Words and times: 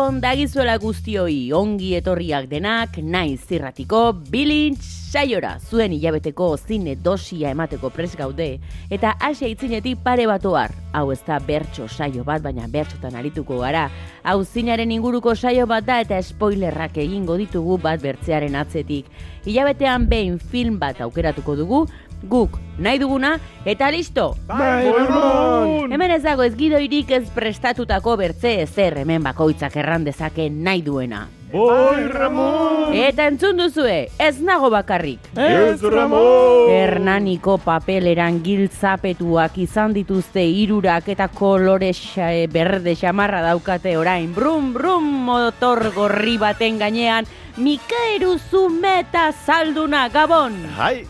Gabon 0.00 0.22
dagizuela 0.22 0.78
guztioi, 0.80 1.50
ongi 1.52 1.90
etorriak 1.98 2.46
denak, 2.48 2.94
naiz 3.04 3.42
zirratiko, 3.44 3.98
bilintz 4.32 4.80
saiora, 5.12 5.50
zuen 5.60 5.92
hilabeteko 5.92 6.46
zine 6.56 6.94
dosia 7.04 7.50
emateko 7.52 7.90
pres 7.92 8.14
gaude, 8.16 8.46
eta 8.88 9.12
asia 9.20 9.50
itzinetik 9.52 10.00
pare 10.00 10.24
bat 10.30 10.46
ohar. 10.48 10.72
Hau 10.96 11.10
ez 11.12 11.20
da 11.26 11.36
bertso 11.44 11.84
saio 11.84 12.24
bat, 12.24 12.40
baina 12.40 12.64
bertsotan 12.72 13.18
arituko 13.20 13.60
gara. 13.60 13.90
Hau 14.24 14.38
zinaren 14.40 14.96
inguruko 14.96 15.34
saio 15.36 15.66
bat 15.68 15.84
da 15.84 16.00
eta 16.00 16.22
spoilerrak 16.24 16.96
egingo 17.04 17.36
ditugu 17.36 17.76
bat 17.84 18.00
bertzearen 18.00 18.56
atzetik. 18.56 19.12
Hilabetean 19.44 20.08
behin 20.08 20.40
film 20.40 20.80
bat 20.80 21.04
aukeratuko 21.04 21.58
dugu, 21.60 21.84
guk 22.22 22.58
nahi 22.80 22.98
duguna, 22.98 23.34
eta 23.68 23.90
listo! 23.92 24.34
Bai, 24.48 24.88
Ramon! 24.90 25.92
Hemen 25.92 26.10
ez 26.14 26.22
dago 26.24 26.42
ez 26.42 26.54
gidoirik 26.56 27.10
ez 27.12 27.26
prestatutako 27.34 28.16
bertze 28.16 28.54
ezer 28.62 28.96
hemen 29.02 29.22
bakoitzak 29.22 29.76
erran 29.76 30.04
dezake 30.04 30.48
nahi 30.50 30.80
duena. 30.82 31.26
Bai, 31.52 32.06
Ramon! 32.08 32.94
Eta 32.94 33.26
entzun 33.28 33.58
duzue, 33.58 34.08
ez 34.22 34.40
nago 34.40 34.70
bakarrik. 34.70 35.18
Ez, 35.36 35.82
Ramon! 35.82 36.70
Hernaniko 36.72 37.58
papeleran 37.58 38.40
giltzapetuak 38.46 39.58
izan 39.58 39.92
dituzte 39.92 40.44
irurak 40.46 41.08
eta 41.12 41.28
kolore 41.28 41.90
xa- 41.92 42.46
berde 42.48 42.94
xamarra 42.96 43.42
daukate 43.42 43.96
orain. 43.98 44.32
Brum, 44.34 44.72
brum, 44.72 45.04
motor 45.26 45.90
gorri 45.94 46.38
baten 46.38 46.78
gainean, 46.78 47.26
Mikaeru 47.58 48.38
Zumeta 48.38 49.32
zalduna, 49.44 50.08
Gabon! 50.08 50.54
Hai! 50.78 51.04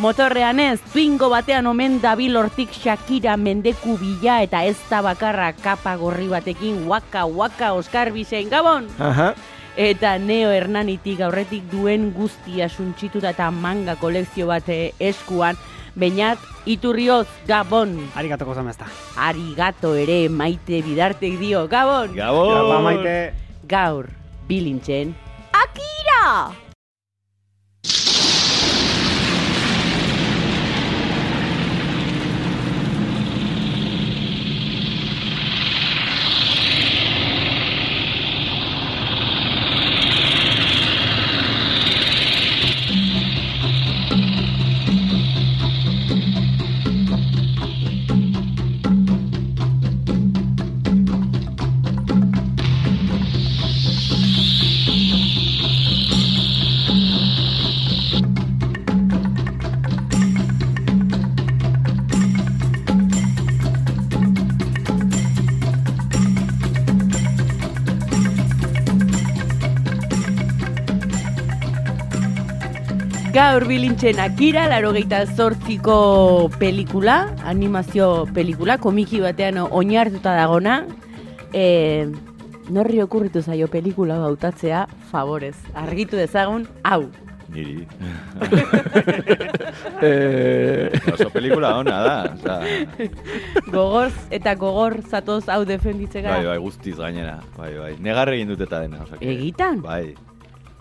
Motorrean 0.00 0.56
ez, 0.64 0.78
twingo 0.94 1.26
batean 1.28 1.66
omen 1.68 1.98
dabil 2.00 2.32
hortik 2.40 2.70
Shakira 2.72 3.34
mendeku 3.36 3.98
bila 4.00 4.38
eta 4.40 4.62
ez 4.64 4.78
da 4.88 5.02
bakarra 5.04 5.50
kapa 5.52 5.92
gorri 6.00 6.24
batekin 6.30 6.86
waka 6.88 7.26
waka 7.28 7.74
Oskar 7.76 8.08
Bisen 8.14 8.48
Gabon. 8.48 8.88
Aha. 8.96 9.34
Eta 9.76 10.14
Neo 10.16 10.54
Hernanitik 10.56 11.20
aurretik 11.20 11.66
duen 11.68 12.14
guztia 12.16 12.70
suntsituta 12.72 13.34
eta 13.36 13.50
manga 13.52 13.98
kolekzio 14.00 14.48
bat 14.48 14.72
eh, 14.72 14.94
eskuan. 14.96 15.60
Beñat 15.92 16.40
Iturrioz 16.64 17.28
Gabon. 17.44 17.92
Arigato 18.16 18.48
gozan 18.48 18.72
bezta. 18.72 18.88
Arigato 19.20 19.92
ere 20.00 20.30
maite 20.32 20.80
bidartek 20.80 21.36
dio 21.44 21.66
Gabon. 21.68 22.16
Gabon! 22.16 22.72
Ba 22.72 22.80
maite, 22.88 23.14
Gaur 23.68 24.08
bilintzen 24.48 25.12
Akira! 25.52 26.69
Gaur 73.60 73.68
bilintzen 73.68 74.16
Akira, 74.24 74.62
larogeita 74.72 75.18
zortziko 75.36 76.48
pelikula, 76.58 77.16
animazio 77.44 78.24
pelikula, 78.32 78.78
komiki 78.80 79.18
batean 79.20 79.58
oinartuta 79.60 80.32
dagona. 80.32 80.78
E, 81.52 82.06
norri 82.72 83.02
okurritu 83.04 83.42
zaio 83.44 83.68
pelikula 83.68 84.16
hau 84.16 84.30
hautatzea, 84.30 84.86
favorez, 85.10 85.58
argitu 85.76 86.16
dezagun, 86.16 86.64
hau. 86.88 87.02
Niri. 87.52 87.84
Eh, 90.00 90.88
Oso 91.12 91.28
pelikula 91.30 91.74
ona 91.82 91.98
da. 92.00 92.16
Osa, 92.32 92.56
Gogorz 93.68 94.14
eta 94.32 94.54
gogor 94.56 94.96
zatoz 95.04 95.44
hau 95.52 95.66
defenditzeka. 95.68 96.32
bai, 96.32 96.46
bai, 96.46 96.56
guztiz 96.64 96.96
gainera. 96.96 97.36
Bai, 97.58 97.74
bai. 97.76 97.92
Negar 98.00 98.32
egin 98.32 98.48
dut 98.54 98.64
eta 98.64 98.80
dena. 98.80 99.02
Osa, 99.04 99.18
que- 99.20 99.28
Egitan? 99.34 99.82
Bai. 99.84 100.14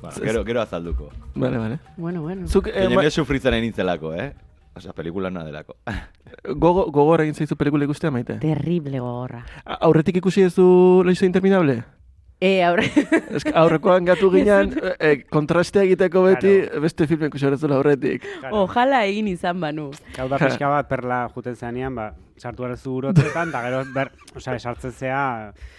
Bueno, 0.02 0.16
gero, 0.24 0.44
gero 0.46 0.62
azalduko. 0.62 1.10
vale, 1.36 1.58
vale. 1.58 1.80
Bueno, 1.98 2.22
bueno. 2.22 2.48
Zuk 2.48 2.68
eh, 2.68 2.88
nire 2.90 3.12
sufritzen 3.12 3.54
egin 3.54 3.64
nintzelako, 3.70 4.14
eh? 4.16 4.34
Osa, 4.76 4.94
pelikula 4.94 5.28
ona 5.28 5.44
delako. 5.44 5.76
gogo, 6.56 6.86
gogor 6.92 7.22
egin 7.26 7.34
zaizu 7.36 7.56
pelikula 7.58 7.84
ikustea 7.88 8.12
maite. 8.12 8.38
Terrible 8.40 9.00
gogorra. 9.00 9.44
A- 9.66 9.80
Aurretik 9.88 10.18
ikusi 10.22 10.42
ez 10.48 10.54
du 10.56 11.02
Loizo 11.06 11.26
Interminable? 11.26 11.84
E, 12.42 12.62
aurre... 12.64 12.86
Ez 13.36 13.44
que 13.44 13.52
aurrekoan 13.52 14.06
gatu 14.08 14.30
ginen, 14.32 14.70
eh, 15.04 15.26
kontrastea 15.28 15.82
egiteko 15.84 16.22
beti, 16.24 16.54
beste 16.80 17.04
filmen 17.06 17.28
ikusi 17.28 17.50
horretzula 17.50 17.76
aurretik. 17.76 18.24
Ojala 18.56 19.02
egin 19.10 19.28
izan 19.28 19.60
banu. 19.60 19.90
gau 20.16 20.30
da 20.32 20.38
pixka 20.40 20.70
bat 20.72 20.88
perla 20.88 21.26
juten 21.36 21.58
zeanean, 21.60 21.98
ba, 22.00 22.14
sartu 22.40 22.64
gara 22.64 22.78
zu 22.80 22.94
urotetan, 22.96 23.52
eta 23.52 23.62
gero, 23.66 23.82
ber, 23.92 24.14
osea, 24.40 24.56
sartzen 24.58 24.94
zea, 24.96 25.20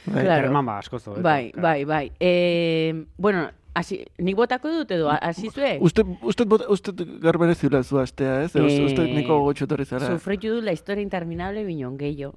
Bai. 0.05 0.27
Claro. 0.27 0.43
terman 0.43 0.67
ba, 0.69 0.77
asko 0.85 0.99
zo. 1.01 1.15
Bai, 1.25 1.51
bai, 1.57 1.87
bai. 1.89 2.13
E, 2.21 3.07
bueno, 3.17 3.47
hasi, 3.75 4.05
nik 4.19 4.37
botako 4.37 4.69
dut 4.81 4.91
edo, 4.91 5.09
hasi 5.11 5.51
zue? 5.51 5.77
Uste, 5.81 6.05
uste, 6.23 6.45
bot- 6.45 6.67
uste 6.69 6.93
gaur 7.23 7.39
berezula 7.39 7.83
zu 7.83 7.99
astea, 8.03 8.43
ez? 8.45 8.55
Eh, 8.57 8.65
Uste, 8.65 8.85
uste 8.85 9.05
niko 9.15 9.39
gogotxo 9.41 9.65
etorri 9.69 9.85
zara. 9.85 10.07
Sufritu 10.11 10.55
du 10.57 10.61
la 10.63 10.73
historia 10.73 11.03
interminable 11.03 11.65
binon 11.65 11.97
gehiago. 11.99 12.35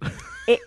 e, 0.48 0.58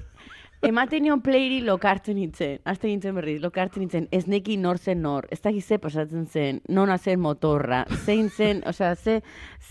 ematen 0.66 1.04
nion 1.06 1.22
playri 1.24 1.62
lokartzen 1.64 2.18
nintzen, 2.20 2.60
azte 2.68 2.90
nintzen 2.90 3.16
berriz, 3.16 3.38
lokartzen 3.42 3.84
nintzen, 3.86 4.08
ez 4.12 4.26
neki 4.28 4.58
nor 4.60 4.78
zen 4.78 5.02
nor, 5.02 5.28
ez 5.32 5.40
dakiz 5.42 5.64
ze 5.66 5.78
pasatzen 5.80 6.26
zen, 6.28 6.60
nona 6.68 6.98
zen 6.98 7.20
motorra, 7.24 7.86
zein 8.06 8.30
zen, 8.30 8.62
osea, 8.68 8.96
ze, 8.96 9.22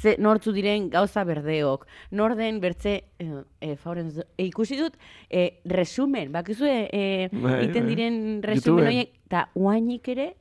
ze 0.00 0.16
nortzu 0.18 0.52
diren 0.56 0.88
gauza 0.90 1.24
berdeok, 1.28 1.86
nor 2.10 2.36
den 2.36 2.60
bertze, 2.60 2.94
e, 3.18 3.28
e, 3.60 3.76
favoren, 3.76 4.10
e, 4.36 4.48
ikusi 4.48 4.80
dut, 4.80 4.96
e, 5.28 5.60
resumen, 5.64 6.32
bakizue, 6.32 6.88
e, 6.92 7.28
Bai, 7.32 7.60
iten 7.68 7.84
bai. 7.84 7.94
diren 7.94 8.18
resumen 8.42 8.86
horiek, 8.88 9.14
eta 9.28 9.48
uainik 9.54 10.12
ere, 10.16 10.34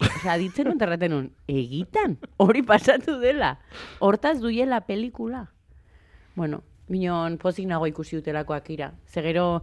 Osea, 0.00 0.38
ditzen 0.40 0.70
dut 0.70 0.80
erraten 0.80 1.12
nun, 1.12 1.26
egitan, 1.50 2.14
hori 2.40 2.62
pasatu 2.64 3.18
dela. 3.20 3.58
Hortaz 4.00 4.38
duiela 4.40 4.78
pelikula. 4.86 5.42
Bueno, 6.32 6.62
minon 6.90 7.36
pozik 7.38 7.68
nago 7.70 7.86
ikusi 7.90 8.18
dutelako 8.18 8.54
akira. 8.56 8.92
Ze 9.06 9.22
gero, 9.22 9.62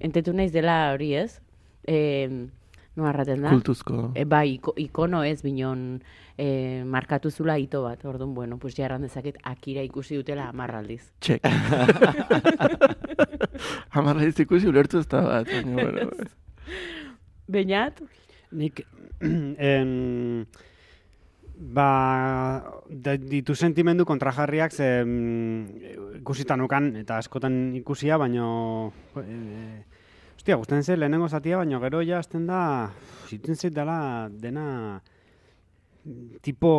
entetu 0.00 0.32
naiz 0.34 0.52
dela 0.52 0.92
hori 0.94 1.14
ez? 1.14 1.40
E, 1.86 2.28
no 2.96 3.06
arraten 3.06 3.42
da? 3.44 3.50
Kultuzko. 3.52 4.12
E, 4.14 4.24
bai, 4.24 4.54
iko, 4.56 4.74
ikono 4.80 5.22
ez, 5.24 5.42
binon 5.44 6.02
e, 6.36 6.82
markatu 6.84 7.30
zula 7.30 7.58
hito 7.58 7.82
bat. 7.84 8.04
Orduan, 8.04 8.34
bueno, 8.34 8.58
pues 8.58 8.74
jarran 8.76 9.02
dezaket 9.06 9.38
akira 9.44 9.82
ikusi 9.86 10.16
dutela 10.18 10.48
amarraldiz. 10.50 11.12
Txek. 11.20 11.46
Hamarra 13.94 14.24
ez 14.24 14.40
ikusi 14.40 14.68
ulertu 14.70 14.98
ez 15.00 15.08
da 15.08 15.20
bat. 15.26 15.50
baina, 15.50 15.82
bueno. 15.82 16.10
Beinat? 17.50 18.00
Nik, 18.56 18.82
en, 19.72 20.46
ba, 21.60 21.90
da, 22.88 23.16
ditu 23.20 23.54
sentimendu 23.54 24.06
kontrajarriak 24.08 24.72
ze 24.72 25.04
mm, 25.04 25.64
ikusita 26.22 26.56
nukan, 26.56 26.94
eta 27.04 27.18
askotan 27.20 27.76
ikusia, 27.78 28.18
baino... 28.18 28.92
E, 29.20 29.84
Ostia, 30.40 30.56
gustatzen 30.56 30.94
zen 30.94 31.00
lehenengo 31.02 31.26
zatia, 31.28 31.58
baino 31.60 31.78
gero 31.82 31.98
ja 32.00 32.16
azten 32.22 32.46
da, 32.48 32.88
zitzen 33.28 33.58
zait 33.60 33.74
dela 33.76 34.30
dena 34.32 35.02
tipo 36.40 36.70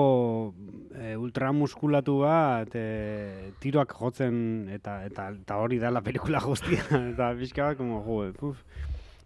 e, 0.97 1.11
ultramuskulatu 1.13 2.15
bat, 2.23 2.73
e, 2.73 3.51
tiroak 3.61 3.93
jotzen, 3.99 4.39
eta, 4.73 4.95
eta, 5.05 5.27
eta 5.43 5.59
hori 5.61 5.77
da 5.77 5.91
la 5.93 6.01
pelikula 6.01 6.41
guztia. 6.41 6.81
eta 7.11 7.29
pixka 7.37 7.67
bat, 7.67 7.77
como, 7.77 8.01
jo, 8.07 8.49
uf, 8.49 8.65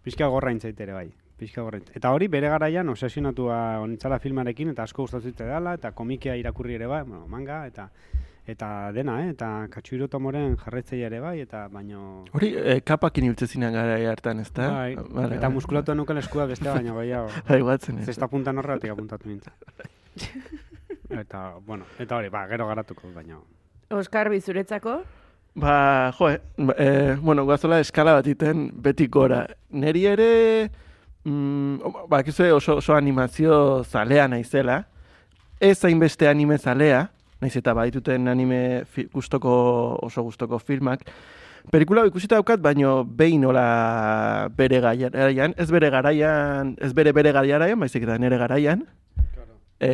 pixka 0.04 0.28
gorra 0.28 0.52
ere 0.52 0.92
bai. 0.92 1.08
Pixka 1.40 1.62
gorra 1.62 1.80
Eta 1.94 2.12
hori 2.12 2.28
bere 2.28 2.52
garaian 2.52 2.92
obsesionatua 2.92 3.80
onitzala 3.80 4.18
filmarekin, 4.18 4.68
eta 4.76 4.82
asko 4.82 5.08
gustatzen 5.08 5.32
dela, 5.38 5.78
eta 5.80 5.92
komikea 5.92 6.36
irakurri 6.36 6.74
ere 6.74 6.86
bai, 6.86 7.04
bueno, 7.08 7.26
manga, 7.26 7.64
eta 7.66 7.88
eta 8.46 8.92
dena, 8.94 9.16
eh? 9.24 9.32
eta 9.34 9.48
katsuiro 9.72 10.06
tomoren 10.08 10.54
jarretzei 10.60 11.00
ere 11.02 11.18
bai, 11.20 11.40
eta 11.42 11.64
baino... 11.72 12.24
Hori, 12.32 12.52
e, 12.54 12.78
kapakin 12.86 13.34
zinan 13.46 13.74
gara 13.74 13.98
hartan, 14.10 14.40
ez 14.40 14.52
da? 14.52 14.70
Bai, 14.70 14.96
eta 15.34 15.50
muskulatua 15.50 15.94
nuken 15.94 16.18
eskua 16.18 16.46
beste 16.46 16.68
baino 16.68 16.94
gehiago. 17.00 17.28
Bai, 17.48 17.60
guatzen 17.60 17.98
ez. 17.98 18.06
Zesta 18.06 18.28
puntan 18.28 18.58
horretik 18.58 18.90
apuntatu 18.90 19.28
nintzen. 19.28 19.52
eta, 21.22 21.58
bueno, 21.66 21.84
eta 21.98 22.16
hori, 22.16 22.30
ba, 22.30 22.46
gero 22.46 22.68
garatuko, 22.68 23.10
baina... 23.14 23.40
Oskar, 23.90 24.30
bizuretzako? 24.30 25.00
Ba, 25.56 26.12
jo, 26.12 26.30
eh, 26.30 26.40
e, 26.78 27.16
bueno, 27.16 27.44
guazola 27.44 27.80
eskala 27.80 28.14
bat 28.20 28.26
iten 28.30 28.70
betik 28.82 29.10
gora. 29.10 29.46
Neri 29.70 30.06
ere, 30.06 30.70
mm, 31.24 32.06
ba, 32.08 32.22
oso, 32.54 32.76
oso 32.76 32.94
animazio 32.94 33.82
zalea 33.82 34.28
naizela, 34.28 34.84
ez 35.58 35.82
hainbeste 35.84 36.28
anime 36.28 36.58
zalea, 36.58 37.10
naiz 37.46 37.56
eta 37.60 37.74
baituten 37.78 38.28
anime 38.28 38.84
gustoko 39.14 39.54
oso 40.02 40.24
gustoko 40.26 40.58
filmak. 40.58 41.06
Pelikula 41.70 42.04
ikusita 42.06 42.38
daukat, 42.38 42.60
baino 42.62 43.00
behin 43.04 43.42
nola 43.42 44.48
bere 44.54 44.80
garaian, 44.80 45.54
ez 45.58 45.66
bere 45.70 45.90
garaian, 45.90 46.76
ez 46.78 46.92
bere 46.94 47.12
bere 47.12 47.32
garaian, 47.34 47.78
baizik 47.80 48.06
eta 48.06 48.18
nere 48.22 48.38
garaian. 48.38 48.84
Claro. 49.34 49.56
E, 49.80 49.90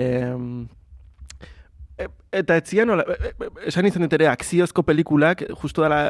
eta 2.43 2.58
etzian 2.60 2.93
nola, 2.93 3.06
e, 3.08 3.32
e, 3.32 3.49
esan 3.72 3.88
izan 3.88 4.04
dut 4.04 4.19
ere, 4.19 4.28
akziozko 4.28 4.84
pelikulak, 4.84 5.46
justu 5.62 5.87
dela, 5.87 6.02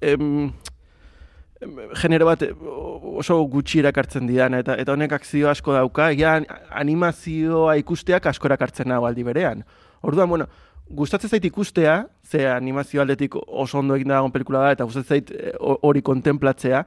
em, 0.00 0.48
genero 2.00 2.28
bat 2.28 2.42
oso 3.20 3.38
gutxi 3.52 3.80
erakartzen 3.84 4.28
didan, 4.28 4.56
eta, 4.56 4.78
eta 4.80 4.96
honek 4.96 5.12
akzio 5.18 5.52
asko 5.52 5.76
dauka, 5.76 6.10
egia 6.16 6.38
animazioa 6.80 7.76
ikusteak 7.80 8.32
asko 8.32 8.48
erakartzen 8.48 8.88
nago 8.88 9.08
aldi 9.08 9.24
berean. 9.26 9.64
Orduan, 10.04 10.28
bueno, 10.28 10.48
gustatzen 10.90 11.30
zait 11.30 11.44
ikustea, 11.44 12.06
ze 12.22 12.46
animazio 12.48 13.02
aldetik 13.02 13.34
oso 13.36 13.78
ondo 13.78 13.96
egin 13.96 14.12
dagoen 14.12 14.32
pelikula 14.32 14.64
da, 14.64 14.72
eta 14.76 14.84
gustatzen 14.84 15.16
zait 15.16 15.32
eh, 15.32 15.54
hori 15.58 16.02
kontemplatzea, 16.02 16.84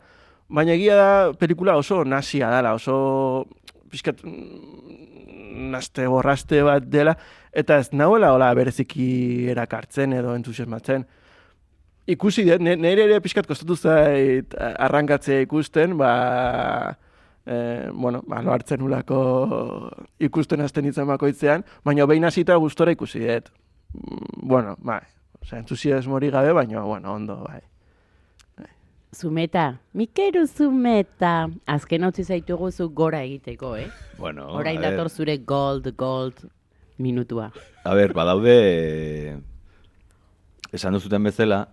baina 0.48 0.76
egia 0.78 0.96
da 0.96 1.10
pelikula 1.40 1.76
oso 1.78 2.04
nasia 2.04 2.52
dela, 2.54 2.74
oso 2.78 3.48
pixkat 3.92 4.24
mm, 4.24 5.72
naste 5.74 6.08
borraste 6.08 6.62
bat 6.64 6.86
dela, 6.86 7.18
eta 7.52 7.80
ez 7.82 7.90
nahuela 7.92 8.34
hola 8.36 8.54
bereziki 8.56 9.50
erakartzen 9.54 10.14
edo 10.14 10.36
entusiasmatzen. 10.38 11.08
Ikusi 12.08 12.46
dut, 12.48 12.62
nire 12.64 13.04
ere 13.04 13.20
pixkat 13.20 13.50
kostatu 13.50 13.76
zait 13.76 14.54
arrankatzea 14.56 15.42
ikusten, 15.44 15.98
ba, 16.00 16.12
e, 17.44 17.90
bueno, 17.92 18.22
ba, 18.28 18.40
lo 18.46 18.54
hartzen 18.54 18.86
ulako 18.86 19.20
ikusten 20.24 20.64
azten 20.64 20.88
izan 20.88 21.10
bakoitzean, 21.10 21.66
baina 21.84 22.08
behin 22.08 22.30
hasita 22.30 22.56
gustora 22.64 22.96
ikusi 22.96 23.26
dut. 23.26 23.52
Mm, 23.98 24.48
bueno, 24.48 24.76
bai, 24.80 25.02
oza, 25.42 25.58
entusiasmori 25.58 26.30
gabe, 26.30 26.52
baina, 26.54 26.82
bueno, 26.82 27.14
ondo, 27.14 27.44
bai. 27.48 27.62
bai. 28.58 28.70
Zumeta, 29.16 29.80
Mikeru 29.94 30.46
Zumeta, 30.48 31.50
azken 31.66 32.04
hau 32.04 32.12
zaitugu 32.12 32.72
zu 32.72 32.90
gora 32.90 33.24
egiteko, 33.24 33.76
eh? 33.78 33.90
Bueno, 34.18 34.48
Orain 34.54 34.82
dator 34.82 35.10
zure 35.10 35.38
gold, 35.38 35.96
gold 35.96 36.48
minutua. 36.98 37.52
A 37.84 37.94
ber, 37.94 38.14
badaude, 38.14 39.38
esan 40.72 40.94
duzuten 40.94 41.24
bezala, 41.24 41.68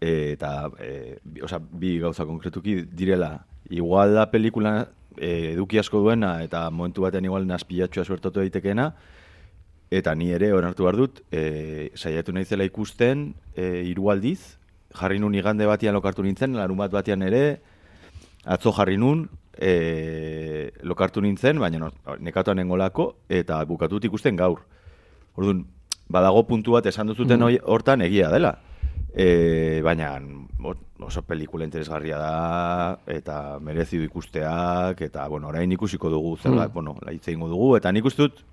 e, 0.00 0.32
eta, 0.32 0.70
e, 0.78 1.18
oza, 1.42 1.58
bi 1.58 1.98
gauza 1.98 2.26
konkretuki 2.26 2.82
direla, 2.82 3.46
igual 3.70 4.14
da 4.14 4.30
pelikula 4.30 4.88
e, 5.16 5.52
eduki 5.52 5.78
asko 5.78 6.02
duena, 6.02 6.38
eta 6.42 6.68
momentu 6.70 7.04
batean 7.06 7.26
igual 7.28 7.46
naspilatxua 7.46 8.04
suertatu 8.04 8.42
daitekeena, 8.42 8.92
Eta 9.90 10.14
ni 10.14 10.28
ere 10.36 10.52
onartu 10.52 10.84
behar 10.84 10.96
dut, 11.00 11.22
e, 11.32 11.90
saiatu 11.96 12.32
nahi 12.32 12.44
ikusten, 12.66 13.34
e, 13.56 13.84
iru 13.88 14.10
aldiz, 14.10 14.58
jarri 14.94 15.18
nun 15.18 15.34
igande 15.34 15.66
batian 15.66 15.94
lokartu 15.94 16.22
nintzen, 16.22 16.54
larun 16.54 16.76
bat 16.76 16.90
batian 16.90 17.22
ere, 17.22 17.60
atzo 18.44 18.72
jarri 18.72 18.98
nun, 18.98 19.28
e, 19.56 20.70
lokartu 20.82 21.20
nintzen, 21.20 21.58
baina 21.58 21.78
no, 21.78 21.90
nekatuan 22.20 22.58
engolako, 22.58 23.16
eta 23.28 23.64
bukatut 23.64 24.04
ikusten 24.04 24.36
gaur. 24.36 24.60
Orduan, 25.36 25.64
badago 26.08 26.44
puntu 26.46 26.76
bat 26.76 26.86
esan 26.86 27.06
duzuten 27.06 27.40
mm. 27.40 27.64
hortan 27.64 28.02
egia 28.02 28.30
dela. 28.30 28.58
E, 29.08 29.80
baina 29.82 30.18
oso 31.00 31.22
pelikula 31.24 31.64
interesgarria 31.64 32.18
da, 32.20 32.98
eta 33.08 33.58
merezi 33.64 33.96
du 33.96 34.04
ikusteak, 34.04 35.00
eta 35.08 35.26
bueno, 35.28 35.48
orain 35.48 35.72
ikusiko 35.72 36.10
dugu, 36.12 36.36
zer 36.36 36.52
mm. 36.52 36.72
bueno, 36.74 36.96
laitze 37.06 37.32
dugu, 37.32 37.76
eta 37.78 37.92
nik 37.92 38.04
uste 38.04 38.26
dut, 38.28 38.44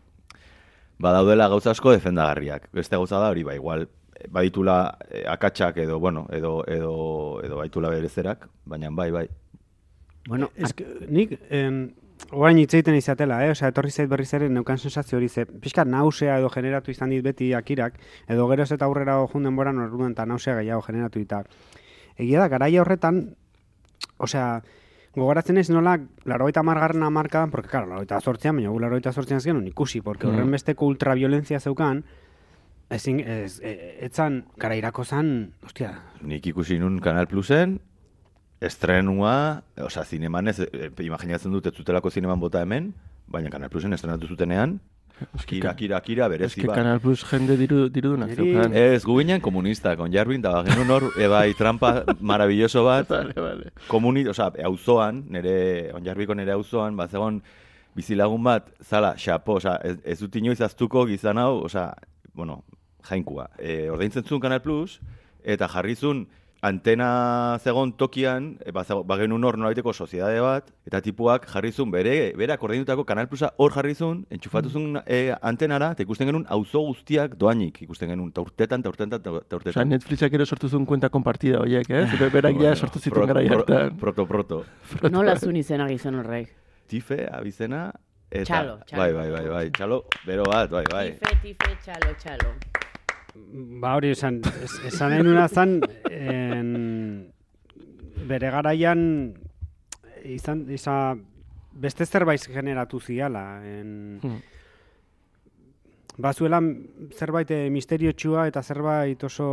badaudela 1.00 1.48
gauza 1.48 1.72
asko 1.72 1.92
defendagarriak. 1.92 2.70
Beste 2.74 2.96
gauza 2.96 3.20
da 3.20 3.30
hori 3.30 3.44
ba 3.44 3.56
igual 3.56 3.88
baditula 4.30 4.98
eh, 5.10 5.26
akatsak 5.28 5.78
edo 5.78 6.00
bueno, 6.00 6.28
edo 6.32 6.64
edo 6.68 7.42
edo 7.44 7.58
baitula 7.58 7.90
berezerak, 7.90 8.48
baina 8.66 8.90
bai 8.92 9.12
bai. 9.12 9.30
Bueno, 10.28 10.50
es 10.56 10.74
que 10.74 10.86
nik 11.08 11.40
en 11.50 11.96
Orain 12.32 12.58
itzeiten 12.58 12.96
izatela, 12.96 13.42
eh? 13.46 13.52
Osea, 13.54 13.70
etorri 13.70 13.92
zait 13.92 14.10
berriz 14.10 14.30
ere 14.34 14.48
neukan 14.50 14.80
sensazio 14.80 15.18
hori 15.18 15.28
ze, 15.30 15.46
pixka 15.46 15.84
nausea 15.86 16.38
edo 16.40 16.50
generatu 16.50 16.92
izan 16.92 17.12
dit 17.14 17.22
beti 17.24 17.52
akirak, 17.54 18.00
edo 18.32 18.48
geroz 18.50 18.70
eta 18.72 18.88
aurrera 18.88 19.18
jun 19.34 19.44
denbora 19.46 19.74
norruen 19.76 20.16
eta 20.16 20.26
nausea 20.26 20.56
gehiago 20.62 20.82
generatu 20.88 21.20
eta. 21.20 21.44
Egia 22.16 22.40
da, 22.40 22.48
garaia 22.48 22.82
horretan, 22.82 23.20
osea, 24.18 24.64
Gogoratzen 25.16 25.58
ez 25.58 25.70
nola, 25.72 25.96
laro 26.28 26.50
eta 26.52 26.64
margarren 26.64 27.04
amarkadan, 27.08 27.52
porque, 27.52 27.70
claro, 27.72 27.88
laro 27.88 28.04
eta 28.04 28.20
zortzean, 28.20 28.58
baina 28.60 28.70
gu 28.74 28.80
laro 28.84 28.98
eta 29.00 29.14
zortzean 29.16 29.40
zgen, 29.40 29.64
ikusi, 29.70 30.02
porque 30.04 30.28
horren 30.28 30.50
mm. 30.50 30.58
besteko 30.58 30.90
ultraviolentzia 30.92 31.62
zeukan, 31.62 32.04
ezin, 32.92 33.22
ez, 33.22 33.62
e, 33.64 33.76
etzan, 34.06 34.42
gara 34.60 34.76
irako 34.76 35.06
zan, 35.06 35.30
ostia. 35.64 35.94
Nik 36.22 36.52
ikusi 36.52 36.78
nun 36.82 37.00
Kanal 37.04 37.30
Plusen, 37.32 37.80
estrenua, 38.60 39.64
oza, 39.88 40.04
zineman 40.04 40.52
ez, 40.52 40.60
e, 40.68 40.92
imaginatzen 41.08 41.56
dut 41.56 41.72
ez 41.72 41.76
zutelako 41.76 42.12
zineman 42.12 42.44
bota 42.44 42.62
hemen, 42.66 42.92
baina 43.32 43.54
Kanal 43.54 43.72
Plusen 43.72 43.96
estrenatu 43.96 44.28
zutenean, 44.28 44.82
Kira, 45.48 45.72
kira, 45.76 46.00
kira, 46.04 46.28
berezi 46.28 46.66
bat. 46.68 46.76
Kanal 46.76 47.00
Plus 47.00 47.22
jende 47.24 47.56
diru, 47.56 47.86
diru 47.90 48.12
dunak 48.16 48.34
zeukan. 48.36 48.74
Ez, 48.76 49.04
guginen 49.08 49.40
komunista, 49.44 49.94
kon 49.96 50.12
jarbin, 50.12 50.42
da 50.44 50.58
genuen 50.68 50.92
hor, 50.92 51.06
ebai, 51.24 51.54
trampa 51.56 51.92
maravilloso 52.20 52.84
bat. 52.84 53.10
vale, 53.16 53.36
vale. 53.40 53.72
Komuni, 53.88 54.26
oza, 54.28 54.50
auzoan, 54.68 55.24
nere, 55.32 55.56
onjarbiko 55.96 56.36
nere 56.36 56.56
auzoan, 56.58 56.98
bat 57.00 57.16
zegoen, 57.16 57.40
bizilagun 57.96 58.44
bat, 58.44 58.68
zala, 58.84 59.14
xapo, 59.22 59.56
oza, 59.62 59.78
ez, 59.88 59.96
ez 60.04 60.18
dut 60.20 60.36
inoiz 60.36 60.60
aztuko 60.68 61.06
gizan 61.08 61.40
hau, 61.40 61.62
oza, 61.70 61.94
bueno, 62.36 62.64
jainkua. 63.08 63.48
E, 63.60 63.86
Ordeintzen 63.94 64.28
zuen 64.28 64.44
Kanal 64.44 64.60
Plus, 64.66 65.00
eta 65.48 65.70
jarrizun, 65.72 66.26
antena 66.66 67.60
zegon 67.62 67.94
tokian, 67.94 68.58
e, 68.66 68.72
ba, 68.74 68.84
bagen 69.06 69.34
un 69.36 69.44
hor 69.46 69.58
nolaiteko 69.60 69.94
soziedade 69.94 70.40
bat, 70.42 70.72
eta 70.88 71.02
tipuak 71.06 71.46
jarrizun 71.52 71.92
bere, 71.94 72.34
bere 72.38 72.56
akordeinutako 72.56 73.06
Kanal 73.06 73.28
Plusa 73.30 73.52
hor 73.62 73.74
jarrizun, 73.76 74.24
entxufatuzun 74.34 74.88
mm. 74.96 75.04
e, 75.06 75.36
antenara, 75.46 75.92
eta 75.94 76.06
ikusten 76.06 76.30
genuen 76.32 76.48
auzo 76.56 76.82
guztiak 76.88 77.36
doainik, 77.42 77.84
ikusten 77.86 78.10
genuen, 78.12 78.32
ta 78.34 78.42
urtetan, 78.46 78.82
ta 78.82 78.94
urtetan, 78.94 79.22
ta 79.22 79.36
urtetan. 79.36 79.76
Osa, 79.76 79.86
Netflixak 79.90 80.34
ero 80.38 80.48
sortu 80.50 80.72
zuen 80.72 80.88
kuenta 80.90 81.12
kompartida 81.14 81.62
horiek, 81.62 81.92
eh? 81.92 82.06
Zube 82.14 82.32
berak 82.34 82.58
ja 82.62 82.74
sortu 82.76 83.04
zituen 83.04 83.30
gara 83.30 83.46
jartan. 83.46 83.94
Proto, 84.02 84.26
proto. 84.30 84.64
Nola 85.12 85.38
zuen 85.38 85.62
izena 85.62 85.88
gizon 85.92 86.18
horrek? 86.24 86.50
Tife, 86.90 87.22
abizena, 87.30 87.88
eta... 88.32 88.50
Txalo, 88.50 88.80
txalo. 88.90 89.04
Bai, 89.04 89.12
bai, 89.14 89.30
bai, 89.38 89.46
bai, 89.54 89.68
txalo, 89.78 90.02
bero 90.26 90.50
bat, 90.50 90.74
bai, 90.74 90.86
bai. 90.90 91.08
Tife, 91.22 91.38
tife, 91.46 91.78
txalo, 91.86 92.18
txalo. 92.22 92.85
Ba 93.82 93.96
hori 93.98 94.14
esan, 94.16 94.40
esan 94.88 95.14
nahi 95.28 95.48
zan, 95.52 95.80
en, 96.10 96.70
bere 98.28 98.52
garaian 98.52 99.02
izan, 100.24 100.66
izan, 100.72 101.24
beste 101.76 102.06
zerbait 102.06 102.48
generatu 102.52 103.00
ziala. 103.00 103.46
En, 103.68 104.20
hmm. 104.24 104.44
Bazuela 106.18 106.62
zerbait 107.12 107.50
e, 107.52 107.70
misterio 107.70 108.14
txua 108.16 108.46
eta 108.48 108.62
zerbait 108.64 109.24
oso 109.28 109.48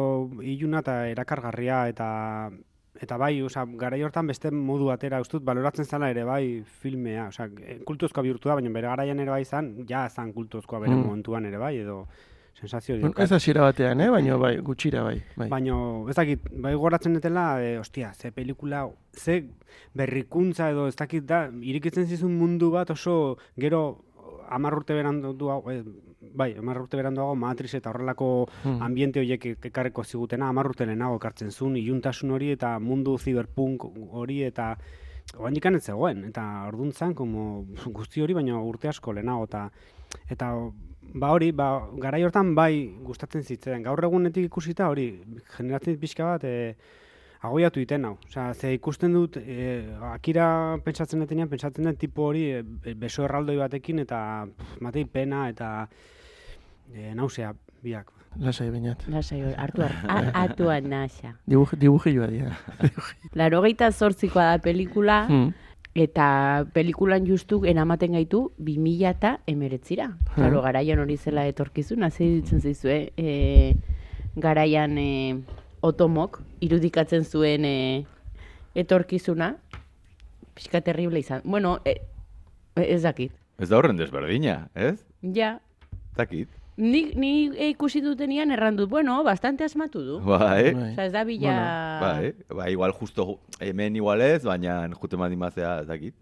iluna 0.46 0.78
eta 0.84 1.08
erakargarria 1.10 1.88
eta 1.90 2.08
eta 3.02 3.16
bai, 3.18 3.32
oza, 3.42 3.64
gara 3.80 3.98
hortan 4.06 4.28
beste 4.30 4.52
modu 4.54 4.92
atera 4.92 5.18
ustut, 5.20 5.42
baloratzen 5.42 5.88
zala 5.88 6.12
ere 6.12 6.22
bai 6.22 6.62
filmea, 6.82 7.24
oza, 7.32 7.48
kultuzkoa 7.88 8.22
bihurtu 8.22 8.48
da, 8.48 8.54
baina 8.54 8.70
bere 8.70 8.86
garaian 8.86 9.18
ere 9.18 9.32
bai 9.32 9.44
zan, 9.44 9.72
ja 9.88 10.04
zan 10.08 10.30
kultuzkoa 10.32 10.84
bere 10.84 10.94
hmm. 10.94 11.08
momentuan 11.08 11.48
ere 11.50 11.58
bai, 11.58 11.76
edo 11.82 12.04
sensazio 12.58 12.96
dio. 12.96 13.12
Ez 13.18 13.30
hasiera 13.32 13.62
batean, 13.62 14.00
eh? 14.00 14.08
baina 14.10 14.36
bai, 14.36 14.56
gutxira 14.64 15.02
bai. 15.02 15.16
bai. 15.36 15.48
Baina, 15.48 15.76
ez 16.10 16.16
dakit, 16.16 16.46
bai 16.64 16.74
goratzen 16.78 17.14
dutela, 17.14 17.46
e, 17.62 17.78
ostia, 17.78 18.12
ze 18.14 18.32
pelikula, 18.32 18.86
ze 19.12 19.42
berrikuntza 19.94 20.70
edo 20.70 20.86
ez 20.88 20.96
dakit 20.96 21.26
da, 21.26 21.46
irikitzen 21.50 22.06
zizun 22.06 22.36
mundu 22.38 22.70
bat 22.70 22.90
oso 22.90 23.36
gero 23.56 23.82
hamar 24.52 24.74
urte 24.76 24.94
berandu 24.94 25.32
eh, 25.72 25.82
bai, 26.34 26.52
hamar 26.58 26.82
urte 26.82 26.96
beranduago 26.96 27.34
Matrix 27.34 27.74
eta 27.74 27.90
horrelako 27.90 28.48
Hmm. 28.64 28.82
ambiente 28.82 29.20
horiek 29.20 29.64
ekarreko 29.64 30.04
zigutena, 30.04 30.48
hamar 30.48 30.68
urte 30.68 30.86
lehenago 30.86 31.16
ekartzen 31.16 31.50
zuen, 31.50 31.76
iluntasun 31.76 32.30
hori 32.30 32.50
eta 32.52 32.78
mundu 32.78 33.18
cyberpunk 33.18 33.88
hori 34.10 34.42
eta 34.44 34.76
Oain 35.38 35.54
ez 35.56 35.84
zegoen, 35.84 36.24
eta 36.24 36.42
orduntzan, 36.66 37.14
como 37.14 37.64
guzti 37.86 38.20
hori, 38.20 38.34
baina 38.34 38.58
urte 38.60 38.88
asko 38.88 39.12
lehenago, 39.12 39.44
eta, 39.44 39.70
eta 40.28 40.48
ba 41.14 41.30
hori, 41.34 41.50
ba, 41.52 41.86
garai 42.00 42.22
hortan 42.24 42.54
bai 42.54 42.94
gustatzen 43.04 43.42
zitzen. 43.42 43.82
Gaur 43.82 44.00
egunetik 44.04 44.46
ikusita 44.48 44.88
hori, 44.88 45.22
generatzen 45.56 45.98
pixka 46.00 46.24
bat, 46.24 46.44
e, 46.44 46.76
agoiatu 47.42 47.80
iten 47.82 48.04
hau. 48.04 48.16
Osea, 48.28 48.52
ze 48.54 48.72
ikusten 48.74 49.12
dut, 49.12 49.36
e, 49.36 49.82
akira 50.12 50.78
pentsatzen 50.84 51.20
detenean, 51.20 51.48
pentsatzen 51.50 51.84
den 51.84 51.96
tipo 51.96 52.22
hori 52.30 52.44
e, 52.54 52.62
beso 52.94 53.24
erraldoi 53.26 53.56
batekin, 53.58 53.98
eta 54.06 54.46
pff, 54.56 54.80
matei 54.80 55.04
pena, 55.04 55.48
eta 55.50 55.88
e, 56.94 57.12
nausea, 57.14 57.52
biak. 57.82 58.10
Lasai 58.40 58.70
bainat. 58.72 59.02
Lasai, 59.12 59.42
hori, 59.42 59.54
hartu, 59.60 59.82
har- 59.82 60.30
hartua 60.34 60.80
nasa. 60.80 61.34
Dibuj, 61.46 61.74
dibujilloa 61.76 62.26
dira. 62.32 62.54
Larogeita 63.34 63.90
zortzikoa 63.92 64.46
da 64.54 64.58
pelikula, 64.64 65.26
Hmm. 65.28 65.50
Eta 65.94 66.64
pelikulan 66.72 67.26
justu 67.28 67.62
eramaten 67.68 68.16
gaitu 68.16 68.52
2000 68.58 69.10
eta 69.10 69.32
emeretzira. 69.46 70.12
Claro, 70.34 70.62
garaian 70.62 71.02
hori 71.02 71.16
zela 71.16 71.46
etorkizun, 71.50 72.04
hasi 72.04 72.28
ditzen 72.38 72.62
zaizue, 72.62 73.12
e, 73.16 73.74
garaian 74.36 74.96
e, 74.98 75.42
otomok 75.80 76.40
irudikatzen 76.64 77.24
zuen 77.24 77.66
e, 77.68 77.76
etorkizuna, 78.74 79.56
pixka 80.54 80.80
terrible 80.80 81.20
izan. 81.20 81.44
Bueno, 81.44 81.80
e, 81.84 81.98
ez 82.76 83.02
dakit. 83.02 83.36
Ez 83.60 83.68
da 83.68 83.76
horren 83.76 84.00
desberdina, 84.00 84.70
ez? 84.74 84.96
Ja, 85.20 85.58
Dakit. 86.16 86.48
Ni, 86.76 87.02
ni 87.14 87.30
ikusi 87.70 88.00
dutenian 88.00 88.50
errandut, 88.50 88.88
bueno, 88.88 89.22
bastante 89.24 89.64
asmatu 89.64 90.00
du. 90.04 90.20
Bai. 90.24 90.72
Bai. 90.74 90.92
Osa, 90.92 91.04
ez 91.04 91.12
da 91.12 91.24
bila... 91.24 91.52
Bai, 92.00 92.32
bai, 92.48 92.70
igual 92.72 92.92
justo 92.92 93.24
ju- 93.26 93.38
hemen 93.60 93.96
igual 93.96 94.20
ez, 94.20 94.42
baina 94.44 94.88
jute 95.00 95.16
madimazea 95.16 95.80
ez 95.82 95.86
dakit. 95.86 96.14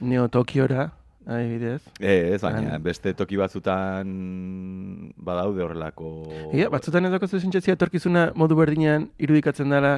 Neo 0.00 0.26
Tokiora, 0.28 0.88
adibidez. 1.26 1.80
Ez, 2.00 2.40
baina 2.42 2.74
Han. 2.74 2.82
beste 2.82 3.14
toki 3.14 3.36
batzutan 3.38 4.10
badaude 5.16 5.62
horrelako... 5.62 6.08
Ia, 6.52 6.68
batzutan 6.72 7.06
ez 7.06 7.12
daukazu 7.14 7.38
zintxetzia 7.38 7.76
etorkizuna 7.78 8.32
modu 8.34 8.56
berdinean 8.58 9.08
irudikatzen 9.22 9.70
dela, 9.70 9.94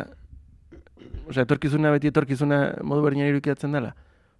osea, 1.28 1.46
etorkizuna 1.46 1.90
beti 1.96 2.12
etorkizuna 2.12 2.58
modu 2.84 3.02
berdinean 3.06 3.32
irudikatzen 3.32 3.72
dela. 3.72 3.94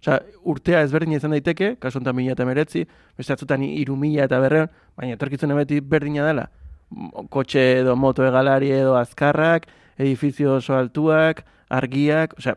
Osea, 0.05 0.21
urtea 0.45 0.83
ezberdina 0.85 1.17
izan 1.17 1.33
daiteke, 1.33 1.75
kasu 1.81 1.97
honetan 1.97 2.15
mila 2.15 2.35
eta 2.35 2.45
meretzi, 2.45 2.83
beste 3.17 3.33
batzutan 3.33 3.63
iru 3.65 3.95
mila 3.97 4.27
eta 4.29 4.37
berreon, 4.43 4.69
baina 4.97 5.15
etorkizuna 5.17 5.57
beti 5.57 5.79
berdina 5.81 6.27
dela. 6.27 6.45
Kotxe 7.33 7.63
edo 7.79 7.95
moto 7.97 8.25
egalari 8.25 8.69
edo 8.69 8.93
azkarrak, 8.99 9.65
edifizio 9.97 10.59
oso 10.59 10.75
altuak, 10.77 11.41
argiak, 11.73 12.35
osea, 12.37 12.53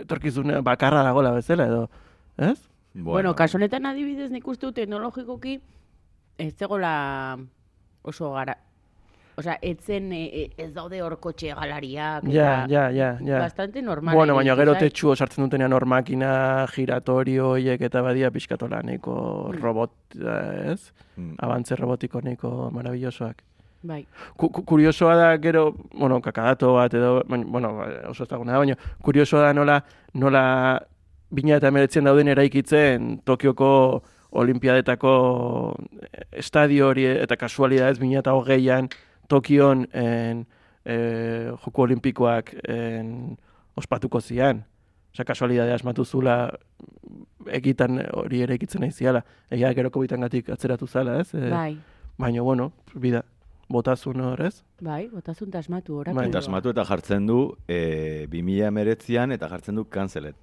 etorkizuna 0.00 0.62
bakarra 0.64 1.02
dagola 1.04 1.34
bezala 1.36 1.68
edo, 1.68 1.82
ez? 2.38 2.56
Bueno, 2.94 3.34
kasu 3.36 3.58
honetan 3.58 3.86
adibidez 3.86 4.30
nik 4.32 4.48
uste 4.48 4.72
teknologikoki 4.72 5.58
ez 6.38 6.54
zegoela 6.56 7.36
oso 8.02 8.32
gara. 8.32 8.56
Osea, 9.38 9.54
etzen 9.62 10.08
e, 10.12 10.20
e, 10.26 10.44
ez 10.58 10.72
daude 10.74 10.98
hor 11.04 11.14
kotxe 11.22 11.52
galariak 11.54 12.24
Ja, 12.32 12.64
ja, 12.66 12.88
ja, 12.90 13.12
ja. 13.22 13.38
bastante 13.44 13.82
normal. 13.82 14.16
Bueno, 14.16 14.34
baina 14.34 14.56
gero 14.58 14.74
tetxu 14.74 15.14
sartzen 15.14 15.44
dutenean 15.46 15.72
hor 15.76 15.86
makina, 15.86 16.66
giratorio 16.74 17.52
horiek 17.52 17.80
eta 17.86 18.02
badia 18.02 18.32
pixkatola 18.34 18.80
neko 18.82 19.52
robot, 19.54 19.92
eh, 20.18 20.72
ez? 20.72 20.90
Mm. 21.16 21.36
Abantze 21.38 21.76
robotiko 21.78 22.20
neko 22.20 22.70
marabillosoak. 22.74 23.44
Bai. 23.82 24.00
Ku, 24.36 24.48
ku- 24.50 24.64
kuriosoa 24.66 25.14
da 25.14 25.28
gero, 25.38 25.68
bueno, 25.94 26.18
kakadato 26.20 26.72
bat 26.74 26.94
edo, 26.98 27.22
baina, 27.28 27.44
bueno, 27.46 27.72
oso 28.10 28.24
ezaguna 28.26 28.56
da, 28.56 28.58
baina 28.58 28.74
kuriosoa 29.06 29.44
da 29.46 29.52
nola, 29.54 29.78
nola 30.14 30.42
bina 31.30 31.60
eta 31.60 31.68
emeretzen 31.70 32.04
dauden 32.10 32.26
eraikitzen 32.34 33.20
Tokioko 33.24 34.02
olimpiadetako 34.32 35.12
eh, 36.02 36.24
estadio 36.42 36.88
hori 36.90 37.06
eta 37.06 37.36
kasualidadez 37.36 37.98
bina 38.02 38.18
eta 38.18 38.34
hogeian 38.34 38.88
Tokion 39.28 39.86
en, 39.92 40.46
eh, 40.84 41.52
joko 41.64 41.82
olimpikoak 41.82 42.54
en, 42.64 43.38
ospatuko 43.76 44.20
zian. 44.20 44.64
Osa, 45.14 45.24
kasualidadea 45.24 45.78
asmatu 45.78 46.04
zula 46.04 46.36
egitan 47.54 48.02
hori 48.12 48.42
ere 48.44 48.58
egitzen 48.58 48.84
nahi 48.84 48.92
ziala. 48.92 49.24
Egia 49.50 49.72
gero 49.74 49.90
bitangatik 49.90 50.50
atzeratu 50.54 50.86
zala, 50.86 51.20
ez? 51.20 51.32
E, 51.34 51.48
Bai. 51.50 51.78
Baina, 52.18 52.42
bueno, 52.42 52.72
bida, 52.94 53.22
botazun 53.68 54.20
hor, 54.20 54.42
ez? 54.46 54.62
Bai, 54.80 55.08
botazun 55.12 55.50
tasmatu 55.50 56.00
horak. 56.00 56.14
Bai. 56.14 56.28
Eta 56.28 56.42
asmatu 56.42 56.74
eta 56.74 56.84
jartzen 56.84 57.26
du 57.26 57.40
e, 57.66 58.26
2000 58.30 58.68
emeretzian 58.68 59.32
eta 59.32 59.48
jartzen 59.48 59.80
du 59.80 59.86
kanzelet. 59.88 60.36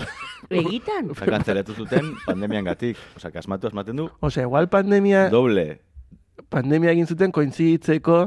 Egitan? 0.62 1.10
Eta 1.12 1.28
kantzeletu 1.28 1.76
zuten 1.76 2.14
pandemian 2.24 2.64
gatik. 2.64 2.98
Osa, 3.16 3.32
asmatu 3.34 3.68
asmaten 3.68 3.96
du 3.96 4.08
Osea, 4.20 4.46
igual 4.48 4.68
pandemia, 4.72 5.28
doble. 5.32 5.80
Pandemia 6.48 6.92
egin 6.94 7.06
zuten 7.06 7.32
kointziditzeko, 7.32 8.20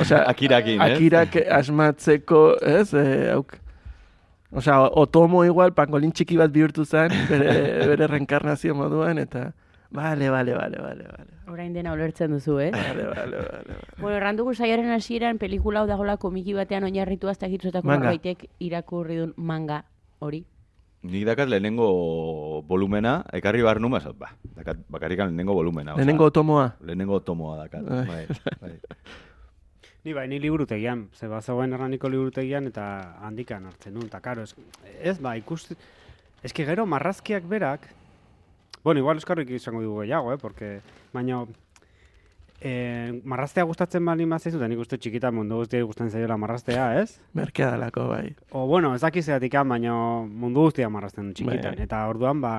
osea, 0.00 0.24
Akirakin, 0.32 0.80
ez? 0.80 0.96
akirak 0.96 1.36
asmatzeko, 1.58 2.42
ez? 2.62 2.88
E, 2.94 3.30
auk, 3.34 3.56
osea, 4.52 4.80
otomo 5.02 5.44
igual, 5.44 5.74
pangolin 5.76 6.12
txiki 6.12 6.38
bat 6.40 6.52
bihurtu 6.54 6.84
zen, 6.84 7.14
bere, 7.30 7.54
bere 7.92 8.10
reenkarnazio 8.10 8.74
moduan, 8.74 9.22
eta... 9.22 9.52
Vale, 9.96 10.28
vale, 10.30 10.52
vale, 10.52 10.78
vale, 10.82 11.04
vale. 11.06 11.36
Orain 11.46 11.72
dena 11.72 11.92
ulertzen 11.94 12.32
duzu, 12.34 12.58
eh? 12.58 12.72
Vale, 12.74 13.04
vale, 13.06 13.36
vale, 13.38 13.70
vale. 13.70 13.76
Bueno, 14.00 14.16
errandugu 14.16 14.52
saiaren 14.54 14.90
hasieran 14.90 15.38
pelikula 15.38 15.80
hau 15.80 15.86
dagoela 15.86 16.16
komiki 16.18 16.56
batean 16.58 16.84
oinarritu 16.84 17.30
hasta 17.30 17.46
gitzotako 17.48 17.86
Manga. 17.86 18.12
irakurri 18.58 19.16
duen 19.16 19.32
manga 19.36 19.84
hori. 20.18 20.44
Nik 21.02 21.26
dakat 21.28 21.48
lehenengo 21.48 22.62
volumena, 22.66 23.20
ekarri 23.36 23.62
behar 23.62 23.80
numa, 23.80 24.00
esat, 24.00 24.16
ba, 24.18 24.32
dakat 24.56 24.80
bakarrikan 24.90 25.28
lehenengo 25.30 25.54
volumena. 25.54 25.94
Lehenengo 25.94 26.30
otomoa. 26.32 26.72
Lehenengo 26.80 27.20
tomoa 27.20 27.58
dakat. 27.60 27.84
Ai. 27.90 28.06
Bai, 28.06 28.26
bai. 28.60 28.74
Ni 30.06 30.12
bai, 30.14 30.28
ni 30.30 30.38
liburutegian, 30.38 31.08
ze 31.18 31.26
bazegoen 31.26 31.72
erraniko 31.74 32.06
liburutegian 32.06 32.68
eta 32.68 32.84
handikan 33.26 33.64
hartzen 33.66 33.90
nuen, 33.96 34.06
eta 34.06 34.20
karo, 34.22 34.44
ez, 34.46 34.54
ez 35.02 35.16
ba, 35.18 35.32
ikusti... 35.34 35.74
Ez 36.46 36.52
que 36.54 36.62
gero 36.62 36.84
marrazkiak 36.86 37.48
berak, 37.50 37.88
bueno, 38.84 39.00
igual 39.00 39.18
euskarrik 39.18 39.50
izango 39.50 39.80
dugu 39.82 40.04
gehiago, 40.04 40.30
eh, 40.30 40.38
porque, 40.38 40.68
baina, 41.10 41.40
eh, 42.66 43.20
marraztea 43.24 43.64
gustatzen 43.68 44.04
bali 44.04 44.26
mazaizu, 44.26 44.58
eta 44.58 44.68
nik 44.68 44.80
uste 44.82 44.98
txikitan 44.98 45.34
mundu 45.36 45.60
guztiai 45.60 45.84
gustatzen 45.86 46.10
zaiola 46.16 46.36
marraztea, 46.42 46.86
ez? 47.02 47.20
Merkea 47.38 47.70
dalako, 47.76 48.08
bai. 48.10 48.34
O, 48.50 48.66
bueno, 48.66 48.94
ez 48.96 49.00
dakiz 49.04 49.24
zergatikan, 49.26 49.68
baina 49.68 49.94
mundu 50.26 50.66
guztia 50.66 50.88
marrazten 50.90 51.32
txikitan. 51.34 51.76
Bai. 51.78 51.86
Eta 51.86 52.02
orduan, 52.10 52.40
ba, 52.42 52.56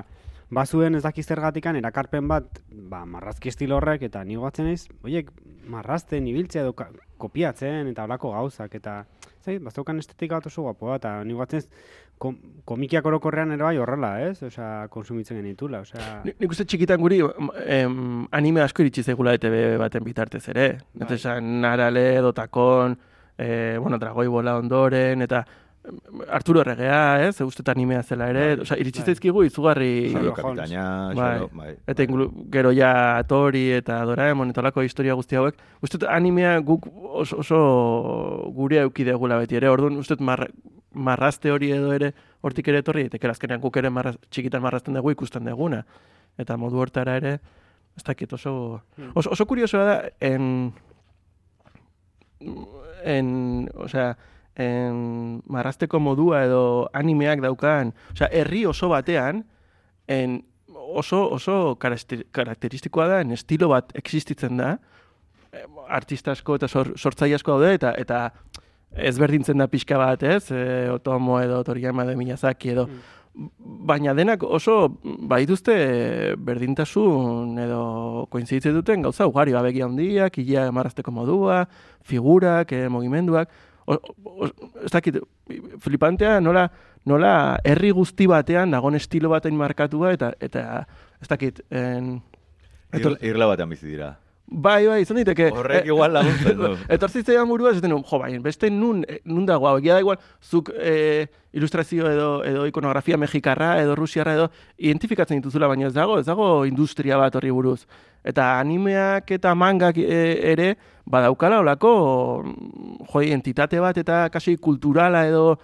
bazuen 0.50 0.96
ez 0.96 1.04
dakiz 1.04 1.26
zergatikan, 1.28 1.76
erakarpen 1.76 2.28
bat, 2.32 2.62
ba, 2.72 3.04
marrazki 3.06 3.52
estilo 3.52 3.82
horrek, 3.82 4.08
eta 4.08 4.24
ni 4.24 4.40
goatzen 4.40 4.70
naiz, 4.72 4.86
oiek, 5.04 5.32
marrazten, 5.68 6.28
ibiltzea 6.32 6.64
edo 6.64 6.74
ka- 6.74 6.92
kopiatzen, 7.20 7.88
eta 7.92 8.06
holako 8.08 8.32
gauzak, 8.32 8.76
eta, 8.80 9.02
zait, 9.48 9.64
bazeukan 9.64 9.98
estetika 10.04 10.38
bat 10.42 10.50
oso 10.52 10.66
guapoa, 10.68 10.98
eta 11.00 11.16
ni 11.24 11.34
goatzen 11.38 11.62
naiz, 11.64 11.70
kom, 12.22 12.36
komikiak 12.68 13.06
orokorrean 13.08 13.54
ere 13.56 13.64
bai 13.64 13.78
horrela, 13.82 14.12
ez? 14.28 14.42
Osea, 14.44 14.88
konsumitzen 14.94 15.40
genitula, 15.40 15.82
osea... 15.86 16.22
Ni- 16.28 16.36
Nik 16.44 16.52
uste 16.56 16.66
txikitan 16.68 17.00
guri 17.02 17.22
em, 17.66 18.26
anime 18.36 18.62
asko 18.66 18.84
iritsi 18.86 19.04
zaigula 19.08 19.36
ETV 19.38 19.78
baten 19.82 20.04
bitartez 20.08 20.44
ere. 20.54 20.68
Bai. 20.94 21.06
Bai. 21.08 21.16
esan 21.20 21.54
Narale, 21.64 22.08
Dotakon, 22.26 22.98
e, 23.38 23.78
bueno, 23.82 24.00
Dragoi 24.02 24.28
Bola 24.34 24.58
ondoren, 24.60 25.22
eta 25.26 25.44
Arturo 26.30 26.62
Erregea, 26.62 27.28
ez? 27.28 27.42
Ustet 27.42 27.70
animea 27.70 28.02
zela 28.04 28.28
ere. 28.30 28.46
Bai, 28.56 28.64
Osea, 28.66 28.78
iritsi 28.82 29.02
bai. 29.02 29.06
zaizkigu 29.14 29.44
izugarri... 29.48 30.12
Xalo 30.14 30.34
kapitaina, 30.36 30.86
Bai. 31.16 31.34
xalo, 31.38 31.50
bai. 31.54 31.76
Eta 31.88 32.04
inglu, 32.04 32.28
gero 32.52 32.72
ja 32.76 33.24
Tori 33.28 33.66
eta 33.78 34.00
Doraemon 34.06 34.52
eta 34.52 34.62
olako 34.62 34.84
historia 34.84 35.16
guzti 35.16 35.40
hauek. 35.40 35.56
Uste 35.82 36.00
animea 36.10 36.58
guk 36.60 36.88
oso, 36.92 37.40
oso 37.44 37.60
gure 38.56 38.82
euki 38.84 39.06
degula 39.08 39.38
beti 39.40 39.56
ere. 39.62 39.70
Orduan, 39.72 39.96
uste 40.02 40.18
marra, 40.20 40.48
marrazte 40.94 41.52
hori 41.52 41.72
edo 41.72 41.94
ere 41.94 42.14
hortik 42.42 42.68
ere 42.68 42.80
etorri 42.84 43.08
daiteke 43.08 43.30
azkenean 43.32 43.62
guk 43.62 43.78
ere 43.78 43.90
marraz, 43.90 44.16
txikitan 44.30 44.62
marrazten 44.64 44.98
dugu 44.98 45.12
ikusten 45.16 45.46
deguna. 45.48 45.84
Eta 46.38 46.58
modu 46.58 46.78
hortara 46.84 47.16
ere, 47.18 47.38
ez 47.98 48.04
dakit 48.04 48.34
oso... 48.34 48.82
Oso, 49.16 49.32
oso 49.32 49.46
kuriosoa 49.50 49.86
da, 49.86 50.02
en... 50.20 50.74
En, 53.04 53.70
osea, 53.74 54.12
en 54.58 55.42
marrazteko 55.46 56.00
modua 56.02 56.44
edo 56.48 56.62
animeak 56.98 57.44
daukan, 57.46 57.94
osea, 58.14 58.30
herri 58.34 58.66
oso 58.66 58.90
batean, 58.90 59.44
en 60.08 60.42
oso 60.74 61.28
oso 61.30 61.78
karakter- 61.80 62.26
karakteristikoa 62.32 63.08
da, 63.08 63.22
en 63.22 63.32
estilo 63.38 63.70
bat 63.70 63.92
existitzen 63.96 64.58
da, 64.58 64.78
artista 65.90 66.34
asko 66.34 66.58
eta 66.58 66.68
sor, 66.68 66.94
sortzaile 66.98 67.38
asko 67.38 67.58
daude, 67.58 67.76
eta 67.78 67.94
eta 67.98 68.24
ezberdintzen 68.98 69.60
da 69.60 69.68
pixka 69.68 69.98
bat, 70.00 70.24
ez? 70.24 70.50
E, 70.52 70.90
Otomo 70.90 71.42
edo 71.42 71.60
Toriyama 71.68 72.06
edo 72.08 72.16
Miyazaki 72.18 72.72
edo, 72.74 72.88
baina 73.38 74.14
denak 74.18 74.42
oso 74.44 74.78
baituzte 75.30 75.76
berdintasun 76.42 77.58
edo 77.62 77.82
koinzitzen 78.34 78.74
duten 78.74 79.06
gauza 79.06 79.28
ugari, 79.30 79.54
babegi 79.54 79.84
handiak, 79.86 80.40
ilea 80.42 80.72
marrazteko 80.74 81.14
modua, 81.14 81.62
figurak, 82.08 82.72
eh, 82.74 82.88
mugimenduak, 82.90 83.52
ez 83.88 84.92
dakit, 84.92 85.20
flipantea 85.80 86.40
nola, 86.44 86.68
nola 87.08 87.34
herri 87.64 87.92
guzti 87.96 88.28
batean 88.28 88.72
dagon 88.76 88.96
estilo 89.00 89.32
baten 89.32 89.56
markatua 89.56 90.12
eta 90.18 90.34
eta 90.44 90.64
ez 91.22 91.30
dakit 91.32 91.62
en, 91.72 92.18
Ir, 92.96 93.18
irla 93.28 93.50
batean 93.50 93.70
bizi 93.70 93.88
dira. 93.90 94.14
Bai, 94.50 94.86
bai, 94.88 95.02
izan 95.04 95.18
diteke. 95.20 95.50
Horrek 95.52 95.84
eh, 95.84 95.88
igual 95.92 96.14
laguntzen 96.16 96.56
du. 96.56 96.70
Etortzitzaidan 96.96 97.50
burua, 97.50 97.74
ez 97.76 97.82
jo, 97.84 98.20
bai, 98.20 98.32
beste 98.40 98.70
nun, 98.72 99.04
eh, 99.08 99.20
nun 99.26 99.46
dago, 99.46 99.68
hau, 99.68 99.80
da 99.82 100.00
igual, 100.00 100.18
zuk 100.42 100.72
eh, 100.80 101.28
ilustrazio 101.52 102.08
edo, 102.10 102.44
edo 102.46 102.66
ikonografia 102.66 103.18
mexikarra 103.18 103.82
edo 103.82 103.96
rusiarra 103.96 104.34
edo 104.36 104.50
identifikatzen 104.78 105.42
dituzula, 105.42 105.68
baina 105.68 105.88
ez 105.88 105.94
dago, 105.94 106.18
ez 106.20 106.26
dago 106.26 106.66
industria 106.66 107.18
bat 107.18 107.36
horri 107.36 107.52
buruz. 107.52 107.86
Eta 108.24 108.58
animeak 108.60 109.32
eta 109.36 109.54
mangak 109.54 109.98
eh, 109.98 110.40
ere, 110.54 110.78
badaukala 111.06 111.60
olako, 111.60 111.92
jo, 113.12 113.22
entitate 113.22 113.80
bat 113.84 113.98
eta 113.98 114.30
kasi 114.32 114.56
kulturala 114.56 115.26
edo 115.28 115.58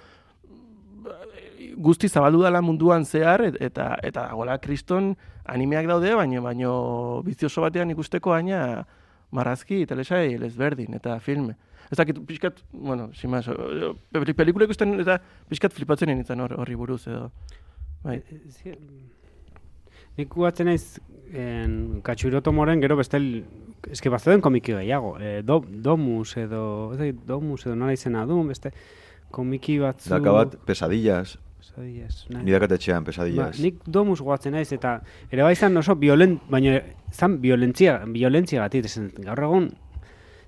guzti 1.78 2.08
zabaldu 2.10 2.44
dela 2.44 2.62
munduan 2.62 3.06
zehar 3.06 3.42
et- 3.48 3.62
eta 3.62 3.96
eta 4.04 4.28
gola 4.34 4.58
kriston 4.60 5.16
animeak 5.46 5.88
daude, 5.88 6.14
baino 6.16 6.42
baino 6.42 7.22
bizioso 7.26 7.62
batean 7.62 7.92
ikusteko 7.92 8.30
baina 8.32 8.86
marrazki, 9.32 9.86
telesai, 9.90 10.38
lesberdin 10.40 10.94
eta 10.94 11.20
filme. 11.20 11.56
Ez 11.92 11.98
dakit, 11.98 12.20
pixkat, 12.26 12.62
bueno, 12.72 13.10
peli- 14.14 14.34
pelikula 14.34 14.66
ikusten 14.66 15.00
eta 15.02 15.20
pixkat 15.50 15.74
flipatzen 15.74 16.10
nintzen 16.10 16.40
hor- 16.40 16.56
horri 16.60 16.76
buruz 16.76 17.08
edo. 17.08 17.32
Bai. 18.04 18.22
Zi- 18.50 18.78
Nik 20.18 20.30
guatzen 20.30 20.68
naiz 20.70 21.00
en, 21.34 22.02
katxuroto 22.06 22.52
moren 22.54 22.80
gero 22.84 22.96
bestel 23.00 23.44
eske 23.90 24.12
bazeuden 24.14 24.42
komiki 24.46 24.76
gehiago. 24.76 25.16
E, 25.20 25.42
do, 25.42 25.64
domus 25.66 26.36
edo, 26.38 26.92
ez 26.94 27.00
dakit, 27.00 27.24
domus 27.26 27.66
edo 27.66 27.74
nola 27.76 27.96
izena 27.98 28.22
du, 28.30 28.38
beste 28.46 28.70
komiki 29.34 29.80
batzu... 29.82 30.12
Daka 30.14 30.32
bat, 30.36 30.54
pesadillas. 30.68 31.40
Pesadillas, 31.64 32.26
nahi. 32.30 32.44
Ni 32.46 32.52
dakatetxean 32.52 33.04
Ba, 33.04 33.08
pesadillas. 33.12 33.60
nik 33.64 33.78
domus 33.88 34.20
guatzen 34.22 34.52
naiz 34.54 34.72
eta 34.76 34.98
ere 35.32 35.44
bai 35.44 35.56
zan 35.56 35.78
oso 35.80 35.96
violent, 35.96 36.42
baina 36.52 36.82
zan 37.12 37.40
violentzia, 37.42 38.02
violentzia 38.08 38.62
gatik, 38.66 38.86
esan, 38.86 39.12
gaur 39.24 39.40
egun 39.48 39.70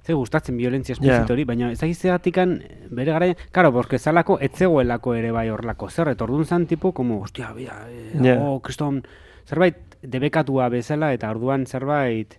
ze 0.06 0.14
gustatzen 0.14 0.58
violentzia 0.58 0.94
Ja. 0.94 1.00
esplizit 1.00 1.32
hori, 1.32 1.44
baina 1.46 1.72
ez 1.72 1.80
dakiz 1.80 1.98
zegatikan 1.98 2.60
bere 2.92 3.12
garaian, 3.12 3.36
claro, 3.52 3.72
porque 3.74 3.98
zalako 3.98 4.38
etzegoelako 4.40 5.16
ere 5.16 5.32
bai 5.32 5.50
horrelako 5.50 5.90
zer, 5.90 6.10
eta 6.10 6.24
orduan 6.26 6.46
zan 6.46 6.68
tipo, 6.68 6.92
como, 6.94 7.22
hostia, 7.24 7.54
bida, 7.54 7.88
eh, 7.90 8.12
Ja. 8.22 8.36
oh, 8.40 8.60
kriston, 8.62 9.02
zerbait 9.48 9.78
debekatua 10.04 10.70
bezala, 10.70 11.14
eta 11.14 11.32
orduan 11.32 11.66
zerbait, 11.66 12.38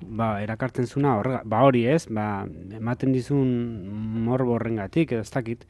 ba, 0.00 0.42
erakartzen 0.42 0.86
zuna 0.86 1.16
horrega, 1.18 1.42
ba 1.44 1.62
hori 1.62 1.86
ez, 1.86 2.06
ba, 2.08 2.44
ematen 2.72 3.12
dizun 3.12 4.24
morbo 4.24 4.54
horrengatik, 4.54 5.12
ez 5.12 5.30
dakit, 5.30 5.64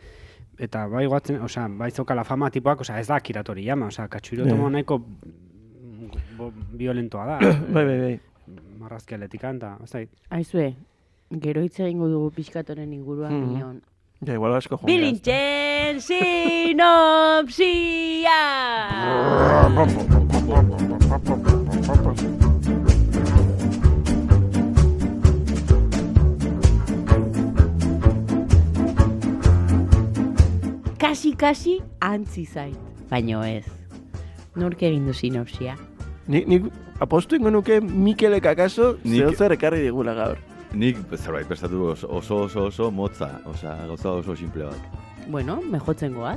eta 0.59 0.87
bai 0.89 1.07
guatzen, 1.07 1.41
osea, 1.43 1.69
bai 1.69 1.91
zokala 1.91 2.25
fama 2.25 2.51
tipoak, 2.51 2.81
osea, 2.81 2.99
ez 3.01 3.07
da 3.09 3.21
kiratori 3.21 3.65
jama, 3.67 3.87
osea, 3.87 4.09
katxurotomo 4.09 4.65
Ja. 4.65 4.71
nahiko 4.71 5.01
violentoa 6.77 7.27
da. 7.27 7.39
Bai, 7.75 7.85
bai, 7.85 7.99
bai. 8.01 8.21
Marrazki 8.79 9.15
atletikan, 9.15 9.57
eta, 9.57 9.77
ez 9.83 9.91
dakit. 9.91 10.11
Aizue, 10.31 10.75
gero 11.43 11.63
hitz 11.65 11.81
egingo 11.81 12.09
dugu 12.09 12.31
pixkatoren 12.31 12.93
inguruan, 12.93 13.33
Mhm. 13.33 13.53
baina 13.53 13.67
on. 13.69 13.83
Ja, 14.25 14.33
igual 14.35 14.55
asko 14.55 14.77
joan. 14.79 14.87
Bilintxen 14.87 16.01
sinopsia! 16.01 17.57
Kasi-kasi 31.17 31.81
antzi 32.05 32.43
zait, 32.45 32.77
baino 33.09 33.39
ez. 33.41 33.65
Nork 34.53 34.83
egin 34.85 35.07
du 35.09 35.15
sinopsia? 35.17 35.73
Nik, 36.29 36.45
nik 36.45 36.67
apostu 37.01 37.39
ingo 37.39 37.49
nuke 37.55 37.79
Mikelek 37.81 38.45
akaso 38.51 38.99
Nik- 39.01 39.23
zeo 39.23 39.31
zer 39.33 39.55
ekarri 39.57 39.81
digula 39.81 40.13
gaur. 40.13 40.37
Nik 40.77 40.99
zerbait 41.17 41.49
prestatu 41.49 41.87
oso 41.95 42.11
oso 42.19 42.43
oso, 42.45 42.67
oso 42.69 42.91
motza, 42.91 43.31
osea, 43.49 43.79
gauza 43.89 44.13
oso 44.13 44.37
simple 44.37 44.67
bat. 44.69 45.01
Bueno, 45.33 45.57
mejotzen 45.65 46.13
goaz. 46.13 46.37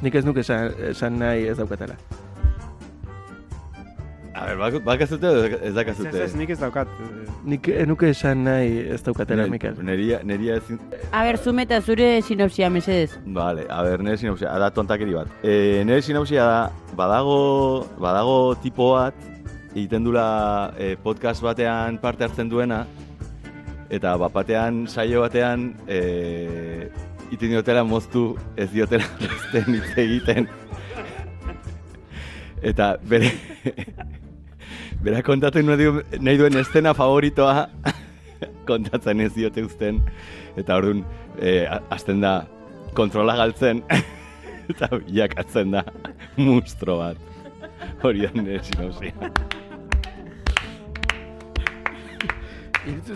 Nik 0.00 0.14
ez 0.14 0.24
nuke 0.24 0.46
esan, 0.46 0.70
esan 0.92 1.18
nahi 1.18 1.48
ez 1.50 1.56
daukatela. 1.58 1.98
A 4.36 4.44
ber, 4.44 4.58
bak, 4.60 4.74
bakazute 4.84 5.26
edo 5.32 5.44
ez 5.46 5.52
Ez, 5.70 5.74
dakazute? 5.74 6.22
ez, 6.24 6.34
nik 6.36 6.50
ez 6.52 6.58
daukat. 6.60 6.88
eh, 7.00 7.30
Nik 7.48 7.68
ez 7.72 7.86
nuke 7.88 8.10
esan 8.10 8.42
nahi 8.44 8.82
ez 8.92 8.98
daukatela, 9.02 9.44
Ne- 9.46 9.50
Mikel. 9.50 9.74
Neria, 9.82 10.18
neria 10.24 10.56
ezin... 10.60 10.78
A 11.12 11.22
ber, 11.24 11.38
zume 11.38 11.62
eta 11.64 11.80
zure 11.80 12.20
sinopsia 12.22 12.68
mesedez. 12.70 13.16
Vale, 13.26 13.64
a 13.70 13.82
ber, 13.82 14.02
nire 14.04 14.16
sinopsia, 14.20 14.52
da 14.58 14.68
tontakeri 14.70 15.14
bat. 15.14 15.28
E, 15.42 15.82
nire 15.86 16.02
sinopsia 16.02 16.44
da, 16.44 16.60
badago, 16.98 17.86
badago 17.98 18.36
tipo 18.62 18.90
bat, 18.92 19.14
egiten 19.74 20.04
dula 20.04 20.72
e, 20.76 20.96
podcast 21.02 21.40
batean 21.42 21.96
parte 22.02 22.24
hartzen 22.24 22.48
duena, 22.52 22.84
eta 23.88 24.16
bat 24.20 24.32
batean, 24.36 24.84
saio 24.86 25.20
batean, 25.24 25.70
e, 25.88 26.90
iten 27.30 27.54
diotela 27.56 27.84
moztu, 27.84 28.34
ez 28.56 28.68
diotela 28.70 29.04
beste 29.20 29.64
hitz 29.72 29.96
egiten. 29.96 30.48
Eta 32.66 32.96
bere, 33.04 33.30
bera 35.04 35.22
kontatzen 35.22 35.66
nahi, 35.66 35.84
du, 35.84 36.02
duen 36.40 36.56
estena 36.60 36.94
favoritoa 36.94 37.68
kontatzen 38.70 39.20
ez 39.24 39.32
diote 39.34 39.64
uzten. 39.66 40.00
Eta 40.56 40.76
orduan, 40.80 41.04
e, 41.38 41.66
azten 41.92 42.20
da 42.24 42.46
kontrola 42.96 43.36
galtzen, 43.36 43.82
eta 44.70 44.88
bilakatzen 44.96 45.76
da 45.76 45.82
monstro 46.36 46.98
bat. 47.02 47.16
Hori 48.02 48.20
da 48.24 48.30
nire 48.34 48.60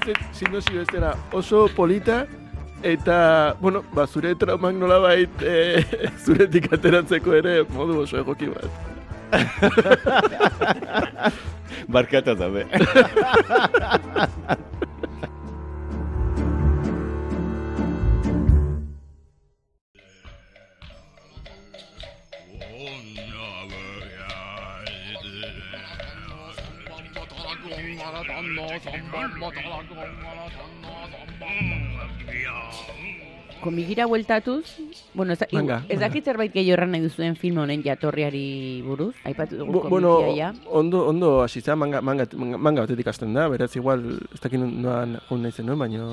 zait, 0.04 0.18
sinozio 0.34 0.80
ez 0.82 0.88
dela 0.90 1.14
oso 1.32 1.68
polita, 1.76 2.26
eta, 2.82 3.54
bueno, 3.60 3.84
ba, 3.94 4.06
zure 4.06 4.34
traumak 4.34 4.74
nolabait 4.74 5.42
e, 5.42 5.84
zuretik 6.24 6.72
ateratzeko 6.72 7.34
ere 7.38 7.62
modu 7.76 8.00
oso 8.02 8.18
egoki 8.20 8.48
bat. 8.50 8.70
Barkatu 11.94 12.37
zabe. 12.37 12.66
Komikira 33.61 34.07
bueltatuz, 34.07 34.64
bueno, 35.14 35.35
ez, 35.35 35.44
Venga, 35.53 35.83
ez 35.88 35.99
dakit 36.01 36.25
zerbait 36.25 36.53
gehiago 36.53 36.79
erran 36.79 36.94
nahi 36.94 37.03
duzuen 37.05 37.37
film 37.37 37.59
honen 37.61 37.83
jatorriari 37.85 38.81
buruz, 38.87 39.12
aipatu 39.29 39.59
dugu 39.61 39.73
Bo, 39.73 39.83
komikia 39.85 39.90
bueno, 39.90 40.37
ja. 40.37 40.51
ondo, 40.66 41.05
ondo 41.09 41.31
zen, 41.49 41.77
manga, 41.79 42.01
manga, 42.01 42.27
manga, 42.35 42.59
manga 42.59 42.87
batetik 42.87 43.12
hasten 43.12 43.35
da, 43.37 43.49
beraz 43.53 43.75
igual, 43.77 44.05
ez 44.33 44.40
dakit 44.40 44.61
noan 44.61 45.18
joan 45.29 45.42
nahi 45.42 45.53
zenuen, 45.53 45.79
baina... 45.79 46.07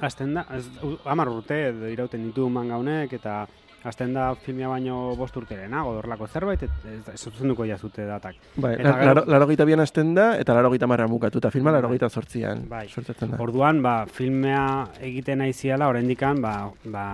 Azten 0.00 0.34
da, 0.34 0.46
ez, 0.58 0.66
hamar 1.04 1.30
urte 1.30 1.60
irauten 1.92 2.26
ditu 2.28 2.48
manga 2.50 2.80
honek, 2.82 3.14
eta 3.20 3.46
azten 3.84 4.12
da 4.14 4.32
filmia 4.34 4.68
baino 4.70 5.14
bost 5.18 5.36
urte 5.36 5.56
lehenago, 5.56 5.96
horrelako 5.98 6.28
zerbait, 6.28 6.62
ez, 6.62 6.70
ez 7.12 7.18
zuzenduko 7.18 7.66
jazute 7.68 8.06
datak. 8.06 8.36
Bai, 8.56 8.74
Eta 8.78 8.94
laro, 9.08 9.24
laro 9.26 9.48
gita 9.50 9.66
bian 9.68 9.82
hasten 9.82 10.14
da, 10.14 10.32
eta 10.40 10.54
laro 10.54 10.70
gita 10.72 10.86
marra 10.90 11.06
bukatu, 11.10 11.42
eta 11.42 11.50
filma 11.54 11.72
laro 11.74 11.90
gita 11.92 12.08
sortzian, 12.08 12.66
Bai. 12.70 12.86
sortzatzen 12.88 13.34
da. 13.34 13.40
Orduan, 13.42 13.82
ba, 13.82 13.94
filmea 14.06 14.64
egiten 15.00 15.42
nahi 15.42 15.52
ziala, 15.52 15.88
oraindikan 15.92 16.40
ba, 16.42 16.54
ba, 16.84 17.06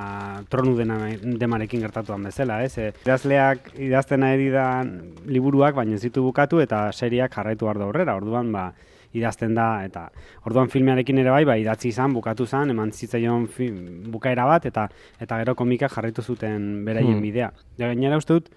tronu 0.48 0.76
dena, 0.78 0.98
demarekin 1.22 1.80
gertatuan 1.86 2.28
bezala, 2.28 2.62
ez? 2.64 2.76
E, 2.78 2.92
idazleak 3.06 3.72
idazten 3.78 4.26
ari 4.26 4.50
da 4.52 4.68
liburuak, 5.26 5.74
baina 5.78 5.96
ez 5.96 6.04
ditu 6.04 6.22
bukatu, 6.26 6.60
eta 6.64 6.88
seriak 6.92 7.34
jarraitu 7.34 7.68
behar 7.68 7.80
da 7.80 7.88
aurrera. 7.88 8.16
Orduan, 8.20 8.52
ba, 8.52 8.70
idazten 9.14 9.54
da, 9.54 9.84
eta 9.84 10.10
orduan 10.46 10.68
filmearekin 10.68 11.18
ere 11.18 11.30
bai, 11.30 11.44
ba, 11.44 11.56
idatzi 11.56 11.88
izan, 11.88 12.12
bukatu 12.12 12.46
zan, 12.46 12.70
eman 12.70 12.92
zitzaion 12.92 13.46
fi, 13.48 13.70
bukaera 14.12 14.44
bat, 14.46 14.66
eta 14.66 14.88
eta 15.20 15.38
gero 15.38 15.54
komika 15.54 15.88
jarraitu 15.88 16.22
zuten 16.22 16.84
beraien 16.84 17.14
Hmm. 17.16 17.22
bidea. 17.22 17.52
Ja, 17.78 17.86
gainera 17.88 18.16
uste 18.16 18.34
dut, 18.34 18.50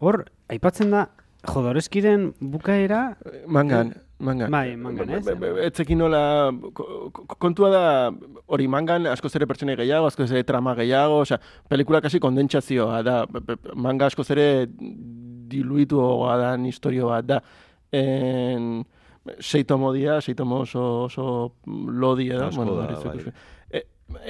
hor, 0.00 0.24
aipatzen 0.48 0.90
da, 0.90 1.08
Jodoreskiren 1.48 2.32
bukaera... 2.40 3.16
Mangan, 3.46 3.92
mangan. 4.18 4.50
Bai, 4.50 4.74
mangan, 4.76 5.10
ez? 5.10 5.28
Etzekin 5.68 5.96
nola, 5.98 6.50
ko- 6.74 7.10
ko- 7.14 7.36
kontua 7.38 7.70
da, 7.70 7.82
hori 8.50 8.66
mangan 8.66 9.06
askoz 9.06 9.30
ere 9.38 9.46
pertsone 9.46 9.76
gehiago, 9.78 10.06
askoz 10.10 10.26
ere 10.32 10.42
trama 10.44 10.74
gehiago, 10.74 11.20
osea, 11.22 11.38
pelikulak 11.70 12.04
hasi 12.10 12.18
kondentsazioa 12.18 13.02
da, 13.06 13.20
manga 13.74 14.06
askoz 14.10 14.26
ere 14.34 14.66
diluitu 15.48 16.00
dan 16.42 16.66
historio 16.66 17.06
bat 17.08 17.24
da. 17.26 17.40
En, 17.92 18.84
sei 19.40 19.64
tomo 19.64 19.92
dira, 19.92 20.20
sei 20.20 20.34
tomo 20.34 20.62
oso, 20.64 21.04
oso 21.04 21.52
lodi 21.66 22.28
edo. 22.30 22.48
Asko 22.48 22.64
da, 22.64 22.86
hori 22.86 22.96
zuk 22.96 23.24
bai. 23.24 23.34
E, 23.70 23.82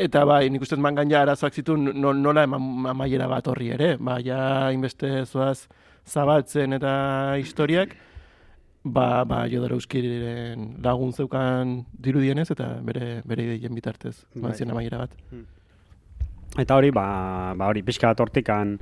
eta 0.07 0.25
bai, 0.29 0.49
nik 0.51 0.65
uste 0.65 0.77
mangan 0.77 1.11
ja 1.11 1.23
arazoak 1.23 1.55
zituen 1.55 1.91
no, 1.95 2.13
nola 2.13 2.45
eman 2.49 2.87
amaiera 2.95 3.29
bat 3.31 3.49
horri 3.49 3.73
ere. 3.77 3.97
Ba, 4.01 4.19
ja 4.25 4.71
inbeste 4.75 5.25
zoaz 5.27 5.69
zabaltzen 6.09 6.73
eta 6.79 6.93
historiak, 7.41 7.95
ba, 8.85 9.25
ba 9.29 9.45
Jodor 9.51 9.77
Euskiriren 9.77 10.75
lagun 10.85 11.13
zeukan 11.13 11.83
dirudienez 11.93 12.49
eta 12.55 12.73
bere 12.85 13.21
bere 13.29 13.45
ideien 13.51 13.75
bitartez 13.75 14.17
Bai. 14.33 14.41
eman 14.43 14.59
zion 14.59 14.75
amaiera 14.75 15.05
bat. 15.05 15.15
Eta 16.59 16.79
hori, 16.79 16.91
ba, 16.91 17.55
ba 17.55 17.69
hori, 17.69 17.85
pixka 17.87 18.09
bat 18.11 18.21
hortikan 18.25 18.79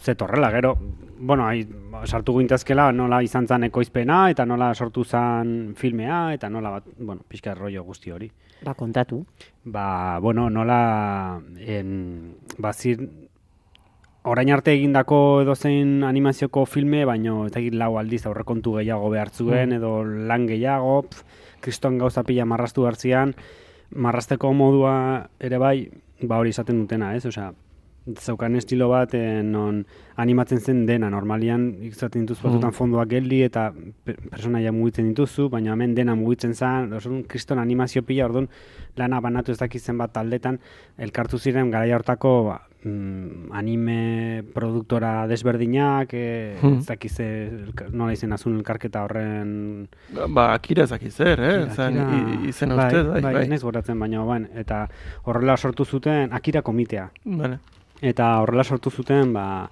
zetorrela, 0.00 0.50
gero, 0.50 0.76
bueno, 1.18 1.46
hai, 1.46 1.66
sartu 2.06 2.38
gintezkela 2.38 2.90
nola 2.96 3.20
izan 3.22 3.46
zen 3.46 3.66
ekoizpena, 3.68 4.22
eta 4.32 4.46
nola 4.48 4.72
sortu 4.74 5.04
zen 5.04 5.74
filmea, 5.76 6.32
eta 6.34 6.48
nola, 6.48 6.78
bat, 6.78 6.86
bueno, 6.98 7.24
pixka 7.28 7.54
rollo 7.54 7.84
guzti 7.84 8.10
hori. 8.10 8.30
Ba, 8.64 8.74
kontatu. 8.74 9.24
Ba, 9.64 10.18
bueno, 10.20 10.48
nola, 10.50 11.40
en, 11.60 12.34
ba, 12.58 12.72
zir, 12.72 13.04
orain 14.22 14.52
arte 14.52 14.72
egindako 14.72 15.42
edozein 15.44 16.04
animazioko 16.04 16.64
filme, 16.64 17.04
baino 17.08 17.46
dakit 17.52 17.76
lau 17.76 17.94
aldiz 18.00 18.24
aurrekontu 18.26 18.78
gehiago 18.80 19.10
behar 19.12 19.30
zuen, 19.30 19.76
edo 19.76 19.98
lan 20.04 20.46
gehiago, 20.48 21.02
pf, 21.08 21.24
kriston 21.60 21.98
gauza 22.00 22.24
pila 22.24 22.48
marrastu 22.48 22.86
hartzian, 22.88 23.34
marrasteko 23.90 24.52
modua 24.56 24.94
ere 25.40 25.58
bai, 25.60 25.90
ba 26.22 26.38
hori 26.40 26.52
izaten 26.54 26.80
dutena, 26.80 27.14
ez? 27.16 27.26
Osea, 27.26 27.50
zeukan 28.18 28.56
estilo 28.56 28.88
bat 28.88 29.12
eh, 29.14 29.42
non 29.44 29.84
animatzen 30.16 30.60
zen 30.60 30.86
dena, 30.86 31.08
normalian 31.10 31.74
izaten 31.86 32.24
dituzu 32.26 32.42
batzutan 32.48 32.72
fondoak 32.72 33.08
geldi 33.08 33.42
eta 33.46 33.70
pe- 34.04 34.16
personaia 34.30 34.72
mugitzen 34.72 35.08
dituzu, 35.12 35.48
baina 35.52 35.72
hemen 35.72 35.94
dena 35.94 36.14
mugitzen 36.14 36.54
zen, 36.54 36.92
orduan 36.92 37.22
kriston 37.24 37.58
animazio 37.58 38.02
pila, 38.02 38.24
orduan 38.26 38.48
lana 38.96 39.20
banatu 39.20 39.52
ez 39.52 39.58
dakit 39.58 39.80
zenbat 39.82 40.12
taldetan, 40.12 40.58
elkartu 40.98 41.38
ziren 41.38 41.70
garaia 41.70 41.96
hortako 41.96 42.32
ba, 42.50 42.58
mm, 42.84 43.52
anime 43.52 44.42
produktora 44.54 45.26
desberdinak, 45.28 46.12
e, 46.12 46.56
Hmm. 46.60 46.78
ez 46.80 47.20
elka- 47.20 47.88
nola 47.92 48.12
izen 48.12 48.32
azun 48.32 48.56
elkarketa 48.58 49.04
horren 49.04 49.88
Ba, 50.28 50.52
akira 50.54 50.84
ez 50.84 50.90
dakit 50.90 51.12
zer, 51.12 51.40
eh? 51.40 51.64
Akira- 51.64 51.74
Zan, 51.74 51.94
i- 52.44 52.48
izena 52.48 52.74
bai, 52.76 52.92
bai, 52.92 53.20
bai, 53.22 53.34
bai. 53.34 53.48
naiz 53.48 53.62
goratzen, 53.62 53.98
baina 53.98 54.24
bain, 54.24 54.48
eta 54.54 54.88
horrela 55.24 55.56
sortu 55.56 55.84
zuten 55.84 56.32
Akira 56.32 56.62
komitea. 56.62 57.10
Vale. 57.24 57.58
Eta 58.00 58.40
horrela 58.40 58.64
sortu 58.64 58.90
zuten, 58.90 59.32
ba, 59.32 59.68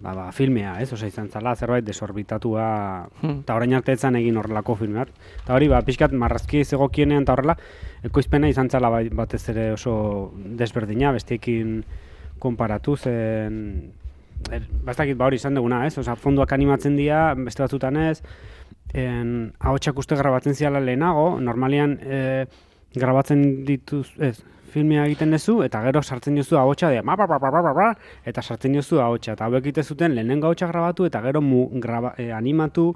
ba, 0.00 0.14
ba 0.14 0.32
filmea, 0.32 0.80
ez? 0.82 0.92
Osea, 0.92 1.08
izan 1.08 1.28
zala 1.30 1.54
zerbait 1.56 1.84
desorbitatua, 1.84 3.08
Hmm. 3.22 3.40
eta 3.44 3.54
orain 3.54 3.74
arte 3.74 3.92
etzan 3.92 4.16
egin 4.16 4.36
horrelako 4.36 4.76
filme 4.76 4.98
bat. 4.98 5.08
Eta 5.44 5.54
hori, 5.54 5.68
ba, 5.68 5.82
pixkat 5.82 6.12
marrazki 6.12 6.64
zegokienean 6.64 7.22
eta 7.22 7.32
horrela, 7.32 7.56
ekoizpena 8.04 8.48
izan 8.48 8.70
zala 8.70 8.88
bai, 8.88 9.08
batez 9.08 9.48
ere 9.48 9.72
oso 9.72 10.32
desberdina, 10.34 11.12
bestiekin 11.12 11.84
konparatu 12.38 12.96
zen... 12.96 13.92
Er, 14.50 14.62
bastakit, 14.82 15.18
ba 15.20 15.26
hori 15.26 15.36
izan 15.36 15.54
duguna, 15.54 15.84
ez? 15.86 15.98
Osea, 16.00 16.16
fonduak 16.16 16.52
animatzen 16.56 16.96
dira, 16.96 17.34
beste 17.36 17.62
batzutan 17.62 17.96
ez, 18.00 18.22
en, 18.94 19.52
ahotsak 19.60 19.98
uste 20.00 20.16
grabatzen 20.16 20.54
ziala 20.56 20.80
lehenago, 20.80 21.38
normalian 21.40 21.98
e, 22.00 22.46
grabatzen 22.96 23.66
dituz, 23.68 24.08
ez, 24.18 24.40
filmea 24.70 25.04
egiten 25.06 25.30
duzu, 25.34 25.62
eta 25.66 25.82
gero 25.84 26.02
sartzen 26.02 26.36
duzu 26.38 26.56
ahotsa 26.58 26.88
de, 26.90 27.02
ma, 27.02 27.16
ba, 27.16 27.26
ba, 27.26 27.38
ba, 27.38 27.88
eta 28.24 28.42
sartzen 28.42 28.72
duzu 28.78 29.00
ahotsa, 29.00 29.32
eta 29.36 29.44
hauek 29.46 29.64
egiten 29.66 29.84
zuten 29.84 30.14
lehenengo 30.14 30.46
ahotsa 30.48 30.66
grabatu, 30.70 31.04
eta 31.06 31.20
gero 31.22 31.40
mu, 31.42 31.68
graba, 31.80 32.14
e, 32.18 32.30
animatu 32.32 32.94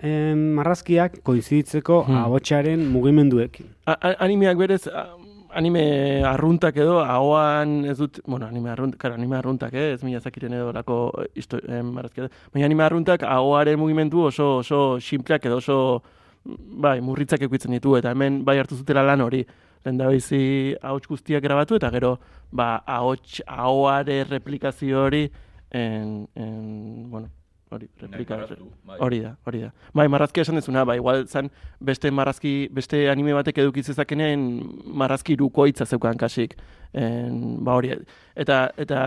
em, 0.00 0.52
marrazkiak 0.54 1.22
koinziditzeko 1.22 2.02
Hmm. 2.04 2.16
ahotsaren 2.26 2.82
mugimenduekin. 2.92 3.66
A- 3.86 3.96
a- 4.00 4.16
animeak 4.26 4.58
berez, 4.58 4.86
a- 4.88 5.06
anime 5.54 6.22
arruntak 6.22 6.76
edo, 6.76 6.98
ahoan 7.00 7.86
ez 7.86 7.96
dut, 7.96 8.18
bueno, 8.26 8.46
anime 8.46 8.68
arruntak, 8.70 9.00
karo, 9.00 9.14
anime 9.14 9.36
arruntak, 9.36 9.72
eh? 9.72 9.92
ez 9.94 10.04
mila 10.04 10.20
zakiren 10.20 10.52
edo 10.52 10.70
lako 10.72 11.12
histo- 11.34 11.62
eh, 11.66 11.82
marrazkia 11.82 12.24
da. 12.24 12.28
Baina 12.52 12.66
anime 12.66 12.82
arruntak 12.84 13.22
ahoaren 13.22 13.78
mugimendu 13.78 14.20
oso, 14.26 14.58
oso 14.58 15.00
simpleak 15.00 15.46
edo 15.46 15.56
oso, 15.56 16.02
bai, 16.44 17.00
murritzak 17.00 17.40
ekuitzen 17.42 17.72
ditu, 17.72 17.96
eta 17.96 18.10
hemen 18.10 18.44
bai 18.44 18.58
hartu 18.58 18.76
zutela 18.76 19.02
lan 19.02 19.20
hori. 19.22 19.46
Lehen 19.86 20.00
da 20.00 20.08
bizi 20.10 20.74
ahots 20.82 21.06
guztiak 21.06 21.44
grabatu, 21.44 21.76
eta 21.78 21.92
gero, 21.94 22.16
ba, 22.50 22.80
ahots, 22.90 23.38
ahoare 23.46 24.24
replikazio 24.26 25.04
hori, 25.04 25.28
en, 25.70 26.26
en, 26.34 27.04
bueno, 27.12 27.28
hori, 27.70 27.86
replika, 28.00 28.40
bai. 28.82 28.98
hori 28.98 29.20
da, 29.22 29.36
hori 29.46 29.62
da. 29.62 29.70
Bai, 29.94 30.08
marrazkia 30.10 30.42
esan 30.42 30.58
dezuna, 30.58 30.82
ba, 30.84 30.98
igual 30.98 31.28
zan 31.30 31.52
beste 31.78 32.10
marrazki, 32.10 32.56
beste 32.74 33.04
anime 33.12 33.38
batek 33.38 33.62
eduki 33.62 33.86
zezakenen 33.86 34.50
marrazki 34.90 35.36
irukoitza 35.38 35.86
zeukan 35.86 36.18
kasik. 36.18 36.58
En, 36.90 37.62
ba, 37.62 37.78
hori, 37.78 37.94
eta, 38.34 38.64
eta 38.82 39.06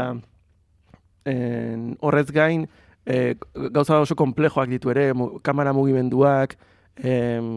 en, 1.28 1.90
horrez 2.00 2.30
gain, 2.32 2.70
e, 3.04 3.34
gauza 3.76 4.00
oso 4.00 4.16
komplejoak 4.16 4.72
ditu 4.72 4.96
ere, 4.96 5.10
mu, 5.12 5.34
kamera 5.44 5.76
mugimenduak, 5.76 6.56
em, 7.04 7.50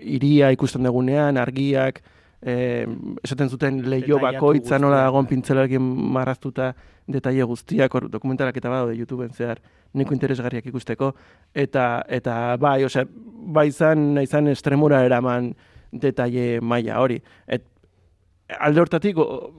iria 0.00 0.48
ikusten 0.56 0.88
dugunean, 0.88 1.36
argiak, 1.36 2.00
em, 2.42 3.16
esaten 3.22 3.50
zuten 3.50 3.82
leio 3.90 4.18
bakoitza 4.22 4.78
nola 4.78 5.02
dagoen 5.04 5.26
pintzelarekin 5.26 5.82
marraztuta 6.14 6.72
detaile 7.08 7.46
guztiak, 7.48 7.94
hor 7.94 8.08
dokumentalak 8.12 8.56
eta 8.60 8.70
badaude 8.70 8.96
YouTubeen 8.98 9.32
zehar, 9.32 9.62
niko 9.94 10.14
interesgarriak 10.14 10.66
ikusteko, 10.68 11.14
eta, 11.54 12.04
eta 12.08 12.56
bai, 12.60 12.82
osea, 12.84 13.06
bai 13.08 13.68
izan, 13.70 14.10
izan 14.22 14.52
estremura 14.52 15.02
eraman 15.06 15.54
detaile 15.92 16.60
maila 16.60 17.00
hori. 17.00 17.18
Et, 17.48 17.64
alde 18.60 18.84
hortatik, 18.84 19.18
o, 19.18 19.52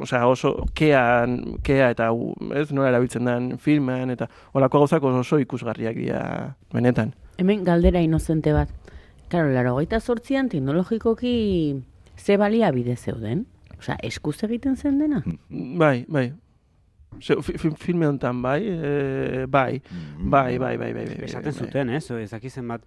osea, 0.00 0.24
oso 0.26 0.54
kean, 0.74 1.58
kea 1.62 1.90
eta 1.94 2.10
u, 2.12 2.32
ez 2.56 2.70
nola 2.72 2.90
erabiltzen 2.90 3.28
den 3.28 3.50
filmean, 3.62 4.10
eta 4.14 4.28
olako 4.54 4.84
gauzak 4.84 5.04
oso 5.12 5.38
ikusgarriak 5.42 6.00
dira 6.00 6.24
benetan. 6.72 7.14
Hemen 7.38 7.64
galdera 7.66 8.00
inozente 8.02 8.52
bat. 8.56 8.70
Karo, 9.28 9.50
laro 9.52 9.76
gaita 9.76 10.00
sortzian 10.00 10.48
teknologikoki 10.48 11.34
ze 12.16 12.36
balia 12.38 12.70
bide 12.72 12.96
zeuden? 12.96 13.46
Osea, 13.78 13.96
eskuz 14.02 14.42
egiten 14.46 14.76
zen 14.76 14.98
dena? 14.98 15.22
Bai, 15.50 16.04
bai. 16.08 16.32
Se, 17.20 17.36
fi, 17.42 17.52
fi, 17.58 17.70
filme 17.78 18.06
honetan 18.08 18.40
bai, 18.42 18.60
e, 18.66 19.46
bai, 19.46 19.80
bai, 20.18 20.58
bai, 20.58 20.76
bai, 20.78 20.92
bai, 20.94 21.04
bai. 21.06 21.24
Esaten 21.28 21.52
bai. 21.52 21.58
zuten, 21.66 21.90
ez? 21.90 22.10
Ez 22.10 22.30
dakit 22.30 22.52
zenbat 22.52 22.82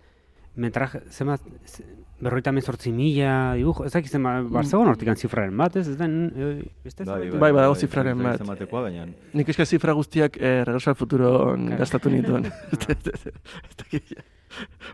metraje, 0.56 1.02
zenbat, 1.14 1.42
ze- 1.66 1.86
berrogeita 2.20 2.50
hemezortzi 2.50 2.92
mila 2.92 3.54
dibujo, 3.56 3.86
ez 3.86 3.92
dakit 3.94 4.12
zenbat, 4.12 4.48
bar 4.50 4.66
zegoen 4.66 4.88
hortikan 4.90 5.16
zifraren 5.16 5.56
bat, 5.58 5.76
ez? 5.78 5.88
Ez 5.88 5.98
den, 6.00 6.16
eh, 6.36 6.66
beste 6.84 7.06
zerbait? 7.06 7.38
bai, 7.40 7.52
badago 7.54 7.76
zifraren 7.76 8.18
bat. 8.24 8.38
Zenbatekoa, 8.42 8.82
baina... 8.90 9.06
Nik 9.34 9.50
eska 9.54 9.66
zifra 9.66 9.94
guztiak 9.94 10.38
eh, 10.42 10.64
Regreso 10.66 10.90
al 10.90 10.96
Futuro 10.96 11.56
gastatu 11.78 12.10
nituen. 12.10 12.50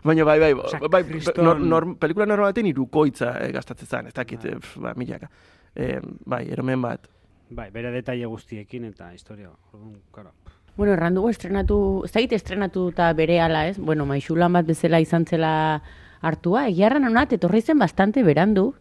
Baina 0.04 0.24
bai, 0.24 0.38
bai, 0.40 0.52
Osea, 0.52 0.80
bai, 0.90 1.02
kriston- 1.04 1.42
nor, 1.44 1.60
nor, 1.60 1.86
pelikula 1.98 2.26
normal 2.26 2.50
baten 2.52 2.66
irukoitza 2.66 3.32
eh, 3.44 3.52
gastatzen 3.52 3.86
zen, 3.88 4.06
ez 4.06 4.14
dakit, 4.14 4.44
eh, 4.44 4.56
pf, 4.58 4.78
ba, 4.82 4.92
milaka. 4.96 5.30
Eh, 5.74 6.00
bai, 6.26 6.44
eromen 6.50 6.82
bat. 6.82 7.08
Bai, 7.50 7.70
bere 7.70 7.90
detaile 7.94 8.26
guztiekin 8.26 8.84
eta 8.90 9.12
historia. 9.14 9.50
Orduan, 9.72 10.00
claro. 10.12 10.32
Bueno, 10.76 10.92
erran 10.92 11.14
dugu 11.14 11.28
estrenatu, 11.30 11.76
ez 12.04 12.12
dakit 12.12 12.32
estrenatu 12.32 12.88
eta 12.90 13.12
bere 13.14 13.40
ala, 13.40 13.68
ez? 13.68 13.78
Bueno, 13.78 14.06
maixulan 14.06 14.52
bat 14.52 14.66
bezala 14.66 14.98
izan 15.00 15.24
zela 15.24 15.82
hartua, 16.20 16.66
egiarran 16.68 17.04
honat, 17.04 17.32
etorri 17.36 17.60
zen 17.62 17.78
bastante 17.78 18.24
berandu. 18.26 18.74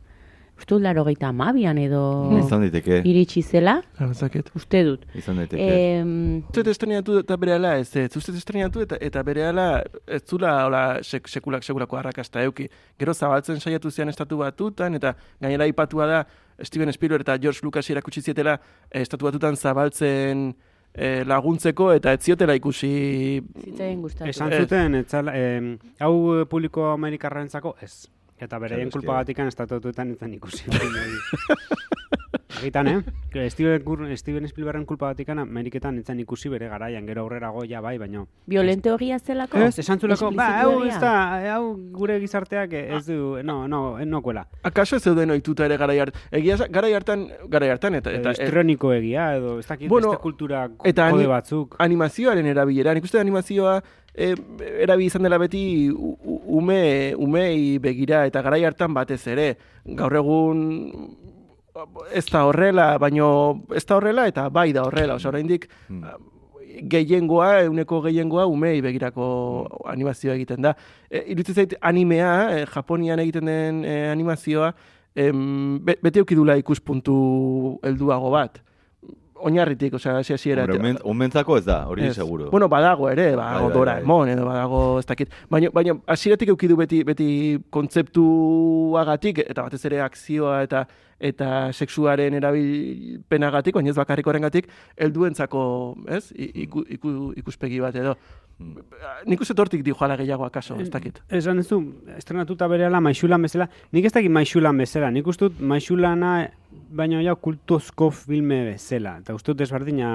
Uste 0.57 0.75
dut 0.75 0.83
laro 0.83 1.03
geita 1.03 1.27
amabian 1.33 1.77
edo 1.81 1.99
Izan 2.37 2.61
daiteke, 2.61 2.99
iritsi 3.09 3.41
zela, 3.41 3.81
ez 3.99 4.19
dakit. 4.19 4.51
uste 4.55 4.83
dut. 4.85 5.01
izan 5.17 5.35
daiteke. 5.41 5.65
Em, 5.97 6.43
Zut 6.53 6.67
estrenatu 6.67 7.17
eta 7.19 7.35
bere 7.41 7.53
ala 7.57 7.77
ez, 7.81 7.89
ez 7.97 8.11
zuzet 8.13 8.35
estrenatu 8.35 8.81
eta, 8.85 8.95
eta 9.01 9.23
bere 9.23 9.47
ala 9.49 9.83
ez 10.07 10.21
zula 10.29 10.53
hola 10.65 10.83
sek, 11.03 11.27
sekulak 11.27 11.63
sekulako 11.63 11.97
arrakasta 11.97 12.43
euki. 12.43 12.69
Gero 12.99 13.13
zabaltzen 13.13 13.59
saiatu 13.59 13.91
zian 13.91 14.09
estatu 14.09 14.37
batutan 14.37 14.93
eta 14.95 15.15
gainera 15.41 15.67
ipatua 15.67 16.05
da 16.07 16.23
Steven 16.61 16.93
Spielberg 16.93 17.21
eta 17.25 17.37
George 17.39 17.59
Lucas 17.63 17.89
irakutsi 17.89 18.21
zietela 18.21 18.59
eh, 18.91 19.01
estatu 19.01 19.25
batutan 19.25 19.55
zabaltzen 19.57 20.53
eh, 20.93 21.23
laguntzeko 21.25 21.91
eta 21.97 22.13
ez 22.13 22.21
ziotela 22.21 22.53
ikusi 22.55 23.41
zitzaien 23.65 24.01
gustatu. 24.01 24.29
Esan 24.29 24.53
Ez. 24.53 24.59
zuten, 24.61 24.95
etzala, 25.01 25.33
em, 25.35 25.77
hau 25.99 26.45
publiko 26.45 26.91
amerikarrentzako 26.93 27.75
ez. 27.81 28.05
Eta 28.39 28.59
kulpa 28.91 29.11
que- 29.13 29.17
batikan 29.19 29.47
estatutuetan 29.47 30.11
etzen 30.11 30.33
ikusi. 30.33 30.63
Egitan, 32.61 32.87
eh? 32.87 33.01
Que 33.31 33.49
Steven, 33.49 33.83
Steven 34.17 34.47
Spielbergen 34.47 34.85
kulpa 34.85 35.07
batikana, 35.07 35.41
Ameriketan 35.41 35.97
etzan 35.97 36.19
ikusi 36.21 36.49
bere 36.49 36.67
garaian, 36.69 37.05
gero 37.07 37.23
aurrerago 37.23 37.63
ja 37.65 37.81
bai, 37.81 37.97
baino. 37.97 38.27
Violente 38.45 38.91
hogia 38.91 39.17
zelako? 39.19 39.57
Ez, 39.57 39.79
esan 39.79 39.99
zuleko, 39.99 40.29
ba, 40.31 40.61
hau 40.61 40.83
ez 40.85 40.99
da, 41.01 41.13
hau 41.55 41.73
gure 41.97 42.19
gizarteak 42.21 42.73
ez 42.73 43.05
du, 43.07 43.39
no, 43.43 43.67
no, 43.67 43.97
no 44.05 44.21
kuela. 44.21 44.45
Akaso 44.63 44.97
ez 44.97 45.03
zeuden 45.03 45.31
ohituta 45.33 45.65
ere 45.65 45.77
garai 45.81 45.97
hartan, 45.99 46.21
egia 46.31 46.57
garai 46.69 46.93
hartan, 46.93 47.27
garai 47.49 47.69
hartan, 47.73 47.95
eta, 47.95 48.13
Eta, 48.13 48.35
Estroniko 48.37 48.93
egia, 48.93 49.33
edo, 49.35 49.57
ez 49.59 49.67
dakit, 49.67 49.89
Bueno, 49.89 50.11
beste 50.13 50.21
kultura 50.21 50.67
eta 50.85 51.09
kode 51.11 51.27
batzuk. 51.27 51.75
animazioaren 51.79 52.45
erabilera. 52.45 52.93
Nik 52.93 53.03
uste 53.09 53.19
animazioa 53.19 53.81
e, 54.13 54.33
erabi 54.85 55.09
izan 55.09 55.23
dela 55.25 55.39
beti 55.41 55.89
ume, 55.91 57.13
umei 57.17 57.79
begira 57.79 58.25
eta 58.29 58.41
garai 58.45 58.63
hartan 58.63 58.93
batez 58.93 59.25
ere. 59.27 59.57
Gaur 59.85 60.15
egun 60.21 61.17
ez 62.11 62.25
da 62.31 62.45
horrela, 62.45 62.97
baino 63.01 63.63
ez 63.75 63.85
da 63.85 63.97
horrela 63.97 64.27
eta 64.29 64.49
bai 64.49 64.71
da 64.73 64.83
horrela. 64.87 65.15
Osa, 65.15 65.29
oraindik 65.29 65.69
Hmm. 65.87 66.03
gehiengoa, 66.89 67.61
euneko 67.67 68.01
gehiengoa 68.01 68.45
umei 68.49 68.81
begirako 68.81 69.25
animazioa 69.85 70.33
egiten 70.35 70.61
da. 70.61 70.75
E, 71.09 71.35
zait 71.53 71.75
animea, 71.81 72.49
e, 72.57 72.65
Japonian 72.65 73.19
egiten 73.19 73.45
den 73.45 73.85
e, 73.85 74.09
animazioa, 74.09 74.73
em, 75.15 75.79
be, 75.85 75.97
bete 76.01 76.19
eukidula 76.19 76.57
ikuspuntu 76.57 77.79
helduago 77.83 78.31
bat. 78.31 78.61
Oinarritik, 79.43 79.93
osea, 79.97 80.17
hasi 80.21 80.33
hasiera. 80.33 80.65
Omentzako 81.03 81.57
ez 81.59 81.65
da, 81.65 81.81
hori 81.91 82.05
Ez. 82.07 82.15
seguro. 82.15 82.49
Bueno, 82.51 82.69
badago 82.71 83.09
ere, 83.09 83.35
badago 83.35 83.67
Bai, 83.67 83.73
bai, 83.73 83.77
Doraemon 83.79 84.29
edo 84.29 84.45
badago 84.47 84.99
ez 84.99 85.05
dakit. 85.09 85.29
Baina 85.49 85.69
baina 85.73 85.97
hasieratik 86.07 86.47
eduki 86.53 86.67
du 86.71 86.77
beti 86.79 87.03
beti 87.03 87.29
kontzeptuagatik 87.69 89.39
eta 89.47 89.65
batez 89.67 89.83
ere 89.89 90.01
akzioa 90.01 90.61
eta 90.63 90.85
eta 91.23 91.71
sexuaren 91.71 92.33
erabilpenagatik, 92.35 93.75
baina 93.77 93.89
ez 93.93 93.95
bakarrik 93.95 94.27
horrengatik 94.27 94.67
helduentzako, 94.97 95.61
ez? 96.07 96.31
I- 96.35 96.51
Iku, 96.63 96.83
iku, 96.89 97.33
ikuspegi 97.39 97.79
bat 97.79 97.95
edo. 97.95 98.15
Hmm. 98.63 99.27
Nik 99.27 99.41
uste 99.43 99.55
tortik 99.57 99.83
di 99.83 99.91
joala 99.91 100.15
gehiago 100.19 100.45
akaso, 100.45 100.77
ez 100.79 100.89
dakit. 100.91 101.19
Esan 101.29 101.59
ez 101.59 101.67
du, 101.67 101.79
estrenatuta 102.15 102.67
berehala 102.71 103.01
maixulan 103.03 103.43
bezala, 103.43 103.67
nik 103.91 104.07
ez 104.07 104.13
dakit 104.15 104.31
maixulan 104.31 104.79
bezala, 104.79 105.11
nik 105.11 105.27
uste 105.27 105.49
dut 105.49 105.59
maixulana 105.59 106.33
baina 106.93 107.21
ja 107.25 107.35
kultuzko 107.35 108.09
filme 108.15 108.63
bezala, 108.71 109.17
eta 109.23 109.35
uste 109.35 109.51
dut 109.51 109.61
desberdina 109.63 110.07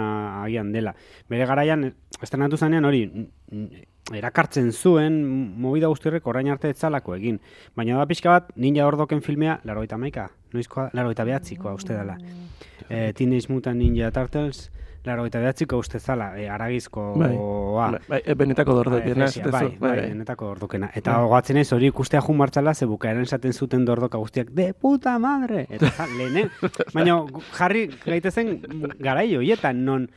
agian 0.42 0.72
dela. 0.72 0.94
Bere 1.28 1.46
garaian, 1.50 1.90
estrenatu 2.22 2.56
zanean 2.56 2.88
hori, 2.88 3.04
erakartzen 4.16 4.72
zuen, 4.72 5.20
movida 5.60 5.90
guztirrek 5.92 6.26
orain 6.30 6.48
arte 6.48 6.70
etzalako 6.72 7.16
egin. 7.18 7.42
Baina 7.76 7.98
da 7.98 8.08
pixka 8.08 8.32
bat, 8.32 8.50
ninja 8.56 8.86
ordoken 8.88 9.20
filmea, 9.24 9.58
laro 9.68 9.84
eta 9.84 9.98
maika, 10.00 10.28
noizkoa, 10.54 10.88
laro 10.96 11.12
eta 11.12 11.26
behatzikoa 11.28 11.74
uste 11.76 11.96
dela. 11.96 12.16
E, 12.88 13.12
Teenage 13.12 13.52
Mutant 13.52 13.76
Ninja 13.76 14.10
Turtles, 14.14 14.70
laro 15.04 15.24
eta 15.26 15.38
behatziko 15.40 15.78
uste 15.78 15.98
zala, 16.00 16.32
e, 16.38 16.48
aragizkoa. 16.48 17.14
Bai, 17.16 17.98
bai, 18.08 18.34
benetako 18.34 18.74
dordokena, 18.74 19.24
Bai, 19.24 19.28
ez 19.28 19.50
bai, 19.52 19.64
duzu? 19.68 19.80
bai, 19.80 19.96
benetako 20.00 20.50
ordokena. 20.50 20.90
Eta 20.94 21.18
gogatzen 21.22 21.56
ez 21.56 21.72
hori 21.72 21.86
ikustea 21.92 22.20
jun 22.20 22.36
martzala, 22.36 22.74
ze 22.74 22.86
bukaeran 22.86 23.22
esaten 23.22 23.52
zuten 23.52 23.84
dordoka 23.84 24.18
guztiak, 24.18 24.50
de 24.50 24.72
puta 24.74 25.18
madre! 25.18 25.66
Eta 25.70 25.90
ja, 25.98 26.06
lehene, 26.18 26.48
baina 26.94 27.20
jarri 27.56 27.86
gaitezen 28.04 28.60
garai 28.98 29.34
horietan, 29.36 29.84
non 29.84 30.08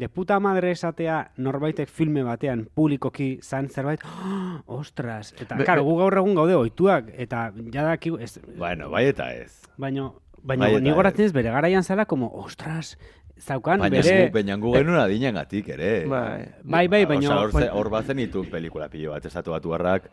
de 0.00 0.08
puta 0.08 0.38
madre 0.40 0.70
esatea 0.72 1.32
norbaitek 1.36 1.88
filme 1.92 2.22
batean 2.24 2.62
publikoki 2.74 3.38
zan 3.42 3.68
zerbait, 3.68 4.00
"Oh, 4.04 4.62
ostras! 4.80 5.34
Eta, 5.38 5.56
Be- 5.56 5.64
karo, 5.64 5.84
gu 5.84 5.96
gaur 5.98 6.16
egun 6.16 6.34
gaude 6.34 6.54
ohituak 6.56 7.10
eta 7.18 7.52
jadakigu, 7.72 8.16
ez, 8.18 8.40
Bueno, 8.56 8.88
bai 8.88 9.06
eta 9.08 9.32
ez. 9.34 9.60
baino, 9.76 10.14
baino, 10.42 10.64
Bai, 10.64 10.80
ni 10.80 10.90
goratzen 10.90 11.26
ez 11.26 11.32
bere 11.34 11.50
garaian 11.50 11.84
zala, 11.84 12.06
como, 12.06 12.30
ostras, 12.32 12.96
zaukan, 13.40 13.80
Baina 13.80 14.00
bere... 14.02 14.16
gu, 14.26 14.32
baina 14.38 14.56
gu 14.56 14.72
genuen 14.76 15.00
adinengatik 15.00 15.68
ere. 15.76 15.92
Bai. 16.06 16.48
Bai, 16.62 16.86
bai, 16.88 17.04
baina- 17.06 17.36
hor, 17.40 17.50
hor 17.72 17.88
bazen 17.90 18.16
ditu 18.16 18.44
pelikula 18.50 18.88
pilo 18.92 19.12
bat, 19.16 19.24
estatu 19.26 19.50
batu 19.56 19.72
harrak, 19.74 20.10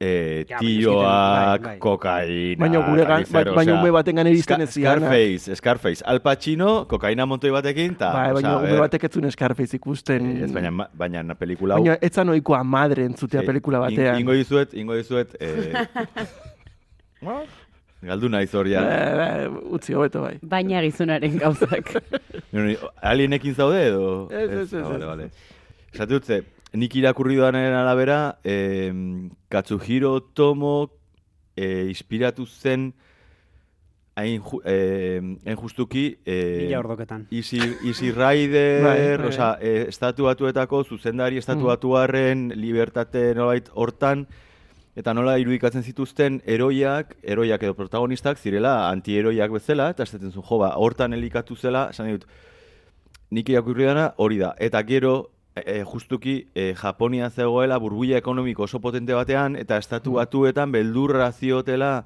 e, 0.00 0.44
Ja, 0.50 0.58
tioak, 0.58 1.60
bai, 1.62 1.68
bai. 1.68 1.78
kokaina, 1.78 2.58
Baina 2.64 2.80
gure 2.88 3.04
gan- 3.06 3.22
eta 3.22 3.30
zer, 3.30 3.44
ba- 3.50 3.54
baina 3.60 3.74
ume 3.80 3.90
baten 3.94 4.16
gan 4.16 4.26
iristen 4.26 4.56
Ska- 4.56 4.62
ez 4.64 4.72
zidanak. 4.74 4.98
Scarface, 5.04 5.56
Scarface, 5.56 6.02
Al 6.04 6.20
Pacino, 6.20 6.86
kokaina 6.90 7.26
montoi 7.26 7.50
batekin, 7.54 7.94
ta, 7.96 8.12
Bai, 8.12 8.32
baina 8.34 8.56
ume 8.58 8.78
batek 8.80 9.04
ez 9.04 9.12
zuen 9.12 9.30
Scarface 9.30 9.76
ikusten. 9.76 10.32
Ez, 10.44 10.50
baina, 10.52 10.88
baina 10.92 11.34
pelikula 11.38 11.74
hau... 11.78 11.84
Baina 11.84 11.98
ez 12.02 12.12
zan 12.12 12.28
ohikoa 12.28 12.64
madre 12.64 13.04
entzutea 13.06 13.40
eh, 13.40 13.46
pelikula 13.46 13.78
in- 13.88 13.96
batean. 13.96 14.18
Ingo 14.20 14.32
dizuet, 14.32 14.74
ingo 14.74 14.96
dizuet... 14.98 15.36
Eh, 15.40 15.72
galdu 18.06 18.28
naiz 18.28 18.50
hor, 18.54 18.66
ja. 18.68 18.82
Eh, 18.84 19.44
eh, 19.44 19.48
utzi 19.74 19.94
hobeto 19.94 20.22
bai. 20.22 20.38
Baina 20.42 20.80
gizunaren 20.84 21.38
gauzak. 21.38 21.92
Alienekin 23.02 23.54
zaude 23.54 23.86
edo? 23.88 24.28
Ez, 24.30 24.50
ez, 24.50 24.72
ez, 24.72 24.82
Ah, 24.82 24.88
Bale, 24.92 25.06
bale. 25.06 25.30
Esate 25.94 26.12
dut, 26.14 26.24
ze, 26.26 26.42
nik 26.74 26.94
irakurri 26.98 27.36
duanaren 27.38 27.74
arabera, 27.78 28.38
eh, 28.44 28.92
Katsuhiro 29.48 30.20
Tomo 30.34 30.90
eh, 31.56 31.86
inspiratu 31.88 32.46
zen 32.46 32.92
hain, 34.16 34.40
ju, 34.42 34.60
eh, 34.64 35.20
hain 35.46 35.56
justuki 35.58 36.16
eh, 36.26 36.64
Mila 36.66 36.78
ordoketan. 36.80 37.26
Easy, 37.30 37.58
Easy 37.86 38.10
Rider, 38.12 38.82
Bai, 38.86 38.98
bai. 39.18 39.28
osea, 39.28 39.52
eh, 39.60 39.84
estatu 39.88 40.24
batuetako 40.30 40.84
zuzendari 40.84 41.38
estatu 41.38 41.66
Mm. 41.66 41.70
libertate 42.54 43.34
nolait 43.34 43.68
hortan, 43.74 44.26
eta 44.96 45.14
nola 45.14 45.36
irudikatzen 45.42 45.82
zituzten 45.82 46.40
eroiak, 46.46 47.16
eroiak 47.22 47.62
edo 47.66 47.74
protagonistak 47.74 48.38
zirela 48.38 48.90
antieroiak 48.90 49.50
bezala, 49.56 49.90
eta 49.90 50.06
esaten 50.06 50.30
zuen, 50.30 50.46
jo, 50.46 50.58
ba, 50.62 50.74
hortan 50.78 51.16
elikatu 51.16 51.56
zela, 51.56 51.88
esan 51.90 52.12
dut, 52.12 52.26
nik 53.34 53.50
irakurri 53.50 53.88
dana 53.90 54.12
hori 54.22 54.38
da. 54.38 54.52
Eta 54.62 54.82
gero, 54.86 55.14
e, 55.56 55.82
justuki, 55.82 56.36
e, 56.54 56.72
Japonia 56.78 57.30
zegoela 57.30 57.78
burbuila 57.82 58.20
ekonomiko 58.22 58.68
oso 58.68 58.80
potente 58.80 59.14
batean, 59.14 59.56
eta 59.58 59.78
estatu 59.82 60.18
batuetan 60.20 60.72
beldurra 60.72 61.32
ziotela 61.32 62.04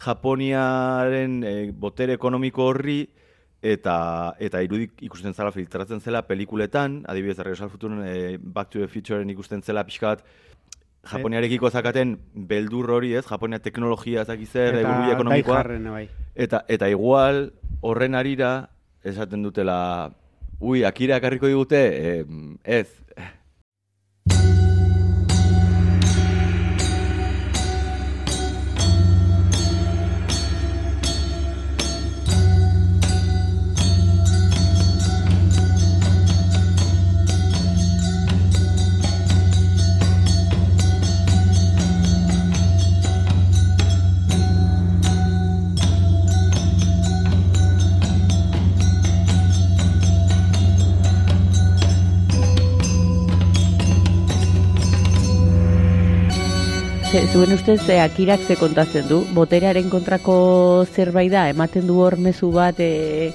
Japoniaren 0.00 1.42
e, 1.44 1.54
botere 1.72 2.14
ekonomiko 2.14 2.70
horri, 2.70 3.00
eta 3.60 4.34
eta 4.40 4.62
irudik 4.64 5.02
ikusten 5.04 5.34
zela 5.34 5.50
filtratzen 5.52 6.00
zela 6.00 6.22
pelikuletan, 6.24 7.02
adibidez 7.08 7.38
Regreso 7.42 7.64
al 7.64 7.70
Futuro 7.70 8.04
e, 8.04 8.38
Back 8.40 8.70
to 8.70 8.78
the 8.78 8.88
Futureen 8.88 9.28
ikusten 9.30 9.62
zela 9.62 9.84
pixka 9.84 10.14
bat 10.14 10.24
Japoniarekiko 11.08 11.70
zakaten 11.70 12.18
beldur 12.34 12.90
hori, 12.92 13.14
ez? 13.16 13.24
Japonia 13.24 13.58
teknologia 13.64 14.24
ezaki 14.26 14.46
zer, 14.46 14.74
e, 14.74 14.82
burbuila 14.84 15.14
ekonomikoa. 15.16 15.62
Bai. 15.86 16.04
Eta, 16.36 16.64
eta 16.68 16.90
igual, 16.92 17.46
horren 17.80 18.14
arira, 18.14 18.68
esaten 19.04 19.42
dutela, 19.42 19.78
ui, 20.60 20.84
akira 20.84 21.16
ekarriko 21.16 21.48
digute, 21.48 21.80
eh, 21.80 22.24
ez. 22.64 22.88
Ze, 57.10 57.26
zuen 57.32 57.52
ustez, 57.52 57.80
e, 57.90 57.98
akirak 58.00 58.40
ze 58.46 58.54
kontatzen 58.56 59.08
du? 59.08 59.24
Boterearen 59.34 59.88
kontrako 59.90 60.34
zerbait 60.94 61.32
da, 61.32 61.48
ematen 61.50 61.86
du 61.88 61.96
hor 61.98 62.14
mezu 62.22 62.52
bat 62.54 62.78
e, 62.78 63.32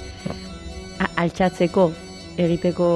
a- 1.04 1.10
altxatzeko, 1.26 1.90
egiteko 2.40 2.88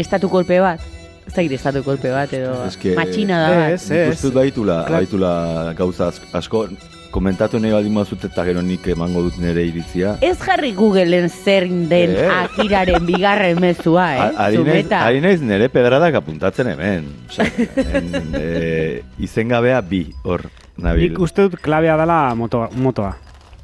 estatu 0.00 0.30
kolpe 0.32 0.58
bat? 0.64 0.82
Ez 1.30 1.36
da 1.36 1.44
estatu 1.54 1.84
kolpe 1.86 2.10
bat, 2.10 2.32
edo 2.34 2.56
Eske- 2.66 2.96
matxina 2.98 3.38
da 3.44 3.50
bat. 3.60 3.76
Ez, 3.78 3.90
ez. 3.94 4.32
baitula, 4.34 4.80
Klar. 4.88 4.98
baitula 5.04 5.32
gauza 5.78 6.10
asko 6.34 6.64
komentatu 7.10 7.58
nahi 7.58 7.72
baldin 7.74 7.92
mazut 7.94 8.24
eta 8.24 8.44
gero 8.46 8.62
nik 8.62 8.86
emango 8.92 9.22
dut 9.26 9.36
nire 9.42 9.64
iritzia. 9.66 10.16
Ez 10.22 10.36
jarri 10.38 10.72
Googleen 10.76 11.28
zer 11.28 11.66
den 11.90 12.14
Eh? 12.16 12.28
akiraren 12.30 13.06
bigarren 13.06 13.60
mezua, 13.60 14.06
eh? 14.14 14.20
Ari 14.20 14.36
naiz, 14.36 14.56
Zumeta. 14.58 15.00
ari 15.06 15.20
naiz 15.20 15.40
nire 15.42 15.68
pedradak 15.68 16.14
apuntatzen 16.14 16.66
hemen. 16.70 17.08
Osea, 17.28 17.46
hemen, 17.76 18.34
e, 18.38 19.02
izengabea 19.18 19.80
bi, 19.82 20.04
hor, 20.24 20.46
nabil. 20.78 21.10
Nik 21.10 21.18
uste 21.20 21.48
dut 21.48 21.58
klabea 21.60 21.96
dela 21.96 22.34
moto, 22.34 22.68
motoa. 22.76 23.16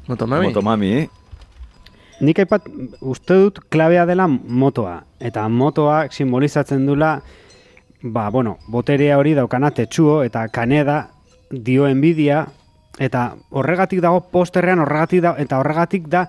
Motomami? 0.07 0.47
Motomami, 0.51 1.09
Nik 2.19 2.39
aipat 2.39 2.63
uste 3.05 3.35
dut 3.37 3.59
klabea 3.69 4.05
dela 4.09 4.25
motoa. 4.27 5.03
Eta 5.21 5.43
motoa 5.49 6.07
simbolizatzen 6.09 6.85
dula, 6.87 7.21
ba, 8.01 8.29
bueno, 8.33 8.57
boterea 8.67 9.19
hori 9.19 9.35
daukana 9.37 9.69
tetsuo 9.69 10.23
eta 10.25 10.47
kaneda 10.47 11.11
dio 11.51 11.85
enbidia 11.87 12.47
Eta 12.99 13.35
horregatik 13.53 13.99
dago 14.01 14.23
posterrean, 14.31 14.79
horregatik 14.81 15.21
da, 15.21 15.35
eta 15.37 15.59
horregatik 15.61 16.07
da, 16.09 16.23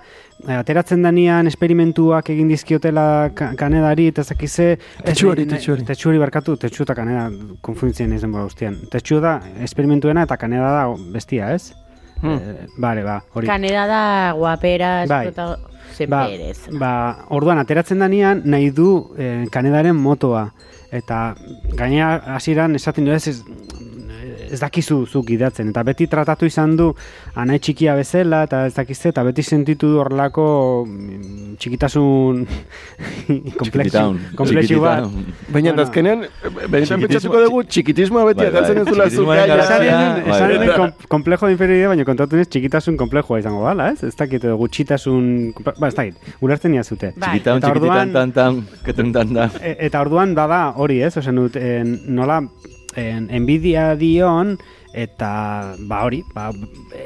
eh, 0.47 0.53
ateratzen 0.59 1.03
danian 1.03 1.47
esperimentuak 1.49 2.29
egin 2.35 2.49
dizkiotela 2.53 3.31
ka- 3.35 3.55
kanedari, 3.57 4.09
eta 4.13 4.23
zakize... 4.25 4.79
Tetsuari, 5.05 5.47
tetsuari. 5.49 5.85
Tetsuari 5.89 6.19
barkatu, 6.21 6.57
tetsu 6.61 6.85
eta 6.85 6.95
kaneda 6.95 7.31
konfunditzen 7.65 8.13
izan 8.13 8.33
bora 8.37 8.45
guztian. 8.45 8.77
Tetsu 8.93 9.21
da 9.25 9.39
esperimentuena 9.65 10.27
eta 10.29 10.37
kaneda 10.37 10.71
da 10.77 10.87
bestia, 11.15 11.55
ez? 11.55 11.73
Hmm. 12.21 12.35
Eh, 12.37 12.67
Bale, 12.77 13.03
ba, 13.07 13.23
hori. 13.33 13.47
Kaneda 13.47 13.87
da 13.87 14.33
guapera, 14.37 15.07
Bai. 15.07 15.31
ba, 16.09 16.27
ba, 16.79 16.93
orduan 17.31 17.59
ateratzen 17.63 17.99
danean 18.03 18.43
nahi 18.45 18.71
du 18.71 19.15
eh, 19.17 19.47
kanedaren 19.51 19.97
motoa. 19.97 20.51
Eta 20.91 21.35
gainera 21.77 22.35
hasieran 22.35 22.75
esaten 22.75 23.05
du 23.05 23.13
ez, 23.13 23.43
ez, 24.49 24.53
ez 24.57 24.61
dakizu 24.65 25.05
zuk 25.07 25.27
gidatzen. 25.29 25.69
Eta 25.75 25.83
beti 25.87 26.07
tratatu 26.09 26.49
izan 26.49 26.75
du 26.77 26.89
anai 27.39 27.59
txikia 27.61 27.95
bezala, 27.99 28.43
eta 28.49 28.65
ez 28.67 28.75
dakize, 28.75 29.13
eta 29.13 29.23
beti 29.27 29.43
sentitu 29.45 29.91
du 29.93 30.01
horrelako 30.01 30.49
mm, 30.89 31.57
txikitasun 31.61 32.45
komplexu, 33.61 34.81
bat. 34.81 35.05
Baina 35.53 35.71
Bueno. 35.73 35.83
azkenean, 35.83 36.25
benetan 36.71 36.99
Txikitismo- 36.99 37.01
pentsatuko 37.07 37.41
dugu, 37.45 37.63
txikitismoa 37.65 38.25
beti 38.31 38.47
ataltzen 38.47 38.79
ez 38.83 38.87
dula 38.87 39.05
zuk 39.11 39.29
Txikitismoaren 39.29 39.49
gaia. 39.49 39.59
Esan 39.59 39.79
Garatzea, 39.79 39.99
nuen- 39.99 40.35
esan 40.35 40.49
nuen 40.55 40.73
kom, 40.77 41.09
komplejo 41.09 41.47
de 41.47 41.53
inferioridad, 41.53 41.89
baina 41.95 42.05
kontatu 42.09 42.37
nez 42.37 42.49
txikitasun 42.49 42.97
komplejua 43.01 43.39
izango 43.43 43.65
dala, 43.67 43.91
ez? 43.93 44.03
Ez 44.05 44.15
dakit, 44.17 44.45
gutxitasun, 44.63 45.53
ba, 45.65 45.89
ez 45.89 45.95
dakit, 45.95 46.17
ulertzen 46.41 46.75
ia 46.75 46.85
zute. 46.85 47.13
Bai. 47.17 47.29
Txikitaun, 47.39 47.63
orduan- 47.73 48.13
tan, 48.13 48.33
tan, 48.33 48.63
keten, 48.85 49.13
tan, 49.13 49.35
tan. 49.35 49.51
E, 49.63 49.77
eta 49.89 50.01
orduan 50.01 50.35
bada 50.35 50.73
hori, 50.77 51.01
ez? 51.03 51.15
Dut, 51.29 51.57
en, 51.57 51.99
nola 52.15 52.41
en, 52.99 53.29
enbidia 53.31 53.95
dion, 53.97 54.57
eta 54.93 55.31
ba 55.89 56.03
hori, 56.07 56.23
ba, 56.35 56.51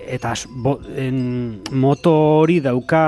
eta 0.06 0.34
bo, 0.64 0.78
en, 0.96 1.62
moto 1.72 2.14
hori 2.42 2.60
dauka 2.64 3.04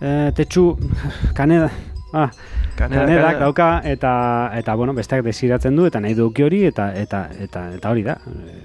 e, 0.00 0.32
tetsu, 0.36 0.72
kaneda, 1.38 1.70
ah, 2.12 2.30
Kaneda, 2.74 3.04
kanedak 3.04 3.22
kaneda. 3.22 3.38
dauka, 3.38 3.68
eta, 3.86 4.12
eta 4.58 4.74
bueno, 4.74 4.94
besteak 4.94 5.22
desiratzen 5.22 5.76
du, 5.78 5.86
eta 5.86 6.00
nahi 6.02 6.16
duki 6.18 6.42
hori, 6.42 6.64
eta, 6.66 6.90
eta, 6.98 7.28
eta, 7.38 7.68
eta 7.76 7.90
hori 7.90 8.02
da, 8.06 8.18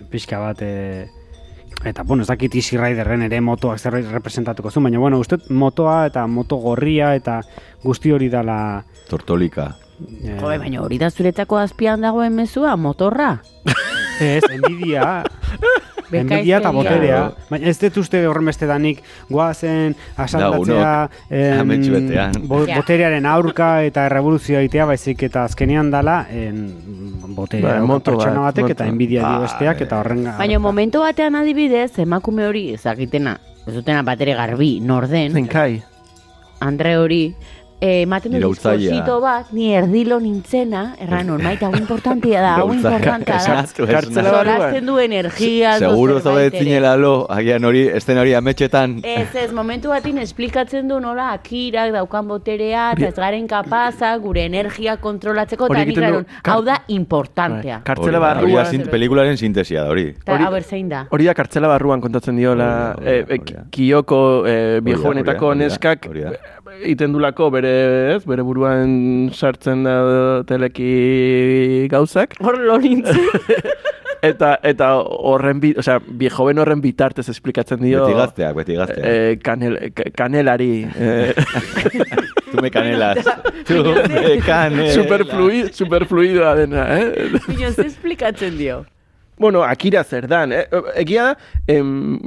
pixka 0.09 0.41
bat, 0.41 0.61
e, 0.65 1.07
Eta, 1.85 2.03
bueno, 2.03 2.23
ez 2.23 2.27
dakit 2.27 2.55
Easy 2.59 2.75
Riderren 2.75 3.21
ere 3.23 3.37
motoak 3.39 3.79
zerbait 3.79 4.07
representatuko 4.11 4.71
zuen, 4.71 4.89
baina, 4.89 4.99
bueno, 4.99 5.19
uste 5.23 5.37
motoa 5.47 6.09
eta 6.09 6.25
moto 6.27 6.57
gorria 6.59 7.13
eta 7.15 7.39
guzti 7.85 8.11
hori 8.11 8.27
dala... 8.27 8.83
Tortolika. 9.07 9.69
Eh, 10.23 10.37
Jo, 10.39 10.47
baina 10.47 10.81
hori 10.81 10.97
da 10.97 11.09
zuretako 11.11 11.57
azpian 11.57 12.01
dagoen 12.01 12.33
mezua, 12.35 12.75
motorra. 12.77 13.37
Ez, 14.19 14.43
enbidia, 14.51 15.23
enbidia 16.11 16.57
eta 16.59 16.71
boterea. 16.75 17.19
Baina 17.47 17.69
ez 17.71 17.77
dut 17.79 17.97
uste 18.01 18.19
horren 18.27 18.49
beste 18.49 18.67
danik 18.67 18.99
guazen 19.29 19.93
asaldatzea 20.19 20.89
em, 21.29 21.59
amets 21.61 21.87
betean. 21.93 22.33
bo, 22.49 22.65
boterearen 22.67 23.25
aurka 23.29 23.69
eta 23.87 24.03
errevoluzioa 24.09 24.59
egitea 24.65 24.85
baizik 24.89 25.23
eta 25.29 25.45
azkenean 25.47 25.91
dala 25.93 26.25
en, 26.35 26.65
boterea 27.37 27.77
Ba, 27.79 27.85
moto 27.87 28.11
pertsona 28.17 28.43
batek 28.49 28.73
eta 28.73 28.83
moto. 28.83 28.91
enbidia 28.91 29.21
dio 29.21 29.37
Ba, 29.37 29.45
besteak 29.47 29.85
eta 29.87 30.01
horren 30.01 30.25
Baina 30.37 30.59
momentu 30.59 30.99
batean 31.05 31.39
adibidez, 31.39 31.93
emakume 32.03 32.47
hori 32.49 32.65
ezagitena, 32.73 33.37
ez 33.67 33.73
dutena 33.77 34.03
batere 34.03 34.35
garbi, 34.35 34.79
norden, 34.81 35.31
Zenkai. 35.31 35.81
Andre 36.59 36.97
hori, 36.99 37.23
eh, 37.81 38.01
ematen 38.03 38.31
du 38.33 38.39
diskursito 38.39 39.19
bat, 39.21 39.51
ni 39.55 39.73
erdilo 39.73 40.19
nintzena, 40.19 40.95
erran 40.99 41.29
hon, 41.29 41.43
maita, 41.43 41.67
hau 41.67 41.75
importantia 41.83 42.41
da, 42.41 42.55
hau 42.59 42.73
importanta 42.73 43.37
da. 43.39 43.63
Kartzela. 43.89 44.33
Solasten 44.33 44.85
du 44.85 44.97
energia, 44.99 45.77
edo 45.77 45.91
Seguro 45.91 46.19
zinela 46.51 46.95
lo, 46.97 47.25
agian 47.31 47.63
hori, 47.65 47.85
esten 47.87 48.17
hori 48.17 48.33
ametxetan. 48.33 48.99
Ez, 49.03 49.33
ez, 49.35 49.51
momentu 49.53 49.89
batin 49.89 50.17
esplikatzen 50.17 50.87
du 50.87 50.99
nola 50.99 51.31
akirak 51.33 51.93
daukan 51.95 52.27
boterea, 52.27 52.91
eta 52.97 53.07
ez 53.07 53.15
garen 53.15 53.47
kapaza, 53.47 54.15
gure 54.17 54.45
energia 54.45 54.97
kontrolatzeko, 54.97 55.67
Hori 55.69 55.81
eta 55.93 56.11
nik 56.11 56.27
hau 56.49 56.61
da 56.65 56.81
importantea. 56.87 57.79
Bai, 57.79 57.83
Kartzela 57.85 58.19
Hori 58.19 58.29
hori 58.43 58.53
da 58.53 58.57
barruan. 58.59 58.71
sin- 58.71 58.87
pelikularen 58.89 59.37
sintesia 59.37 59.83
da 59.83 59.89
hori. 59.89 60.07
Eta, 60.09 60.37
hori- 60.37 60.63
zein 60.63 60.89
da. 60.89 61.05
Hori 61.09 61.25
da 61.25 61.33
kartzela 61.33 61.67
barruan 61.67 62.01
kontatzen 62.01 62.35
diola 62.35 62.95
Hori 62.97 63.05
hori 63.05 63.05
da, 63.05 63.11
eh, 63.11 63.25
eh, 63.29 63.39
hori. 63.39 63.69
Kioko 63.71 64.45
eh, 64.45 64.81
hori 64.83 65.23
da, 65.23 65.53
neskak 65.55 66.07
iten 66.85 67.11
dulako 67.13 67.49
bere, 67.51 68.15
ez, 68.15 68.23
bere 68.25 68.41
buruan 68.45 69.29
sartzen 69.33 69.83
da 69.83 70.43
teleki 70.47 71.87
gauzak 71.91 72.35
Hor 72.39 72.57
lo 72.59 72.77
nintzen. 72.79 73.17
eta 74.29 74.57
eta 74.67 74.89
horren 74.99 75.61
bi, 75.63 75.73
osea, 75.79 75.99
viejoen 76.19 76.57
horren 76.59 76.81
bitartez 76.83 77.29
esplikatzen 77.31 77.79
dio 77.83 78.03
Beti 78.05 78.17
gazteak, 78.17 78.55
beti 78.57 78.75
gazteak. 78.75 79.05
eh, 79.07 79.37
kanel, 79.43 79.77
ka- 79.95 80.09
kanelari 80.15 80.85
eh, 80.95 81.33
Tu 82.51 82.61
me 82.61 82.71
canelas. 82.73 83.19
Tu 83.67 83.83
me 83.83 84.39
canelas. 84.45 84.95
superfluid, 84.95 85.71
superfluidoa 85.77 86.55
dena, 86.57 86.87
eh? 86.99 87.29
Bino, 87.47 87.69
ze 87.71 87.85
esplikatzen 87.85 88.57
dio. 88.57 88.85
Bueno, 89.39 89.63
akira 89.63 90.03
zer 90.03 90.27
dan, 90.27 90.51
eh? 90.51 90.67
egia 90.99 91.31
da, 91.31 91.37
em, 91.67 92.19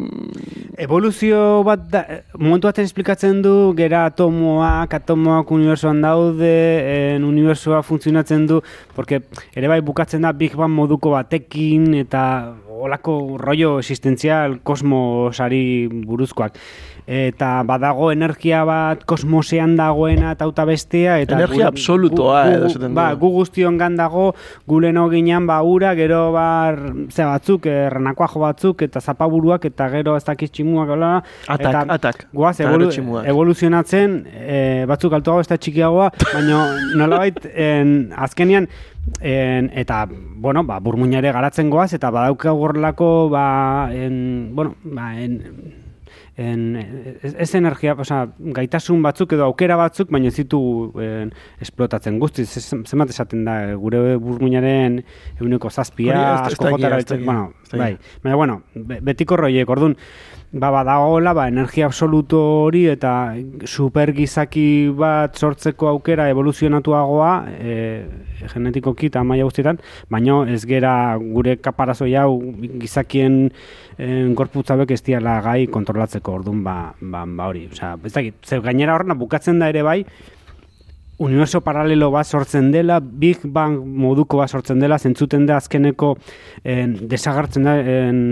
Evoluzio 0.80 1.62
bat 1.62 1.82
da, 1.92 2.00
eh, 2.08 2.22
momentu 2.40 2.66
baten 2.66 2.88
esplikatzen 2.88 3.42
du, 3.44 3.74
gera 3.76 4.06
atomoak, 4.08 4.94
atomoak 4.96 5.52
unibersoan 5.52 6.00
daude, 6.00 6.52
en 7.12 7.26
unibersoa 7.28 7.82
funtzionatzen 7.84 8.46
du, 8.48 8.62
porque 8.96 9.20
ere 9.54 9.68
bai 9.68 9.82
bukatzen 9.84 10.24
da 10.24 10.32
Big 10.32 10.56
Bang 10.56 10.72
moduko 10.72 11.12
batekin, 11.12 11.92
eta 12.00 12.24
olako 12.82 13.36
rollo 13.38 13.76
existentzial 13.78 14.58
kosmosari 14.64 15.88
buruzkoak. 15.92 16.56
Eta 17.06 17.62
badago 17.66 18.12
energia 18.12 18.62
bat 18.64 19.00
kosmosean 19.04 19.74
dagoena 19.76 20.32
eta 20.36 20.44
auta 20.44 20.64
bestea. 20.64 21.18
Eta 21.20 21.34
Energia 21.34 21.64
gu- 21.64 21.68
absolutoa, 21.72 22.44
gu- 22.44 22.52
edo 22.54 22.64
gu- 22.66 22.70
esaten 22.70 22.88
du. 22.90 22.94
Ba, 22.94 23.06
gu 23.18 23.30
guztion 23.34 23.76
gan 23.78 23.96
dago, 23.96 24.34
guleno 24.66 25.08
ginean 25.10 25.46
ba 25.46 25.60
ura, 25.62 25.94
gero 25.98 26.30
bar, 26.32 26.78
ze 27.10 27.24
batzuk, 27.24 27.66
eh, 27.66 27.90
renakoajo 27.90 28.40
batzuk, 28.40 28.82
eta 28.82 29.00
zapaburuak, 29.00 29.64
eta 29.64 29.88
gero 29.90 30.16
ez 30.16 30.24
dakiz 30.24 30.50
tximuak, 30.52 30.94
bla, 30.94 31.22
Atak, 31.48 31.60
eta 31.68 31.84
atak. 31.88 32.26
Guaz, 32.32 32.60
evolu 32.60 32.88
evoluzionatzen, 33.26 34.16
e, 34.32 34.84
batzuk 34.86 35.12
altuago 35.12 35.40
ez 35.40 35.48
da 35.48 35.58
txikiagoa, 35.58 36.10
baina 36.32 36.62
nolabait, 36.96 37.44
en, 37.54 38.12
azkenian, 38.16 38.68
en, 39.20 39.70
eta, 39.74 40.06
bueno, 40.08 40.62
ba, 40.64 40.78
burmuinare 40.78 41.32
garatzen 41.32 41.68
goaz, 41.70 41.92
eta 41.94 42.10
badauka 42.14 42.50
gorlako, 42.52 43.28
ba, 43.28 43.88
en, 43.92 44.50
bueno, 44.54 44.76
ba, 44.84 45.18
en, 45.20 45.81
en, 46.36 46.76
ez, 47.22 47.34
ez 47.38 47.54
energia, 47.54 47.92
osea, 47.98 48.26
gaitasun 48.56 49.02
batzuk 49.04 49.32
edo 49.36 49.44
aukera 49.44 49.76
batzuk, 49.76 50.10
baina 50.10 50.28
ez 50.30 50.36
ditu 50.38 50.60
en, 51.00 51.32
esplotatzen 51.60 52.18
guztiz, 52.22 52.48
zenbat 52.88 53.10
esaten 53.12 53.44
da, 53.44 53.56
gure 53.76 54.16
burmuinaren 54.16 55.02
eguneko 55.38 55.70
zazpia, 55.70 56.14
Hori 56.16 56.52
asko 56.52 56.70
jotara, 56.76 57.02
bueno, 57.24 57.52
bai, 57.72 57.96
baina, 58.22 58.36
bueno, 58.36 58.62
be- 58.74 59.00
betiko 59.04 59.36
roiek, 59.36 59.68
orduan, 59.68 59.96
ba, 60.52 60.70
badagoela, 60.70 61.32
ba, 61.36 61.46
energia 61.48 61.86
absoluto 61.86 62.40
hori 62.64 62.86
eta 62.92 63.34
supergizaki 63.64 64.88
bat 64.96 65.36
sortzeko 65.36 65.88
aukera 65.88 66.28
evoluzionatuagoa, 66.32 67.32
e, 67.58 67.76
genetikoki 68.52 69.08
eta 69.12 69.22
maila 69.24 69.46
guztietan, 69.48 69.78
baina 70.10 70.42
ez 70.52 70.64
gera 70.68 71.16
gure 71.20 71.56
kaparazoi 71.62 72.14
hau 72.20 72.34
gizakien 72.82 73.52
en, 73.98 74.34
gorputzabek 74.38 74.94
ez 74.96 75.02
diala 75.02 75.40
gai 75.44 75.66
kontrolatzeko 75.72 76.38
orduan 76.40 76.62
ba, 76.64 76.76
ba, 77.00 77.24
ba 77.26 77.48
hori. 77.50 77.66
Osea, 77.72 77.96
ez 78.04 78.12
dakit, 78.12 78.38
ze 78.44 78.60
gainera 78.60 78.94
horrena 78.96 79.18
bukatzen 79.18 79.58
da 79.58 79.68
ere 79.72 79.82
bai, 79.82 80.00
universo 81.22 81.60
paralelo 81.60 82.10
bat 82.10 82.26
sortzen 82.26 82.70
dela, 82.72 82.98
Big 83.00 83.44
Bang 83.44 83.78
moduko 83.84 84.40
bat 84.40 84.50
sortzen 84.50 84.80
dela, 84.82 84.98
zentzuten 84.98 85.46
da 85.46 85.58
azkeneko 85.60 86.16
en, 86.64 86.96
desagartzen 87.08 87.68
da 87.68 87.76
en, 87.78 88.22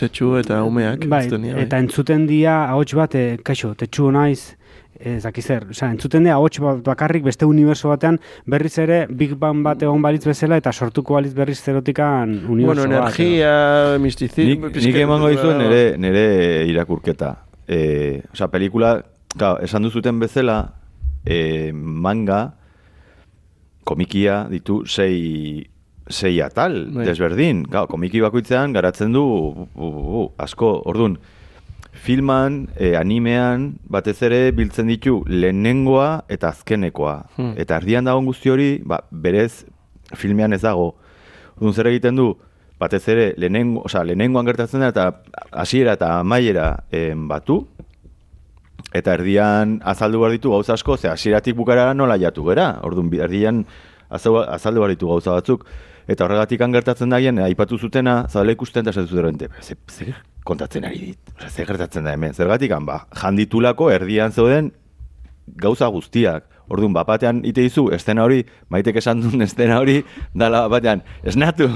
Txetxu 0.00 0.34
eta 0.40 0.62
umeak. 0.66 1.06
bai, 1.08 1.24
bai. 1.30 1.54
eta 1.64 1.80
entzuten 1.80 2.26
dia 2.26 2.64
ahots 2.66 2.94
bat, 2.98 3.14
e, 3.14 3.38
kaixo, 3.42 3.74
tetsu 3.78 4.10
naiz, 4.12 4.54
ez 5.00 5.22
dakiz 5.24 5.44
zer, 5.46 5.66
osea, 5.70 5.90
entzuten 5.90 6.24
dira 6.24 6.36
ahots 6.36 6.60
bat 6.62 6.82
bakarrik 6.86 7.24
beste 7.24 7.46
universo 7.46 7.88
batean 7.90 8.18
berriz 8.46 8.76
ere 8.78 9.06
Big 9.10 9.34
Bang 9.38 9.62
bat 9.64 9.82
egon 9.82 10.02
balitz 10.02 10.24
bezala 10.26 10.56
eta 10.60 10.72
sortuko 10.72 11.14
balitz 11.14 11.34
berriz 11.34 11.58
zerotikan 11.60 12.36
universo 12.48 12.86
Bueno, 12.86 13.02
bat. 13.02 13.18
energia, 13.18 13.98
mistizismo... 13.98 14.68
Nik, 14.68 14.80
nik 14.84 14.96
emango 15.02 15.28
dizuen 15.32 15.58
nire, 15.58 15.82
nire 15.98 16.26
irakurketa. 16.70 17.34
E, 17.66 18.22
Osa, 18.32 18.48
pelikula, 18.52 18.96
claro, 19.36 19.58
esan 19.64 19.82
duzuten 19.82 20.20
bezala, 20.20 20.58
e, 21.24 21.72
manga, 21.74 22.54
komikia 23.84 24.44
ditu 24.50 24.82
sei, 24.86 25.66
sei 26.08 26.40
atal, 26.40 26.90
Bai. 26.92 27.06
desberdin. 27.08 27.64
Claro, 27.68 27.88
komiki 27.88 28.20
bakoitzean 28.24 28.72
garatzen 28.76 29.12
du 29.12 29.24
bu, 29.24 29.68
bu, 29.74 29.90
bu, 29.94 30.26
asko, 30.38 30.76
ordun 30.84 31.18
filman, 31.94 32.68
e, 32.76 32.94
animean, 32.98 33.78
batez 33.88 34.16
ere 34.26 34.50
biltzen 34.52 34.90
ditu 34.90 35.22
lehenengoa 35.30 36.24
eta 36.28 36.50
azkenekoa. 36.50 37.14
Hmm. 37.36 37.54
Eta 37.60 37.78
erdian 37.80 38.04
dagoen 38.04 38.26
guzti 38.28 38.50
hori, 38.50 38.70
ba, 38.84 39.00
berez 39.10 39.64
filmean 40.18 40.52
ez 40.52 40.62
dago. 40.64 40.94
Orduan 41.56 41.74
zer 41.74 41.88
egiten 41.92 42.18
du, 42.18 42.32
batez 42.82 43.06
ere 43.08 43.30
lehenengo, 43.38 43.84
osea, 43.88 44.04
lehenengoan 44.04 44.50
gertatzen 44.50 44.82
da 44.82 44.90
eta 44.92 45.06
hasiera 45.52 45.94
eta 45.94 46.18
amaiera 46.18 46.68
em, 46.92 47.28
batu 47.30 47.62
eta 48.94 49.14
erdian 49.18 49.78
azaldu 49.82 50.20
behar 50.22 50.34
ditu 50.36 50.52
gauza 50.54 50.74
asko, 50.74 50.96
ze 50.96 51.08
hasieratik 51.08 51.56
bukarara 51.56 51.94
nola 51.94 52.18
jatu 52.18 52.44
gera. 52.46 52.78
Orduan 52.82 53.10
erdian 53.14 53.64
azaldu, 54.10 54.80
behar 54.80 54.94
ditu 54.94 55.08
gauza 55.10 55.34
batzuk. 55.34 55.66
Eta 56.06 56.26
horregatik 56.26 56.60
gertatzen 56.60 57.10
daien, 57.10 57.38
aipatu 57.38 57.78
zutena, 57.78 58.26
zabale 58.28 58.52
ikusten 58.52 58.84
eta 58.84 58.90
esaten 58.90 59.08
zuten, 59.08 59.48
ze, 59.62 59.74
ze 59.88 60.14
kontatzen 60.44 60.84
ari 60.84 60.98
dit, 60.98 61.18
Osea, 61.38 61.48
ze 61.50 61.64
gertatzen 61.66 62.04
da 62.04 62.12
hemen. 62.12 62.34
Zergatik 62.34 62.72
ba, 62.84 63.06
janditulako 63.20 63.90
erdian 63.90 64.32
zeuden 64.32 64.72
gauza 65.46 65.86
guztiak. 65.88 66.44
Orduan, 66.68 66.94
bapatean 66.96 67.42
ite 67.44 67.60
dizu, 67.60 67.90
estena 67.92 68.22
hori, 68.24 68.46
maitek 68.72 68.96
esan 68.96 69.20
duen 69.20 69.42
estena 69.44 69.78
hori, 69.80 69.98
dala 70.34 70.62
bapatean, 70.68 71.02
esnatu. 71.22 71.68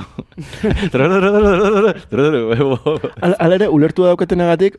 Al- 3.20 3.36
Hala 3.38 3.54
ere, 3.58 3.68
ulertu 3.68 4.04
daukatenagatik, 4.06 4.78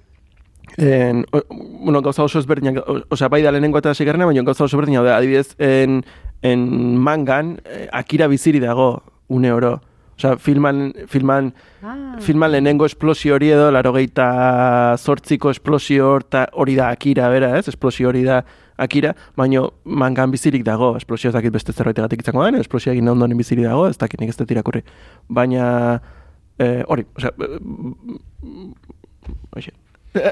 en, 0.77 1.25
o, 1.31 1.41
bueno, 1.83 2.01
gauza 2.01 2.23
oso 2.23 2.39
ezberdinak, 2.39 2.77
o- 2.87 3.03
osea, 3.09 3.27
bai 3.29 3.41
da 3.43 3.51
lehenengo 3.51 3.77
eta 3.81 3.93
zigarrena, 3.93 4.25
baina 4.25 4.41
gauza 4.43 4.63
oso 4.65 4.75
ezberdinak 4.77 5.05
da, 5.05 5.17
adibidez, 5.17 5.55
en, 5.59 6.03
en 6.41 6.97
mangan, 6.97 7.59
eh, 7.65 7.87
akira 7.91 8.27
biziri 8.27 8.59
dago, 8.59 9.03
une 9.27 9.51
oro. 9.53 9.81
Osea, 10.19 10.35
filman, 10.37 10.91
filman, 11.07 11.53
Ah. 11.81 12.17
filman 12.19 12.51
lehenengo 12.51 12.85
esplosio 12.85 13.35
hori 13.37 13.51
edo, 13.55 13.69
laro 13.71 13.93
gehieta 13.95 14.95
zortziko 14.99 15.49
esplosio 15.49 16.17
hori 16.59 16.75
da 16.75 16.89
akira, 16.91 17.29
bera, 17.31 17.53
ez? 17.57 17.69
Esplosio 17.71 18.09
hori 18.09 18.25
da 18.27 18.41
akira, 18.77 19.13
baina 19.39 19.61
mangan 19.85 20.31
bizirik 20.31 20.65
dago, 20.67 20.91
esplosio 20.99 21.29
ez 21.29 21.33
dakit 21.37 21.53
beste 21.55 21.71
zerbaitegatik 21.71 22.21
izango 22.25 22.43
den, 22.43 22.59
esplosio 22.59 22.91
egin 22.91 23.07
ondoren 23.07 23.37
bizirik 23.39 23.63
dago, 23.65 23.87
ez 23.87 23.97
dakit 23.97 24.19
nik 24.19 24.29
ez 24.29 24.37
dut 24.39 24.51
irakurri. 24.51 24.83
Baina, 25.29 26.01
eh, 26.59 26.83
hori, 26.87 27.05
osea, 27.15 27.31
Oixe. 29.55 29.71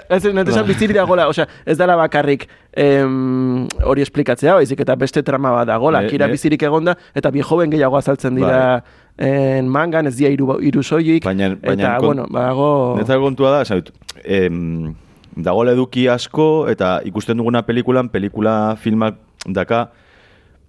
Ez 0.10 0.26
ez 0.26 0.34
netesan 0.34 0.66
biziri 0.66 0.96
dagola, 0.98 1.28
osea, 1.30 1.46
ez 1.66 1.76
dela 1.78 1.96
bakarrik 2.00 2.48
em, 2.74 3.68
hori 3.86 4.02
esplikatzea, 4.02 4.56
baizik 4.58 4.80
eta 4.82 4.96
beste 4.98 5.22
trama 5.24 5.52
bat 5.54 5.68
dagola, 5.70 6.02
Ne- 6.02 6.10
kira 6.10 6.26
ne- 6.26 6.34
bizirik 6.34 6.64
egonda, 6.66 6.96
eta 7.14 7.30
biejoben 7.32 7.70
gehiago 7.70 7.96
azaltzen 8.00 8.36
dira 8.36 8.84
en 9.18 9.68
mangan, 9.70 10.08
ez 10.08 10.16
dira 10.16 10.30
iru, 10.30 10.60
iru 10.62 10.84
soilik, 10.84 11.24
Baina- 11.26 11.56
baina 11.56 11.84
eta, 11.84 11.98
kon- 11.98 12.06
bueno, 12.08 12.28
badago... 12.30 12.96
Netzako 13.00 13.24
kontua 13.24 13.52
da, 13.58 13.76
dut, 13.76 13.92
em, 14.24 14.94
dagoela 15.36 15.74
eduki 15.74 16.08
asko, 16.08 16.68
eta 16.70 17.00
ikusten 17.06 17.38
duguna 17.38 17.64
pelikulan, 17.66 18.10
pelikula 18.10 18.76
filmak 18.78 19.18
daka, 19.48 19.88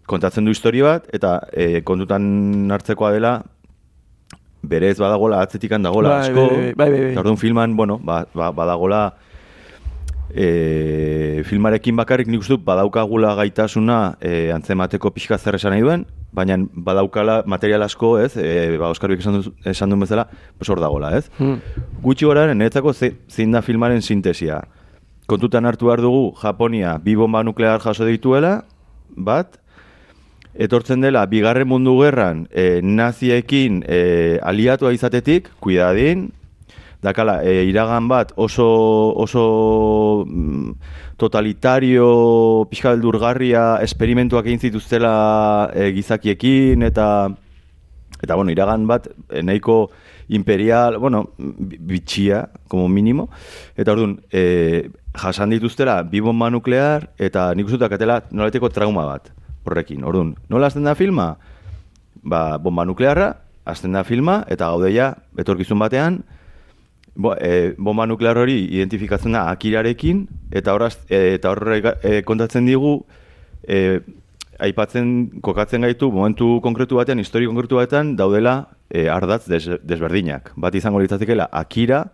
kontatzen 0.09 0.45
du 0.45 0.51
historia 0.51 0.85
bat, 0.85 1.09
eta 1.13 1.39
e, 1.53 1.83
kontutan 1.85 2.71
hartzekoa 2.73 3.13
dela, 3.13 3.43
berez 4.63 4.97
badagola 4.99 5.43
atzetikan 5.45 5.83
dagola 5.85 6.09
Bai, 6.17 6.21
asko, 6.29 6.49
bai, 6.49 6.73
bai, 6.75 6.91
bai, 6.91 7.01
bai, 7.01 7.13
eta 7.13 7.37
filman, 7.37 7.77
bueno, 7.77 7.99
ba, 8.03 8.25
ba, 8.35 8.51
badagola, 8.53 9.03
e, 10.33 11.43
filmarekin 11.45 11.97
bakarrik 11.97 12.29
nik 12.29 12.41
uste 12.41 12.57
dut 12.57 12.65
badaukagula 12.65 13.35
gaitasuna 13.39 14.17
e, 14.21 14.51
antzemateko 14.53 15.11
pixka 15.13 15.39
zer 15.39 15.57
esan 15.57 15.73
nahi 15.73 15.85
duen, 15.85 16.07
baina 16.33 16.59
badaukala 16.59 17.43
material 17.47 17.83
asko, 17.83 18.19
ez, 18.21 18.37
e, 18.37 18.77
ba, 18.79 18.91
Oskar 18.93 19.13
esan, 19.17 19.41
du, 19.41 19.53
esan 19.65 19.91
duen 19.91 20.05
bezala, 20.05 20.29
pues 20.59 20.69
hor 20.71 20.81
dagola, 20.81 21.15
ez? 21.17 21.31
Hmm. 21.39 21.61
Gutxi 22.05 22.29
gora, 22.29 22.47
niretzako 22.53 22.93
ze, 22.93 23.15
zein 23.29 23.53
da 23.53 23.63
filmaren 23.63 24.03
sintesia. 24.03 24.63
Kontutan 25.29 25.67
hartu 25.69 25.89
behar 25.89 26.03
dugu, 26.05 26.35
Japonia 26.41 26.99
bi 27.05 27.17
bomba 27.17 27.43
nuklear 27.45 27.81
jaso 27.85 28.07
dituela, 28.09 28.63
bat, 29.17 29.59
etortzen 30.59 31.01
dela, 31.05 31.25
bigarren 31.31 31.69
mundu 31.69 31.99
gerran, 32.03 32.47
e, 32.51 32.81
naziekin 32.83 33.83
e, 33.87 34.39
aliatua 34.43 34.93
izatetik, 34.97 35.51
kuidadin, 35.61 36.29
dakala, 37.03 37.43
e, 37.45 37.65
iragan 37.71 38.09
bat 38.09 38.33
oso, 38.37 38.67
oso 39.17 40.25
mm, 40.27 40.73
totalitario, 41.17 42.67
pixka 42.71 42.95
beldurgarria, 42.95 43.79
esperimentuak 43.83 44.47
egin 44.47 44.61
zituztela 44.69 45.71
e, 45.75 45.93
gizakiekin, 45.95 46.83
eta 46.83 47.29
eta 48.23 48.35
bueno, 48.35 48.51
iragan 48.51 48.87
bat 48.91 49.07
eh, 49.31 49.43
nahiko 49.47 49.91
imperial, 50.29 50.99
bueno, 50.99 51.31
bi- 51.39 51.79
bitxia, 51.79 52.49
como 52.69 52.89
mínimo, 52.89 53.29
eta 53.77 53.95
orduan, 53.95 54.19
e, 54.33 54.91
jasan 55.15 55.55
dituztela 55.55 56.03
bi 56.03 56.21
bomba 56.21 56.51
nuklear, 56.51 57.13
eta 57.19 57.53
nik 57.55 57.71
uste 57.71 57.79
dut 57.79 57.87
akatela 57.87 58.25
nolaiteko 58.31 58.71
trauma 58.75 59.07
bat 59.07 59.31
horrekin. 59.65 60.03
Orduan, 60.05 60.35
nola 60.49 60.67
hasten 60.67 60.85
da 60.85 60.97
filma? 60.99 61.37
Ba, 62.23 62.59
bomba 62.59 62.85
nuklearra, 62.85 63.37
hasten 63.65 63.95
da 63.95 64.03
filma, 64.05 64.43
eta 64.51 64.67
gaudeia, 64.67 65.13
etorkizun 65.39 65.79
batean, 65.79 66.23
Bo, 67.19 67.33
e, 67.35 67.75
bomba 67.75 68.07
nuklear 68.07 68.39
hori 68.39 68.61
identifikatzen 68.79 69.35
da 69.35 69.49
akirarekin, 69.51 70.21
eta 70.55 70.77
horraz, 70.77 70.95
e, 71.11 71.35
eta 71.35 71.51
horre 71.51 71.81
e, 71.83 72.21
kontatzen 72.23 72.69
digu, 72.71 72.93
e, 73.67 73.99
aipatzen, 74.63 75.41
kokatzen 75.43 75.83
gaitu, 75.83 76.13
momentu 76.15 76.61
konkretu 76.63 77.01
batean, 77.01 77.19
histori 77.19 77.51
konkretu 77.51 77.81
batean, 77.81 78.15
daudela 78.19 78.55
e, 78.87 79.09
ardatz 79.11 79.49
des, 79.51 79.67
desberdinak. 79.83 80.53
Bat 80.63 80.79
izango 80.79 81.03
litzatekeela 81.03 81.49
akira, 81.51 82.05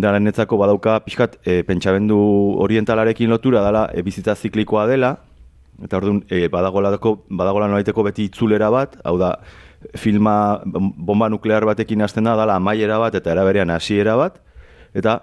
dara 0.00 0.20
netzako 0.22 0.56
badauka 0.60 0.96
pixkat 1.04 1.36
e, 1.44 1.60
pentsabendu 1.68 2.16
orientalarekin 2.64 3.28
lotura 3.28 3.60
dela 3.66 3.88
e, 3.92 4.00
bizitza 4.06 4.32
ziklikoa 4.32 4.86
dela, 4.88 5.18
eta 5.84 6.00
orduan 6.00 6.22
e, 6.32 6.46
badagolako, 6.48 7.18
badagola 7.28 7.68
nolaiteko 7.68 8.08
beti 8.08 8.30
itzulera 8.30 8.72
bat, 8.72 8.96
hau 9.04 9.18
da, 9.20 9.34
filma 9.96 10.60
bomba 10.64 11.28
nuklear 11.28 11.64
batekin 11.64 12.02
hasten 12.02 12.24
da, 12.24 12.36
dala 12.36 12.56
amaiera 12.60 12.98
bat 13.00 13.14
eta 13.16 13.32
eraberean 13.32 13.70
hasiera 13.70 14.16
bat, 14.20 14.40
eta 14.94 15.20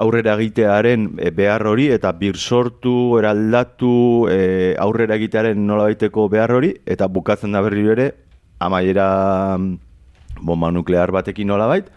aurrera 0.00 0.34
egitearen 0.36 1.08
e, 1.18 1.30
behar 1.30 1.66
hori 1.70 1.88
eta 1.94 2.12
birsortu, 2.18 3.16
eraldatu, 3.20 3.94
e, 4.30 4.74
aurrera 4.80 5.16
egitearen 5.20 5.66
nolabaiteko 5.66 6.28
behar 6.32 6.54
hori, 6.56 6.74
eta 6.86 7.08
bukatzen 7.08 7.54
da 7.54 7.62
berri 7.64 7.86
ere 7.94 8.10
amaiera 8.64 9.56
mm, 9.58 9.74
bomba 10.42 10.70
nuklear 10.74 11.12
batekin 11.14 11.48
nolabait, 11.48 11.88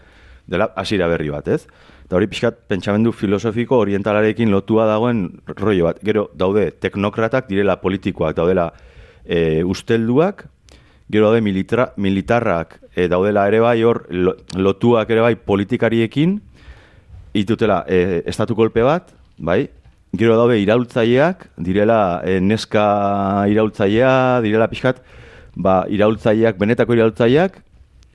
dela 0.48 0.72
hasiera 0.76 1.08
berri 1.10 1.32
bat, 1.34 1.48
ez? 1.48 1.66
Eta 2.08 2.16
hori 2.16 2.28
pixkat 2.30 2.62
pentsamendu 2.70 3.12
filosofiko 3.12 3.82
orientalarekin 3.82 4.48
lotua 4.48 4.86
dagoen 4.88 5.26
rollo 5.58 5.90
bat. 5.90 5.98
Gero 6.00 6.30
daude 6.32 6.70
teknokratak 6.80 7.50
direla 7.50 7.76
politikoak, 7.82 8.32
daudela 8.38 8.70
e, 9.28 9.60
ustelduak, 9.60 10.46
gero 11.10 11.28
daude 11.28 11.40
militra, 11.40 11.92
militarrak 11.96 12.78
e, 12.94 13.08
daudela 13.08 13.46
ere 13.48 13.60
bai 13.60 13.82
hor 13.82 14.04
lo- 14.10 14.36
lotuak 14.54 15.10
ere 15.10 15.20
bai 15.24 15.34
politikariekin, 15.36 16.38
itutela 17.34 17.84
e, 17.88 18.22
estatu 18.26 18.56
kolpe 18.56 18.82
bat, 18.82 19.12
bai? 19.38 19.68
Gero 20.16 20.36
daude 20.36 20.58
iraultzaileak, 20.60 21.48
direla 21.60 22.22
e, 22.24 22.38
neska 22.40 23.44
iraultzailea, 23.52 24.40
direla 24.44 24.68
pixkat, 24.68 25.02
ba, 25.56 25.82
iraultzaileak, 25.88 26.58
benetako 26.60 26.96
iraultzaileak, 26.96 27.60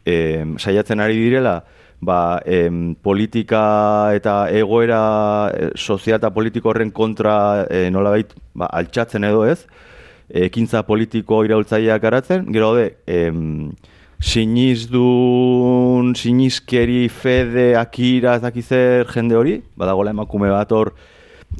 e, 0.06 0.44
saiatzen 0.58 1.00
ari 1.04 1.18
direla, 1.18 1.64
ba, 2.04 2.42
em, 2.46 2.96
politika 2.96 4.12
eta 4.18 4.50
egoera 4.52 5.52
e, 5.56 5.70
sozial 5.80 6.20
eta 6.20 6.34
politiko 6.36 6.74
horren 6.74 6.92
kontra 6.92 7.66
e, 7.70 7.88
nolabait 7.94 8.34
ba, 8.54 8.68
altxatzen 8.68 9.24
edo 9.30 9.46
ez, 9.48 9.64
ekintza 10.34 10.84
politiko 10.88 11.44
iraultzaileak 11.46 12.02
garatzen, 12.02 12.46
gero 12.54 12.74
de, 12.76 12.96
em, 13.08 13.72
sinizdun, 14.24 16.14
sinizkeri, 16.16 17.08
fede, 17.10 17.76
akira, 17.78 18.36
ez 18.36 18.66
zer 18.66 19.08
jende 19.14 19.36
hori, 19.36 19.62
badagola 19.78 20.12
emakume 20.12 20.50
bat 20.50 20.72
hor 20.72 20.94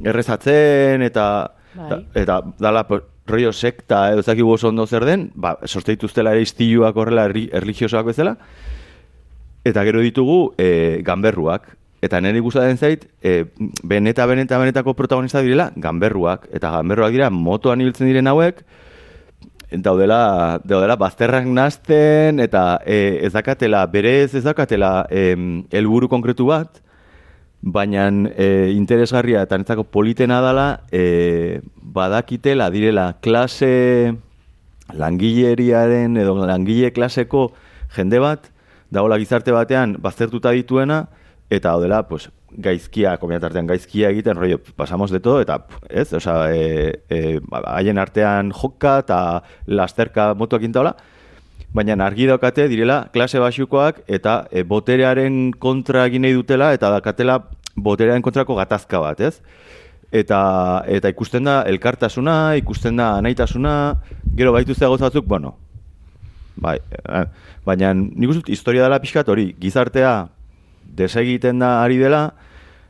errezatzen, 0.02 1.02
eta, 1.02 1.52
Bai. 1.74 1.86
eta, 1.86 2.00
eta 2.14 2.40
dala, 2.58 2.86
rollo 3.26 3.52
sekta, 3.52 4.12
edo 4.12 4.22
dakigu 4.22 4.52
oso 4.52 4.68
ondo 4.68 4.86
zer 4.86 5.04
den, 5.04 5.30
ba, 5.34 5.56
sorte 5.66 5.92
dituztela 5.94 6.32
ere 6.32 6.42
istiluak 6.42 6.96
horrela 6.96 7.24
erri, 7.30 7.48
erlijiosoak 7.52 8.06
bezala, 8.12 8.36
Eta 9.64 9.80
gero 9.86 10.02
ditugu 10.04 10.52
e, 10.60 11.00
ganberruak. 11.04 11.70
Eta 12.04 12.20
nire 12.20 12.42
gustatzen 12.44 12.76
zait, 12.76 13.06
e, 13.22 13.46
beneta, 13.82 14.26
beneta, 14.28 14.58
benetako 14.60 14.92
protagonista 14.98 15.40
direla 15.40 15.70
ganberruak. 15.76 16.48
Eta 16.52 16.74
ganberruak 16.76 17.14
dira 17.14 17.30
motoan 17.32 17.80
ibiltzen 17.80 18.10
diren 18.10 18.28
hauek, 18.28 18.60
daudela, 19.82 20.60
daudela 20.64 20.98
bazterrak 21.00 21.46
nazten, 21.48 22.42
eta 22.44 22.80
e, 22.84 23.20
ez 23.24 23.32
dakatela, 23.32 23.86
berez 23.90 24.34
ez 24.34 24.44
dakatela 24.44 25.06
helburu 25.10 26.10
konkretu 26.12 26.50
bat, 26.50 26.82
baina 27.64 28.10
e, 28.36 28.72
interesgarria 28.76 29.42
eta 29.46 29.56
netzako 29.58 29.86
politena 29.88 30.42
dela, 30.44 30.68
e, 30.92 31.62
badakitela 31.80 32.68
direla 32.70 33.14
klase 33.24 34.12
langileriaren 34.92 36.18
edo 36.20 36.36
langile 36.44 36.92
klaseko 36.92 37.48
jende 37.96 38.20
bat, 38.20 38.50
dagoela 38.92 39.18
gizarte 39.18 39.54
batean 39.54 39.96
baztertuta 40.02 40.52
dituena, 40.52 41.06
eta 41.56 41.72
hau 41.72 41.80
dela, 41.82 42.02
pues, 42.08 42.28
gaizkia, 42.54 43.16
komiatartean 43.18 43.66
gaizkia 43.66 44.10
egiten, 44.14 44.36
rollo, 44.36 44.60
pasamos 44.76 45.10
de 45.10 45.20
todo, 45.20 45.40
eta, 45.40 45.64
ez, 45.88 46.12
osea, 46.12 46.52
e, 46.54 47.02
e, 47.08 47.40
ba, 47.50 47.62
haien 47.74 47.98
artean 47.98 48.52
joka 48.54 48.98
eta 49.02 49.18
lasterka 49.66 50.32
motuak 50.38 50.62
intaola, 50.62 50.94
baina 51.74 51.96
argi 52.06 52.28
daukate 52.30 52.68
direla 52.70 53.08
klase 53.12 53.40
basukoak 53.42 54.04
eta 54.06 54.44
e, 54.50 54.62
boterearen 54.62 55.50
kontra 55.58 56.06
egin 56.06 56.22
nahi 56.22 56.36
dutela 56.36 56.70
eta 56.72 56.90
dakatela 56.94 57.40
boterearen 57.74 58.22
kontrako 58.22 58.54
gatazka 58.54 59.00
bat, 59.02 59.20
ez? 59.20 59.40
Eta, 60.14 60.84
eta 60.86 61.10
ikusten 61.10 61.50
da 61.50 61.62
elkartasuna, 61.66 62.54
ikusten 62.60 63.02
da 63.02 63.16
anaitasuna, 63.18 63.74
gero 64.38 64.52
baitu 64.54 64.74
ze 64.74 64.86
gauza 64.86 65.08
batzuk, 65.08 65.26
bueno, 65.26 65.56
bai, 66.54 66.78
eh, 66.78 67.24
baina 67.66 67.90
nik 67.94 68.30
uste 68.30 68.52
historia 68.52 68.86
dela 68.86 69.00
pixkat 69.02 69.28
hori, 69.28 69.50
gizartea 69.58 70.28
desegiten 70.96 71.58
da 71.62 71.82
ari 71.82 71.98
dela, 71.98 72.34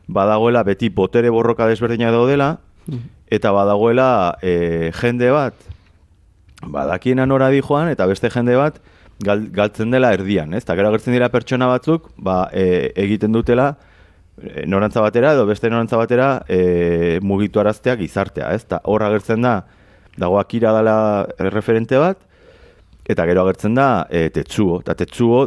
badagoela 0.07 0.62
beti 0.64 0.90
botere 0.90 1.30
borroka 1.30 1.66
desberdina 1.68 2.12
daudela, 2.12 2.59
eta 3.32 3.52
badagoela 3.52 4.36
e, 4.42 4.90
jende 5.00 5.30
bat, 5.32 5.55
badakiena 6.64 7.26
nora 7.26 7.48
di 7.50 7.62
joan, 7.62 7.88
eta 7.92 8.07
beste 8.07 8.30
jende 8.30 8.57
bat 8.57 8.80
gal, 9.24 9.46
galtzen 9.52 9.90
dela 9.94 10.12
erdian, 10.14 10.55
ez? 10.55 10.62
Eta 10.64 10.76
gero 10.78 10.90
agertzen 10.90 11.16
dira 11.16 11.30
pertsona 11.32 11.68
batzuk, 11.70 12.11
ba, 12.16 12.48
e, 12.52 12.92
egiten 13.05 13.32
dutela, 13.34 13.72
e, 14.40 14.66
norantza 14.66 15.02
batera 15.05 15.34
edo 15.34 15.46
beste 15.48 15.70
norantza 15.70 16.00
batera 16.00 16.28
e, 16.48 17.18
mugitu 17.22 17.62
araztea 17.62 17.96
gizartea, 18.00 18.52
ez? 18.55 18.64
Ta 18.68 18.80
hor 18.84 19.07
agertzen 19.07 19.44
da, 19.44 19.59
dago 20.20 20.38
akira 20.38 20.74
dela 20.76 20.96
referente 21.50 21.98
bat, 21.98 22.20
eta 23.05 23.26
gero 23.28 23.44
agertzen 23.44 23.74
da 23.76 24.07
e, 24.11 24.28
tetsuo, 24.34 24.80
eta 24.84 24.96
tetsuo 24.98 25.46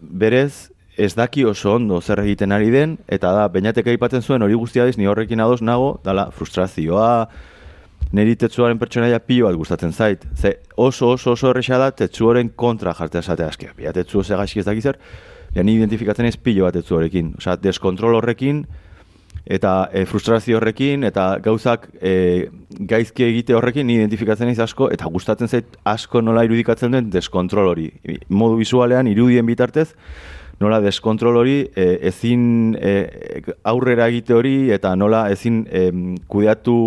berez 0.00 0.70
ez 0.98 1.14
daki 1.14 1.44
oso 1.46 1.76
ondo 1.76 2.00
zer 2.02 2.20
egiten 2.24 2.52
ari 2.52 2.72
den, 2.74 2.96
eta 3.06 3.30
da, 3.32 3.46
bainatek 3.54 3.86
aipatzen 3.94 4.22
zuen 4.22 4.42
hori 4.42 4.58
guztia 4.58 4.84
diz, 4.84 4.98
ni 4.98 5.06
horrekin 5.06 5.40
ados 5.40 5.62
nago, 5.62 6.00
dala 6.04 6.26
frustrazioa, 6.34 7.28
niri 8.12 8.34
tetsuaren 8.40 8.78
pertsonaia 8.80 9.20
pilo 9.20 9.46
bat 9.46 9.56
gustatzen 9.58 9.92
zait. 9.92 10.24
Ze 10.34 10.58
oso 10.76 11.12
oso 11.14 11.32
oso 11.32 11.50
erresa 11.50 11.78
da 11.78 11.90
tetsuoren 11.92 12.50
kontra 12.56 12.94
jartzea 12.94 13.20
esatea 13.20 13.48
eske. 13.48 13.70
Bia 13.76 13.92
tetsuo 13.92 14.24
ze 14.24 14.34
ez 14.34 14.64
dakiz 14.64 14.84
zer. 14.84 14.98
Ja 15.54 15.62
ni 15.62 15.74
identifikatzen 15.74 16.26
ez 16.26 16.36
pilo 16.36 16.64
bat 16.64 16.74
tetsuorekin. 16.74 17.34
Osea, 17.38 17.56
deskontrol 17.56 18.14
horrekin 18.16 18.66
eta 19.46 19.88
e, 19.92 20.04
frustrazio 20.04 20.56
horrekin 20.56 21.04
eta 21.04 21.38
gauzak 21.40 21.88
e, 22.02 22.48
gaizki 22.70 23.24
egite 23.24 23.54
horrekin 23.54 23.86
ni 23.86 23.94
identifikatzen 23.94 24.48
ez 24.48 24.58
asko 24.58 24.90
eta 24.90 25.06
gustatzen 25.06 25.48
zait 25.48 25.78
asko 25.84 26.20
nola 26.20 26.44
irudikatzen 26.44 26.92
duen 26.92 27.10
deskontrol 27.10 27.68
hori. 27.68 27.92
Modu 28.28 28.56
visualean 28.56 29.06
irudien 29.06 29.46
bitartez 29.46 29.94
nola 30.60 30.80
deskontrol 30.82 31.38
hori 31.38 31.58
e, 31.76 31.86
ezin 32.10 32.74
e, 32.80 32.94
aurrera 33.68 34.08
egite 34.10 34.34
hori 34.34 34.70
eta 34.74 34.94
nola 34.98 35.28
ezin 35.30 35.62
e, 35.70 35.84
kudeatu 36.30 36.78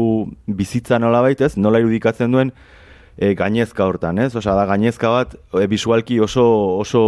bizitza 0.47 0.99
nola 0.99 1.21
baitez, 1.23 1.55
nola 1.57 1.79
irudikatzen 1.79 2.35
duen 2.35 2.51
e, 3.17 3.33
gainezka 3.39 3.87
hortan, 3.87 4.19
ez? 4.19 4.33
Osa, 4.35 4.55
da 4.57 4.65
gainezka 4.69 5.13
bat 5.13 5.37
e, 5.55 5.65
visualki 5.71 6.19
oso, 6.19 6.43
oso 6.83 7.03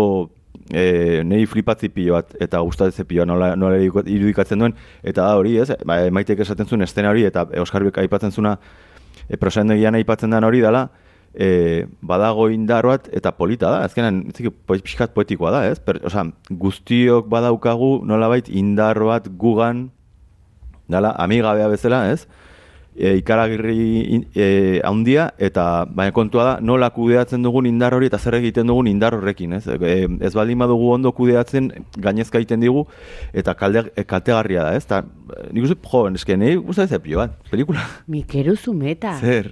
e, 0.71 1.21
niri 1.27 1.45
flipatzi 1.51 1.91
pilo 1.91 2.15
bat 2.15 2.31
eta 2.41 2.63
gustatzen 2.63 3.07
pilo 3.09 3.27
nola, 3.27 3.53
nola 3.59 3.81
irudikatzen 3.83 4.63
duen 4.63 4.77
eta 5.03 5.27
da 5.27 5.35
hori, 5.39 5.57
ez? 5.59 5.71
Ba, 5.83 5.99
maitek 6.15 6.45
esaten 6.45 6.69
zuen 6.69 6.87
estena 6.87 7.11
hori 7.11 7.27
eta 7.27 7.47
Oskar 7.63 7.83
Bek 7.89 7.99
aipatzen 8.05 8.31
zuna 8.31 8.55
e, 9.27 9.35
prosendegian 9.35 9.99
aipatzen 9.99 10.31
den 10.31 10.47
hori 10.47 10.63
dela, 10.63 10.87
e, 11.33 11.87
badago 12.01 12.49
indar 12.49 12.85
bat 12.85 13.09
eta 13.11 13.33
polita 13.37 13.71
da. 13.71 13.81
Azkenan, 13.87 14.23
ez 14.29 14.53
pixkat 14.83 15.13
poetikoa 15.15 15.51
da, 15.53 15.65
ez? 15.71 15.79
Per, 15.83 15.99
osa, 16.05 16.27
guztiok 16.49 17.27
badaukagu 17.31 18.03
nolabait 18.05 18.49
indar 18.49 18.99
bat 19.03 19.27
gugan, 19.37 19.89
dala, 20.87 21.13
amigabea 21.17 21.69
bezala, 21.71 22.05
ez? 22.13 22.27
E, 22.93 23.15
ikaragirri 23.17 24.19
e, 24.37 24.47
handia 24.85 25.31
eta 25.41 25.87
baina 25.89 26.13
kontua 26.13 26.43
da 26.45 26.51
nola 26.61 26.91
kudeatzen 26.93 27.41
dugun 27.41 27.65
indar 27.65 27.95
hori 27.97 28.05
eta 28.05 28.19
zer 28.21 28.37
egiten 28.37 28.69
dugun 28.69 28.85
indar 28.91 29.17
horrekin, 29.17 29.55
ez? 29.57 29.65
E, 29.65 30.05
ez 30.21 30.33
baldin 30.37 30.61
badugu 30.61 30.91
ondo 30.93 31.09
kudeatzen 31.17 31.71
gainezka 31.97 32.37
egiten 32.37 32.61
digu 32.61 32.85
eta 33.33 33.57
kalde, 33.57 33.87
kaltegarria 34.05 34.69
da, 34.69 34.77
ez? 34.77 34.85
Ta, 34.85 35.01
nik 35.49 35.65
uste, 35.65 35.79
jo, 35.81 36.05
eske, 36.13 36.37
nahi 36.37 36.61
gustatzen 36.61 36.99
zepio 36.99 37.23
bat, 37.25 37.39
pelikula. 37.49 37.87
Mikeru 38.05 38.53
zumeta. 38.53 39.17
Zer? 39.17 39.49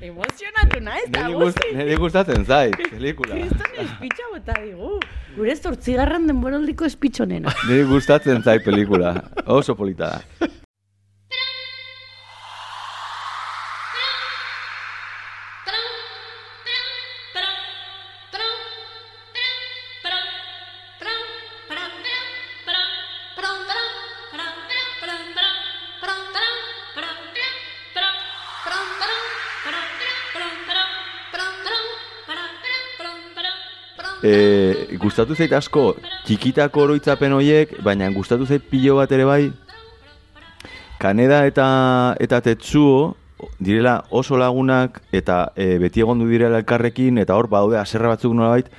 Emozionatu 0.00 0.78
naiz, 0.80 1.08
da 1.10 1.24
Niri 1.26 1.38
gust- 1.40 1.72
niri 1.74 1.96
gustatzen 1.98 2.44
zait, 2.46 2.76
pelikula. 2.92 3.34
Kriston 3.34 3.80
espitxa 3.84 4.28
bota 4.34 4.54
digu. 4.62 4.92
Gure 5.34 5.56
zortzigarren 5.58 6.28
denboraldiko 6.30 6.86
espitxonena. 6.86 7.50
Niri 7.66 7.84
gustatzen 7.90 8.42
zait 8.46 8.62
pelikula. 8.64 9.16
Oso 9.46 9.74
polita 9.74 10.12
da. 10.14 10.48
Gustatu 35.18 35.34
zait 35.34 35.52
asko 35.52 35.96
txikitako 36.28 36.84
oroitzapen 36.84 37.32
horiek, 37.34 37.72
baina 37.82 38.06
gustatu 38.14 38.46
zait 38.46 38.62
pilo 38.62 39.00
bat 39.00 39.10
ere 39.10 39.24
bai. 39.26 39.48
Kaneda 41.02 41.40
eta 41.48 42.14
eta 42.22 42.38
Tetsuo 42.40 43.16
direla 43.58 44.04
oso 44.14 44.38
lagunak 44.38 45.00
eta 45.10 45.50
e, 45.58 45.74
beti 45.82 46.06
egondu 46.06 46.28
direla 46.30 46.62
elkarrekin 46.62 47.18
eta 47.18 47.34
hor 47.34 47.50
badaude 47.50 47.80
haserre 47.80 48.12
batzuk 48.12 48.30
nolabait. 48.30 48.70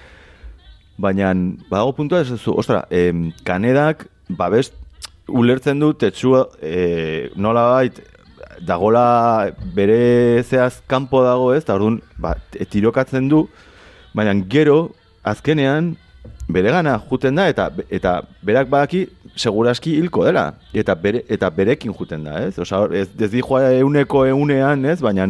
Baina 0.96 1.34
badago 1.68 1.98
puntua 2.00 2.24
ez 2.24 2.32
zu, 2.40 2.56
ostra, 2.56 2.86
em, 2.90 3.34
Kanedak 3.44 4.08
babest 4.30 4.80
ulertzen 5.28 5.84
du 5.84 5.92
Tetsuo 5.94 6.48
e, 6.64 7.32
nolabait 7.36 8.00
dagola 8.64 9.52
bere 9.76 10.44
zeaz 10.44 10.80
kanpo 10.88 11.20
dago 11.22 11.52
ez, 11.52 11.66
eta 11.66 11.76
orduan 11.76 12.00
ba, 12.16 12.38
e, 12.56 12.64
tirokatzen 12.64 13.28
du, 13.28 13.50
baina 14.16 14.40
gero 14.48 14.86
azkenean 15.24 15.98
beregana 16.50 16.96
juten 17.10 17.36
da 17.38 17.48
eta 17.52 17.70
eta 17.90 18.22
berak 18.44 18.68
badaki 18.70 19.04
seguraski 19.36 19.94
hilko 20.00 20.24
dela 20.26 20.54
eta 20.74 20.96
bere, 20.96 21.24
eta 21.30 21.50
berekin 21.50 21.94
juten 21.94 22.24
da, 22.26 22.40
ez? 22.48 22.58
Osea, 22.60 22.80
hor, 22.80 22.96
ez 22.96 23.08
ez 23.20 23.30
dijoa 23.32 23.70
euneko 23.80 24.26
eunean, 24.26 24.86
ez? 24.86 25.00
Baina 25.02 25.30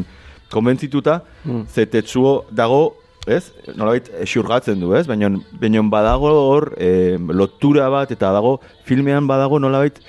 konbentzituta 0.52 1.22
Mm. 1.46 1.66
ze 1.68 1.86
tetsuo 1.86 2.46
dago, 2.52 2.96
ez? 3.28 3.52
Nolabait 3.76 4.10
xurgatzen 4.26 4.80
du, 4.80 4.94
ez? 4.96 5.06
Baina 5.08 5.30
baina 5.62 5.82
badago 5.92 6.32
hor 6.50 6.74
e, 6.78 7.18
lotura 7.20 7.90
bat 7.90 8.12
eta 8.12 8.32
dago 8.34 8.60
filmean 8.86 9.28
badago 9.28 9.60
nolabait 9.60 10.00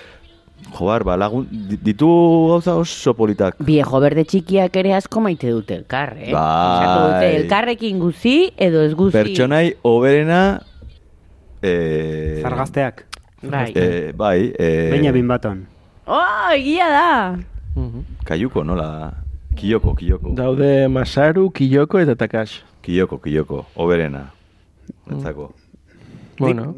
Jobar, 0.76 1.02
ba, 1.02 1.16
lagun, 1.16 1.46
di- 1.50 1.78
ditu 1.82 2.06
gauza 2.50 2.74
oso 2.76 3.14
politak. 3.16 3.56
Viejo 3.64 3.98
berde 3.98 4.22
txikiak 4.28 4.76
ere 4.76 4.92
asko 4.94 5.18
maite 5.24 5.48
dute 5.50 5.74
elkar, 5.74 6.12
eh? 6.20 6.28
Bai. 6.30 6.84
Dute 6.84 7.30
elkarrekin 7.40 7.98
guzi 7.98 8.52
edo 8.56 8.82
ez 8.84 8.92
guzi. 8.94 9.16
Pertsonai 9.16 9.74
oberena... 9.82 10.60
E, 11.62 12.40
Zargazteak. 12.42 13.04
Bai. 13.42 13.72
E, 13.74 14.12
bai, 14.12 14.52
e, 14.58 14.90
Benjamin 14.90 15.28
Baton. 15.28 15.66
Oh, 16.06 16.50
egia 16.52 16.88
da! 16.88 17.38
Mhm. 17.74 18.24
Kaiuko, 18.24 18.64
nola? 18.64 19.14
Kiyoko, 19.56 19.94
Kiyoko. 19.94 20.34
Daude 20.34 20.88
Masaru, 20.88 21.50
Kiyoko 21.50 21.98
eta 22.00 22.14
Takashi. 22.16 22.62
Kiyoko, 22.82 23.18
Kiyoko, 23.20 23.66
oberena. 23.76 24.30
Entzako. 25.10 25.52
Bueno, 26.38 26.74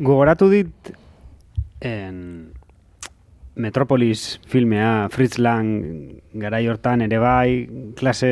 Gogoratu 0.00 0.48
dit 0.50 0.92
en 1.80 2.52
Metropolis 3.54 4.40
filmea, 4.46 5.08
Fritz 5.10 5.38
Lang 5.38 6.20
garai 6.34 6.66
hortan 6.68 7.04
ere 7.06 7.18
bai, 7.22 7.66
klase 7.98 8.30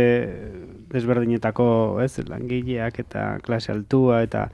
desberdinetako, 0.93 2.01
ez, 2.03 2.17
langileak 2.27 2.99
eta 3.05 3.39
klase 3.45 3.73
altua 3.73 4.23
eta 4.27 4.49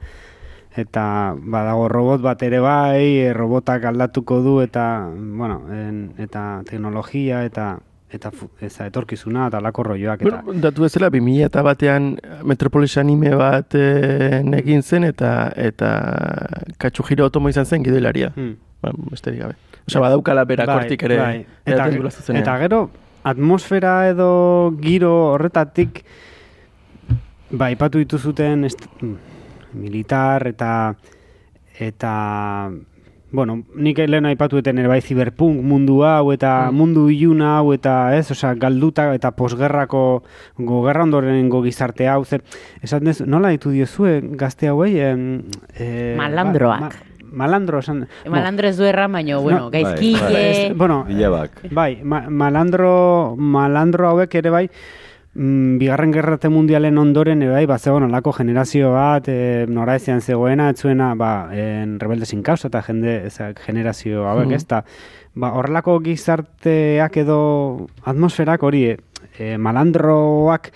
eta 0.77 1.35
badago 1.35 1.87
robot 1.89 2.21
bat 2.21 2.41
ere 2.45 2.59
bai, 2.61 3.25
e, 3.25 3.33
robotak 3.33 3.85
aldatuko 3.89 4.41
du 4.45 4.59
eta 4.61 5.09
bueno, 5.11 5.63
en, 5.73 6.11
eta 6.17 6.61
teknologia 6.69 7.43
eta 7.45 7.77
eta 8.09 8.31
eza 8.65 8.87
etorkizuna 8.89 9.47
eta 9.47 9.59
lako 9.61 9.83
rolloak 9.83 10.23
eta 10.23 10.41
bueno, 10.41 10.61
datu 10.61 10.81
bezala 10.81 11.11
2000 11.13 11.45
eta 11.45 11.61
batean 11.65 12.15
Metropolis 12.43 12.97
anime 12.97 13.35
bat 13.37 13.75
eh, 13.77 14.41
egin 14.61 14.81
zen 14.81 15.05
eta 15.05 15.51
eta 15.55 15.91
Katsuhiro 16.77 17.27
Otomo 17.29 17.49
izan 17.49 17.65
zen 17.65 17.85
gidoilaria. 17.85 18.31
Hmm. 18.35 18.55
Ba, 18.81 18.93
besterik 19.11 19.41
gabe. 19.43 19.55
Osea, 19.89 20.01
badaukala 20.01 20.45
berak 20.45 20.69
hortik 20.69 21.03
ere. 21.03 21.17
bai. 21.19 21.45
Eta, 21.65 21.89
zuzenean. 21.91 22.41
eta 22.41 22.57
gero, 22.61 22.79
atmosfera 23.23 24.09
edo 24.09 24.29
giro 24.81 25.11
horretatik, 25.33 26.03
ba, 27.51 27.69
ipatu 27.73 27.99
dituzuten 27.99 28.63
est, 28.69 28.85
militar 29.73 30.47
eta 30.47 30.95
eta 31.79 32.71
bueno, 33.31 33.59
nik 33.77 33.99
lehen 34.09 34.25
aipatu 34.25 34.57
eten 34.57 34.79
ere 34.81 34.89
bai 34.89 35.01
ziberpunk 35.05 35.61
mundu 35.61 35.99
hau 36.03 36.31
eta 36.33 36.71
mundu 36.73 37.09
iluna 37.13 37.59
hau 37.59 37.73
eta 37.75 38.15
ez, 38.17 38.31
osea, 38.33 38.55
galduta 38.57 39.13
eta 39.13 39.29
posgerrako 39.37 40.23
gogerra 40.57 41.03
ondorengo 41.05 41.61
gizarte 41.61 42.07
hau, 42.09 42.23
ze, 42.25 42.39
esan 42.81 43.05
ez, 43.07 43.21
nola 43.21 43.51
ditu 43.53 43.69
diozue 43.69 44.19
gazte 44.33 44.67
hauei? 44.71 44.97
em, 44.99 45.43
eh, 45.77 46.15
Malandroak. 46.17 46.79
ba- 46.81 46.89
ma- 46.89 47.05
malandro, 47.31 47.77
esan... 47.83 48.07
Malandro 48.27 48.67
ez 48.67 48.75
du 48.79 48.83
erran, 48.89 49.11
baina, 49.13 49.37
bueno, 49.37 49.59
No. 49.65 49.69
gaizkile... 49.69 50.17
Bai, 50.71 50.73
bueno, 50.73 51.03
Bilabak. 51.07 51.61
Bai, 51.71 51.99
ma, 52.03 52.23
malandro, 52.27 53.35
malandro 53.37 54.07
hauek 54.09 54.33
ere 54.33 54.49
bai, 54.49 54.63
mm, 55.33 55.77
bigarren 55.79 56.13
gerrate 56.13 56.49
mundialen 56.49 56.97
ondoren 56.97 57.43
ere 57.43 57.53
bai, 57.53 57.65
bat 57.69 57.81
zegoen 57.81 58.07
olako 58.09 58.33
generazio 58.39 58.93
bat, 58.93 59.27
e, 59.27 59.65
nora 59.69 59.95
ezean 59.99 60.21
zegoena, 60.21 60.69
etzuena, 60.73 61.13
ba, 61.15 61.49
en 61.53 61.99
rebelde 61.99 62.25
sin 62.25 62.43
causa 62.43 62.69
eta 62.69 62.81
jende, 62.85 63.19
eza, 63.27 63.51
generazio 63.65 64.25
hauek, 64.29 64.55
ez 64.57 64.65
da, 64.67 64.83
ba, 65.35 65.53
horrelako 65.57 65.99
gizarteak 66.05 67.21
edo 67.23 67.39
atmosferak 68.05 68.63
hori, 68.63 68.85
e, 69.37 69.53
malandroak, 69.57 70.71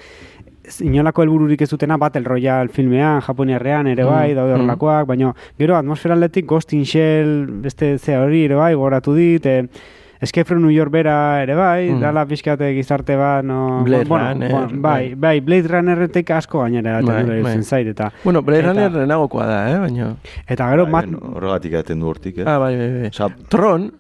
inolako 0.79 1.23
helbururik 1.23 1.61
ez 1.61 1.69
dutena 1.69 1.97
Battle 1.99 2.23
Royale 2.23 2.71
filmean, 2.71 3.19
Japoniarrean 3.25 3.89
ere 3.91 4.05
bai, 4.07 4.33
daude 4.37 4.55
horrelakoak, 4.55 5.09
baina 5.09 5.33
gero 5.59 5.75
atmosfera 5.75 6.15
aldetik 6.15 6.47
Ghost 6.47 6.71
in 6.73 6.85
Shell, 6.87 7.33
beste 7.65 7.97
ze 7.97 8.15
hori 8.17 8.45
ere 8.47 8.55
bai, 8.55 8.73
goratu 8.79 9.15
dit, 9.17 9.45
e, 9.45 9.67
Escape 10.23 10.47
from 10.47 10.61
New 10.63 10.71
York 10.71 10.89
bera 10.91 11.15
ere 11.43 11.55
bai, 11.55 11.89
Mm. 11.91 11.99
dala 11.99 12.21
pixkate 12.25 12.69
gizarte 12.77 13.15
bat, 13.19 13.43
no... 13.43 13.81
Blade 13.83 14.05
bueno, 14.07 14.29
Runner, 14.29 14.51
bueno, 14.51 14.81
bai, 14.81 15.13
bai, 15.15 15.39
Blade 15.41 15.67
Runnerretik 15.67 16.29
asko 16.31 16.61
gainera 16.63 17.01
Bai, 17.01 17.23
bai, 17.23 17.23
bai. 17.27 17.41
bai. 17.43 17.63
zait, 17.63 17.87
eta, 17.91 18.11
Bueno, 18.23 18.41
Blade 18.41 18.61
Eta- 18.63 18.71
Runner 18.71 18.91
lehenagokoa 18.91 19.45
da, 19.49 19.57
eh, 19.73 19.79
baina... 19.83 20.13
eta 20.47 20.69
gero, 20.71 20.87
mat, 20.87 21.09
Bai, 21.11 21.33
Horregatik 21.33 21.73
egiten 21.73 21.99
du 21.99 22.07
hortik, 22.07 22.37
eh? 22.39 22.45
Ah, 22.47 22.57
bai, 22.57 22.71
bai, 22.77 22.89
bai. 23.01 23.07
Osa, 23.11 23.27
Tron, 23.49 23.91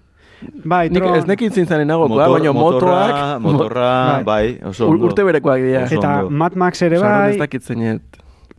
bai, 0.63 0.89
nik 0.89 1.03
ez 1.11 1.25
nekin 1.27 1.51
zintzen 1.51 1.77
lehenagokoa, 1.83 2.15
motor- 2.15 2.39
baina 2.39 2.53
motorra, 2.53 2.97
motoak... 3.03 3.41
motorra, 3.41 3.91
Bai. 4.15 4.23
bai, 4.23 4.59
oso 4.71 4.87
ondo. 4.87 5.05
urte 5.11 5.23
berekoak 5.27 5.59
dira. 5.61 5.85
Eta. 5.91 6.15
Mad 6.29 6.55
Max 6.55 6.81
ere 6.87 6.99
bai, 7.03 7.31
ez 7.35 7.39
dakit 7.43 7.61
zeinet. 7.67 8.01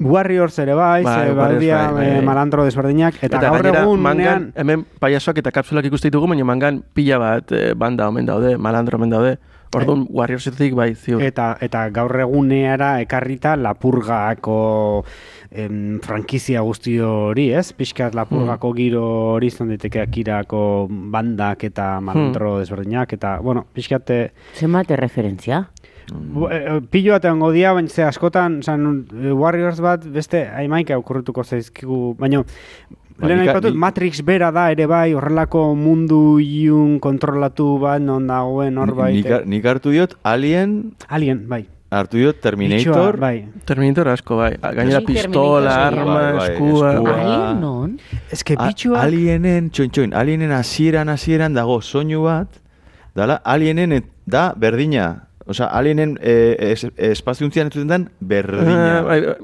Warriors 0.01 0.59
ere 0.59 0.75
bai, 0.75 1.03
Bai, 1.05 1.15
ze 1.15 1.33
Warriors 1.33 1.55
badia 1.55 1.77
bai, 1.87 1.93
bai, 1.95 2.07
eh, 2.07 2.15
bai. 2.17 2.25
malandro 2.27 2.65
desberdinak, 2.65 3.15
eta, 3.23 3.37
Eta, 3.39 3.51
gaur 3.51 3.67
egun 3.67 4.01
mangan, 4.03 4.53
hemen 4.57 4.85
paiasoak 5.01 5.39
eta 5.39 5.53
kapsulak 5.55 5.85
ikuste 5.87 6.09
ditugu, 6.11 6.27
baina 6.29 6.45
mangan 6.45 6.83
pila 6.95 7.19
bat 7.19 7.53
eh, 7.53 7.75
banda 7.75 8.09
omen 8.09 8.27
daude, 8.27 8.57
malandro 8.59 8.99
omen 8.99 9.11
daude. 9.11 9.37
Orduan, 9.75 10.05
Warriorsetik 10.09 10.75
bai, 10.79 10.95
ziur. 10.95 11.21
eta, 11.23 11.57
eta 11.61 11.89
gaur 11.91 12.13
eguneara 12.23 13.01
ekarrita 13.03 13.57
lapurgako 13.57 15.05
em, 15.51 15.99
frankizia 16.01 16.61
guzti 16.63 16.99
hori, 17.03 17.49
ez? 17.53 17.73
Pixkat 17.73 18.15
lapurgako 18.15 18.71
Hmm. 18.71 18.77
giro 18.77 19.03
hori 19.35 19.47
izan 19.51 19.69
daiteke 19.69 20.01
akirako 20.01 20.87
bandak 20.91 21.65
eta 21.65 22.01
malandro 22.01 22.59
desberdinak, 22.61 23.13
eta, 23.13 23.39
bueno, 23.41 23.67
pixkat 23.75 24.11
eh, 24.11 24.31
Zenbate 24.55 24.95
referentzia? 24.97 25.69
Bu- 26.13 26.49
eh, 26.51 26.81
Pilo 26.91 27.13
bat 27.13 27.25
egongo 27.25 27.51
dia, 27.53 27.73
baina 27.73 27.89
ze 27.89 28.03
askotan, 28.03 28.63
san, 28.63 29.07
eh, 29.23 29.33
Warriors 29.33 29.81
bat 29.81 30.05
beste 30.13 30.45
haimaika 30.47 30.99
okurrituko 30.99 31.45
zaizkigu, 31.45 32.15
baina 32.19 32.43
Ba, 33.17 33.29
lehen 33.29 33.41
nik- 33.41 33.49
aipatut, 33.49 33.71
nik- 33.73 33.79
Matrix 33.79 34.23
bera 34.27 34.51
da 34.53 34.71
ere 34.73 34.87
bai, 34.91 35.13
horrelako 35.15 35.75
mundu 35.79 36.41
iun 36.41 36.99
kontrolatu 37.01 37.79
bat 37.79 38.03
non 38.03 38.27
dagoen 38.27 38.77
horbait. 38.77 39.15
Nik, 39.15 39.31
har- 39.31 39.47
nik 39.47 39.65
hartu 39.65 39.91
diot 39.91 40.17
Alien, 40.25 40.95
Alien, 41.09 41.45
bai. 41.49 41.67
hartu 41.95 42.17
diot 42.19 42.41
Terminator, 42.43 42.91
Bitxoa, 42.93 43.13
bai. 43.21 43.47
Terminator 43.65 44.09
asko, 44.09 44.37
bai. 44.37 44.57
Gainera 44.61 44.99
Sí, 44.99 45.07
pistola, 45.07 45.87
arma, 45.87 46.05
bai, 46.15 46.33
bai, 46.33 46.51
eskua. 46.55 46.93
eskua. 46.95 47.15
Alien 47.15 47.61
non? 47.61 48.01
Ez 48.33 48.43
que 48.43 48.57
bitxua... 48.57 49.01
Alienen, 49.01 49.71
txoin, 49.71 49.91
txoin, 49.91 50.13
alienen 50.15 50.51
hasieran 50.51 51.09
hasieran 51.09 51.55
dago 51.55 51.81
soinu 51.83 52.25
bat, 52.25 52.49
dala, 53.15 53.37
alienen 53.45 54.03
da 54.27 54.53
berdina. 54.57 55.29
Osea, 55.47 55.67
alienen 55.67 56.19
eh, 56.23 56.57
es, 56.73 56.87
espaziuntzian 56.97 57.67
entzuten 57.69 57.89
den 57.89 58.11
berdina. 58.21 58.99
Ah, 58.99 59.03
bai, 59.03 59.21
bai. 59.27 59.37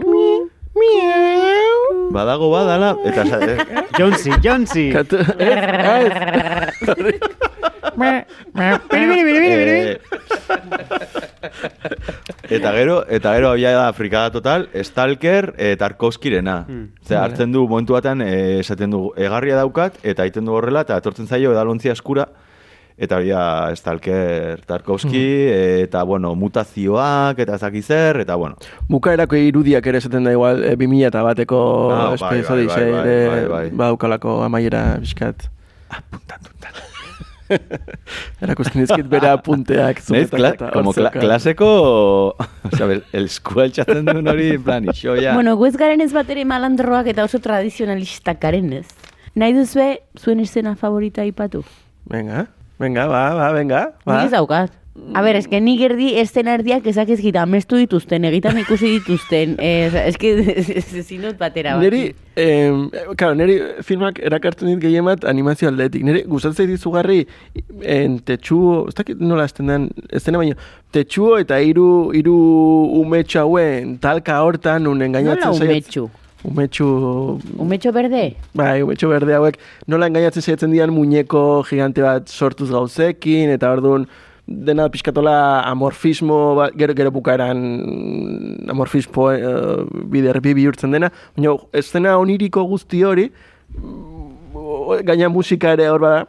Badago 2.10 2.48
badala, 2.50 2.94
eta... 3.04 3.22
eh, 3.44 3.84
Jonsi, 3.98 4.30
Jonsi! 4.42 4.86
Katu- 4.94 5.20
eh, 5.38 5.60
eta 12.50 12.72
gero, 12.72 13.04
eta 13.08 13.34
gero 13.36 13.50
habia 13.50 13.72
da 13.76 13.92
frikada 13.92 14.30
total, 14.34 14.68
Stalker 14.74 15.54
eh, 15.58 15.76
Tarkovskirena. 15.78 16.64
Hmm. 16.68 16.88
Ze 17.06 17.16
hartzen 17.16 17.52
du 17.52 17.66
momentu 17.68 17.94
batean 17.96 18.22
eh, 18.24 18.60
esaten 18.60 18.90
du 18.94 19.10
egarria 19.16 19.56
daukat 19.60 19.98
eta 20.02 20.24
egiten 20.26 20.48
du 20.48 20.56
horrela 20.56 20.84
eta 20.86 20.98
etortzen 21.00 21.28
zaio 21.28 21.52
edalontzia 21.52 21.92
eskura 21.92 22.28
eta 23.00 23.16
hori 23.16 23.30
da 23.32 23.74
Stalker 23.76 24.60
Tarkovski 24.68 25.22
Hmm. 25.50 25.84
eta 25.86 26.02
bueno, 26.04 26.34
mutazioak 26.36 27.38
eta 27.40 27.54
ez 27.56 27.60
dakit 27.64 27.84
zer 27.84 28.20
eta 28.20 28.36
bueno. 28.36 28.56
Bukaerako 28.88 29.36
irudiak 29.40 29.86
ere 29.86 29.98
esaten 29.98 30.24
da 30.28 30.32
igual, 30.36 30.62
e, 30.64 30.76
2000 30.76 31.06
eta 31.08 31.22
bateko 31.24 31.60
Ah, 31.92 32.04
bai, 32.10 32.14
espezo 32.20 32.54
bai, 32.54 32.62
dize, 32.66 32.84
bai, 32.90 33.00
ere 33.00 33.16
bai, 33.30 33.46
bai. 33.48 33.64
baukalako 33.72 34.42
amaiera 34.44 34.98
bizkat. 35.00 35.48
Puntan. 36.10 36.38
Erakusten 38.44 38.84
dizkit 38.84 39.08
bere 39.10 39.26
apunteak. 39.32 39.98
Neiz, 40.14 40.28
zuzetak 40.30 40.58
kla, 40.60 40.70
como 40.70 40.92
kla, 40.94 41.10
klaseko, 41.10 42.36
el, 42.84 43.02
el 43.12 43.24
eskual 43.26 43.72
txatzen 43.74 44.04
duen 44.06 44.28
hori, 44.30 44.52
plan, 44.62 44.86
iso 44.92 45.16
ya. 45.18 45.34
Bueno, 45.34 45.56
guez 45.58 45.74
garen 45.80 46.00
ez 46.04 46.12
bat 46.14 46.30
ere 46.30 46.44
malandroak 46.46 47.10
eta 47.10 47.24
oso 47.26 47.40
tradizionalistak 47.42 48.38
garen 48.42 48.72
ez. 48.82 48.86
Nahi 49.34 49.54
duzue, 49.56 50.02
zuen 50.18 50.40
escena 50.46 50.76
favorita 50.78 51.24
ipatu? 51.26 51.64
Venga, 52.10 52.46
venga, 52.80 53.06
ba, 53.08 53.24
ba, 53.36 53.52
venga. 53.56 53.86
Ba. 54.04 54.18
Nik 54.18 54.30
ez 54.30 54.36
daukat. 54.36 54.76
A 55.14 55.22
ber, 55.22 55.36
eske 55.38 55.60
nik 55.62 55.80
erdi 55.86 56.08
estena 56.18 56.56
erdiak 56.58 56.84
ezak 56.90 57.08
ez 57.14 57.20
gita 57.22 57.44
amestu 57.46 57.78
dituzten, 57.78 58.24
egitan 58.26 58.58
ikusi 58.60 58.88
dituzten. 58.98 59.54
Ez, 59.62 59.94
eske 59.94 60.32
ezin 61.00 61.22
dut 61.24 61.38
batera 61.38 61.76
bat. 61.78 61.84
Neri, 61.86 62.00
eh, 62.34 63.14
claro, 63.16 63.36
neri 63.38 63.56
filmak 63.86 64.18
erakartzen 64.18 64.68
dit 64.72 64.82
gehien 64.82 65.06
bat 65.06 65.24
animazio 65.30 65.70
aldetik. 65.70 66.04
Neri 66.04 66.24
gustatzen 66.28 66.66
zait 66.66 66.74
izugarri 66.74 67.20
en 67.86 68.18
tetsuo, 68.26 68.88
ez 68.90 68.96
dakit 68.98 69.22
nola 69.22 69.46
esten 69.48 69.70
den, 69.70 69.88
ez 70.10 70.24
dena 70.26 70.42
baino, 70.42 70.58
tetsuo 70.92 71.38
eta 71.40 71.62
hiru 71.62 72.10
hiru 72.16 72.36
umetxo 73.00 73.46
hauen 73.46 73.96
talka 74.02 74.42
hortan 74.42 74.90
un 74.90 74.98
Nola 74.98 75.06
engainatzen 75.08 75.54
saiatzen- 75.54 75.70
umetxu? 75.70 76.08
Umetxu... 76.44 76.86
Umetxo 77.60 77.92
berde? 77.92 78.34
Bai, 78.56 78.80
umetxo 78.82 79.10
berde 79.10 79.36
hauek 79.36 79.58
nola 79.90 80.08
engainatzen 80.08 80.44
saiatzen 80.44 80.72
dian 80.72 80.92
muñeko 80.94 81.62
gigante 81.68 82.02
bat 82.04 82.32
sortuz 82.32 82.70
gauzekin, 82.72 83.52
eta 83.52 83.72
orduan 83.74 84.06
dena 84.46 84.88
pixkatola 84.90 85.34
amorfismo, 85.68 86.40
bat, 86.56 86.74
gero 86.80 86.96
gero 86.96 87.12
bukaeran 87.14 87.60
amorfismo 88.72 89.28
uh, 89.30 89.84
bider 90.10 90.40
bi 90.40 90.56
bihurtzen 90.56 90.96
dena, 90.96 91.12
baina 91.36 91.54
eszena 91.76 92.16
oniriko 92.18 92.64
guzti 92.72 93.04
hori, 93.04 93.28
mm, 93.76 95.04
gaina 95.04 95.28
musika 95.28 95.76
ere 95.76 95.92
hor 95.92 96.00
bada, 96.08 96.26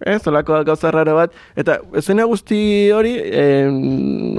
ez, 0.00 0.20
olako 0.26 0.62
gauza 0.66 0.90
raro 0.94 1.16
bat, 1.18 1.34
eta 1.56 1.80
eszena 1.96 2.26
guzti 2.28 2.58
hori 2.94 3.16
eh, 3.24 3.68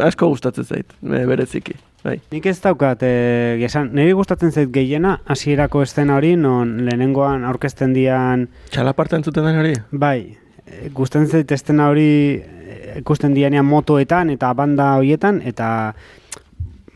asko 0.07 0.29
gustatzen 0.33 0.65
zait, 0.65 0.97
eh, 1.03 1.25
bereziki. 1.29 1.77
Bai. 2.03 2.19
Nik 2.31 2.45
ez 2.47 2.59
daukat, 2.63 3.01
e, 3.03 3.57
esan, 3.65 3.89
niri 3.97 4.13
gustatzen 4.15 4.53
zait 4.53 4.69
gehiena, 4.71 5.17
hasierako 5.27 5.81
estena 5.83 6.15
hori, 6.15 6.35
non 6.39 6.75
lehenengoan 6.85 7.43
aurkezten 7.49 7.95
dian, 7.95 8.45
Txalaparta 8.71 9.17
entzuten 9.17 9.47
den 9.49 9.57
hori? 9.59 9.73
bai, 9.91 10.37
e, 10.63 10.91
gustatzen 10.95 11.27
zait 11.27 11.51
estena 11.51 11.89
hori 11.91 12.07
e, 12.37 12.99
ikusten 13.01 13.33
dianean 13.35 13.67
motoetan 13.67 14.29
eta 14.31 14.53
banda 14.55 14.93
hoietan, 15.01 15.41
eta 15.43 15.67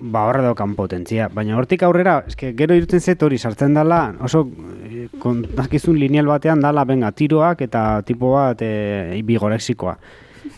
ba 0.02 0.26
horre 0.28 0.42
daukan 0.42 0.74
potentzia. 0.76 1.28
Baina 1.30 1.56
hortik 1.58 1.84
aurrera, 1.84 2.24
eske 2.28 2.54
gero 2.58 2.74
irutzen 2.76 3.00
zait 3.00 3.22
hori 3.24 3.38
sartzen 3.38 3.74
dala, 3.74 4.14
oso 4.26 4.48
e, 4.84 5.08
kontakizun 5.20 6.00
lineal 6.00 6.26
batean 6.26 6.60
dala, 6.62 6.84
benga, 6.86 7.12
tiroak 7.12 7.62
eta 7.62 8.02
tipo 8.04 8.34
bat 8.34 8.62
e, 8.66 9.22
bigorexikoa. 9.24 9.98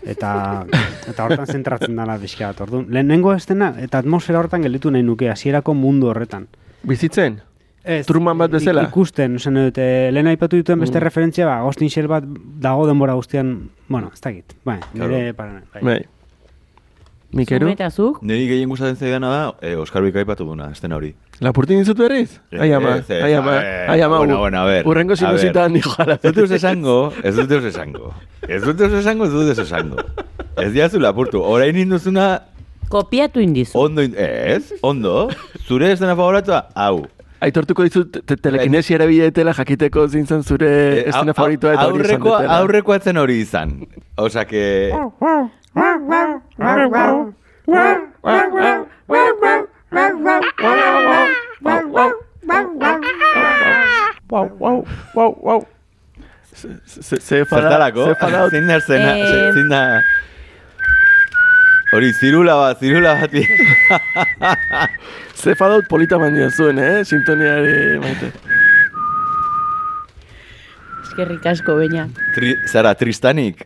Eta, 0.04 0.66
eta 1.12 1.26
hortan 1.26 1.48
zentratzen 1.48 1.96
dala 1.96 2.18
bizkat. 2.18 2.60
Orduan, 2.62 2.86
lehenengo 2.90 3.34
estena 3.36 3.74
eta 3.80 4.00
atmosfera 4.00 4.40
hortan 4.40 4.62
gelditu 4.64 4.92
nahi 4.92 5.04
nuke, 5.04 5.30
hasierako 5.30 5.74
mundu 5.76 6.08
horretan. 6.12 6.48
Bizitzen? 6.84 7.42
Ez, 7.84 8.06
Truman 8.08 8.38
bat 8.40 8.52
bezala? 8.52 8.84
ik- 8.86 8.94
Ikusten, 8.94 9.36
ozen 9.36 9.56
dut, 9.60 9.78
eh, 9.78 10.10
lehen 10.12 10.28
aipatu 10.32 10.56
dituen 10.56 10.80
beste 10.80 11.00
Mm. 11.00 11.04
referentzia, 11.04 11.46
ba, 11.46 11.58
Austin 11.68 11.90
Shell 11.90 12.08
bat 12.08 12.24
dago 12.64 12.88
denbora 12.88 13.14
guztian, 13.14 13.70
bueno, 13.90 14.10
ez 14.14 14.22
dakit, 14.22 14.54
bai, 14.64 14.80
nire 14.94 15.08
Claro. 15.08 15.36
para, 15.36 15.64
bai. 15.74 15.84
Bai. 15.84 16.06
Mikeru? 17.34 17.66
Zumeta 17.66 17.90
zuk? 17.90 18.20
Niri 18.22 18.46
gehien 18.48 18.70
gustatzen 18.70 18.96
zaidana 18.96 19.30
da, 19.32 19.56
eh, 19.62 19.76
Oskar 19.82 20.04
Bika 20.06 20.20
aipatu 20.22 20.46
duna, 20.46 20.68
estena 20.72 20.96
hori. 21.00 21.16
Lapurtin 21.42 21.80
dizut 21.82 21.98
berriz? 21.98 22.36
Ai 22.54 22.72
ama, 22.74 22.98
Ez, 23.00 23.10
ez, 23.10 23.24
ai 23.24 23.34
ama, 23.34 23.56
eh, 23.58 23.90
ai 23.90 24.02
ama. 24.02 24.18
bueno, 24.20 24.38
bueno, 24.38 24.60
a 24.62 24.66
ver, 24.66 24.86
Urrengo 24.88 25.16
sinusitan 25.16 25.74
dijo 25.74 25.96
ala. 25.98 26.20
Ez 26.22 26.34
dut 26.34 26.52
esango, 26.52 27.12
ez 27.24 27.36
dut 27.36 27.52
eus 27.52 27.66
esango. 27.66 28.14
Ez 28.48 28.62
dut 28.64 28.80
eus 28.80 28.94
esango, 28.94 29.26
ez 29.26 29.32
dut 29.32 29.48
eus 29.50 29.58
esango. 29.66 29.98
Ez 30.62 30.72
diazu 30.74 31.00
lapurtu. 31.00 31.42
Orain 31.42 31.76
induzuna, 31.76 32.44
Kopiatu 32.90 33.40
indizu. 33.42 33.80
ondo, 33.80 34.04
in- 34.04 34.14
ez, 34.16 34.74
ondo. 34.82 35.30
Zure 35.68 35.92
estena 35.92 36.16
favoritua, 36.16 36.68
hau. 36.76 37.08
aitortuko 37.44 37.84
dizut 37.84 38.22
te 38.26 38.38
telekinesia 38.38 38.96
erabiletela 38.96 39.52
jakiteko 39.54 40.08
zintzen 40.08 40.44
zure 40.44 40.68
Eh, 40.70 41.10
estena 41.10 41.34
au- 41.34 41.36
favoritoa 41.36 41.74
eta 41.74 41.88
hori 41.88 42.06
izan 42.06 42.22
dutela. 42.22 42.58
aurrekoa 42.60 43.00
hori 43.20 43.40
izan. 43.42 43.74
Osa 44.16 44.46
que... 44.46 44.94
Ze 56.86 57.20
zertarako? 57.20 58.50
Zein 58.50 58.68
da 58.68 58.80
zena? 58.80 59.18
Eh. 59.18 59.54
Zein 59.54 59.70
da... 59.70 60.02
Hori, 61.94 62.14
zirula 62.14 62.56
bat, 62.58 62.80
zirula 62.80 63.16
bat. 63.20 63.32
Ze 65.36 65.56
fadaut 65.56 65.88
polita 65.88 66.18
baino 66.18 66.50
zuen, 66.50 66.78
eh? 66.78 67.04
Sintoniare 67.06 68.00
maite. 68.02 68.32
Eskerrik 71.14 71.44
asko, 71.46 71.76
baina. 71.78 72.08
Tri, 72.34 72.56
zara, 72.66 72.96
tristanik. 72.98 73.60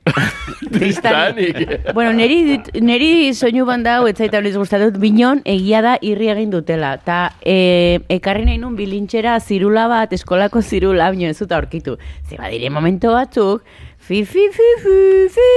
Tristanik. 0.73 1.61
Bueno, 1.95 2.11
neri, 2.11 2.57
neri 2.83 3.31
soinu 3.31 3.63
banda 3.63 3.93
hau 4.01 4.09
etzaita 4.09 4.41
horiz 4.41 4.57
gustatut, 4.59 4.97
binon 4.99 5.39
egia 5.47 5.79
da 5.85 5.93
irri 6.03 6.27
egin 6.33 6.51
dutela. 6.51 6.97
Ta 6.99 7.29
e, 7.39 8.01
ekarri 8.11 8.43
nahi 8.49 8.59
nun 8.59 8.75
bilintxera 8.75 9.37
zirula 9.39 9.85
bat, 9.87 10.11
eskolako 10.17 10.59
zirula, 10.59 11.07
bino 11.15 11.29
ez 11.31 11.37
dut 11.39 11.55
aurkitu. 11.55 11.95
Ze 12.27 12.35
badire 12.35 12.67
momento 12.67 13.15
batzuk, 13.15 13.63
fi 13.95 14.25
fi 14.27 14.49
fi 14.51 14.67
fi 14.83 14.97
fi 15.37 15.47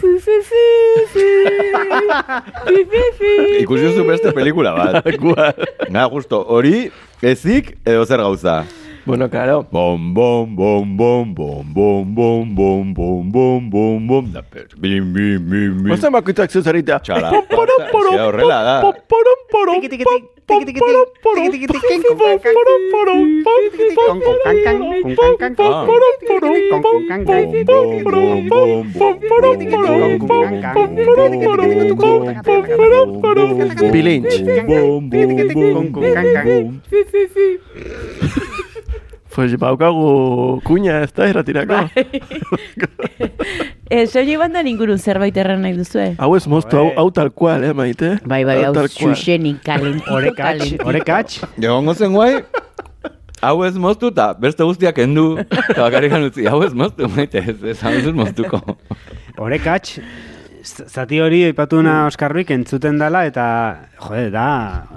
fi 0.00 0.16
fi 0.24 0.40
fi 0.48 0.64
fi 1.12 1.28
fi 2.64 2.80
fi 2.94 3.04
fi 3.20 3.36
Ikusi 3.60 4.08
beste 4.08 4.32
pelikula 4.32 4.72
bat. 4.80 5.12
Na, 5.92 6.08
justo, 6.08 6.40
hori, 6.48 6.86
ezik, 7.20 7.74
edo 7.84 8.08
zer 8.08 8.24
gauza. 8.24 8.62
Bueno, 9.06 9.30
claro. 9.30 9.66
Bom, 9.70 10.12
bom, 10.12 10.56
bom, 10.56 10.96
bom, 10.96 11.34
bom, 11.34 11.74
bom, 11.74 12.14
bom, 12.14 12.54
bom, 12.54 12.92
bom, 12.92 13.22
bom, 13.30 13.70
bom, 13.70 14.06
bom, 14.06 14.24
bim, 14.80 15.12
bim, 15.12 15.48
bim, 15.48 15.82
bim. 15.84 15.86
Txala, 16.98 17.30
zera 18.10 18.26
horrela 18.26 18.62
da. 18.64 18.80
Bilinch. 33.92 34.34
Pues 39.36 39.52
baukagu 39.60 40.62
kuña 40.64 41.02
ez 41.04 41.10
da 41.12 41.26
erratirako. 41.28 41.76
e, 43.90 44.06
soinu 44.08 44.38
banda 44.40 44.62
ingurun 44.64 44.96
zerbait 44.96 45.36
erran 45.36 45.60
nahi 45.60 45.76
duzue? 45.76 46.06
Hau 46.16 46.30
ez 46.38 46.46
moztu, 46.48 46.78
hau, 46.80 46.86
hau 46.96 47.10
tal 47.12 47.28
cual, 47.36 47.66
eh, 47.68 47.74
maite? 47.76 48.14
Bai, 48.24 48.44
bai, 48.48 48.62
hau 48.64 48.72
xuxenik, 48.88 49.60
kalentito, 49.66 50.32
kalentito. 50.38 50.88
orekatx. 50.88 51.42
Egongo 51.60 51.92
zen 51.94 52.16
guai, 52.16 52.30
hau 53.44 53.60
ez 53.68 53.76
moztu 53.76 54.08
eta 54.14 54.30
beste 54.40 54.64
guztiak 54.64 55.04
endu, 55.04 55.28
eta 55.44 55.82
bakarrik 55.84 56.16
utzi, 56.30 56.48
hau 56.48 56.62
ez 56.64 56.72
moztu, 56.72 57.04
maite, 57.12 57.44
ez, 57.44 57.60
ez 57.76 57.78
hau 57.84 57.92
ez 57.92 58.08
moztuko. 58.16 58.62
Orekatx, 59.36 59.98
z- 60.64 60.88
zati 60.88 61.20
hori 61.20 61.44
aipatuna 61.50 62.06
Oskarruik 62.08 62.56
entzuten 62.56 62.96
dela 63.04 63.26
eta, 63.28 63.46
jode, 64.00 64.30
da, 64.32 64.48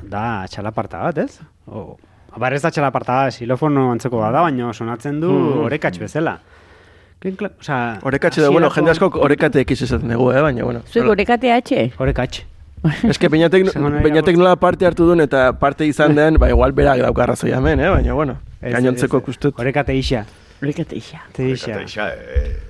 da 0.07 0.23
txalaparta 0.47 1.03
bat, 1.09 1.25
ez? 1.27 1.41
O, 1.67 1.97
bar 2.37 2.53
ez 2.53 2.61
da 2.61 2.71
txalaparta 2.71 3.13
bat, 3.25 3.33
xilofono 3.33 3.91
antzeko 3.91 4.19
bat 4.21 4.33
da, 4.33 4.41
baina 4.41 4.73
sonatzen 4.73 5.19
du 5.21 5.31
orekatx 5.65 5.97
bezala. 5.99 6.37
Klin, 7.19 7.35
klin, 7.35 7.51
osea, 7.59 7.99
Orekatxe 8.03 8.41
da, 8.41 8.49
bueno, 8.49 8.67
hasierako- 8.69 8.75
jende 8.79 8.91
askok 8.91 9.15
orekate 9.15 9.59
ekiz 9.59 9.81
esaten 9.81 10.07
dugu, 10.13 10.31
eh, 10.31 10.41
baina, 10.41 10.63
bueno. 10.63 10.81
Zuek 10.87 11.09
orekate 11.09 11.51
atxe? 11.51 11.91
Orekatx. 11.99 12.45
Ez 13.09 13.17
que 13.19 13.29
peinatek, 13.29 13.73
nola 14.37 14.55
parte 14.55 14.85
hartu 14.87 15.03
duen 15.05 15.19
eta 15.19 15.51
parte 15.59 15.85
izan 15.85 16.15
den, 16.15 16.37
ba, 16.39 16.47
igual 16.49 16.71
berak 16.71 17.01
dauka 17.03 17.23
arrazoia 17.23 17.57
hemen, 17.57 17.79
eh, 17.79 17.89
baina, 17.89 18.13
bueno. 18.13 18.37
Ez, 18.61 18.71
Gainontzeko 18.73 19.17
ez, 19.17 19.23
kustet. 19.23 19.59
Orekate 19.59 19.95
isa. 19.95 20.23
Isa. 20.61 21.21
Te 21.31 21.51
isa. 21.83 22.11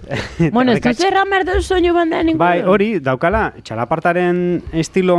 Bueno, 0.54 0.72
ez 0.72 0.82
duzu 0.82 1.06
erran 1.08 1.30
behar 1.30 1.46
dut 1.46 1.64
soinu 1.66 1.94
banda 1.94 2.20
ingurun? 2.22 2.40
Bai, 2.42 2.62
hori, 2.62 2.88
daukala, 3.02 3.54
txalapartaren 3.66 4.62
estilo 4.82 5.16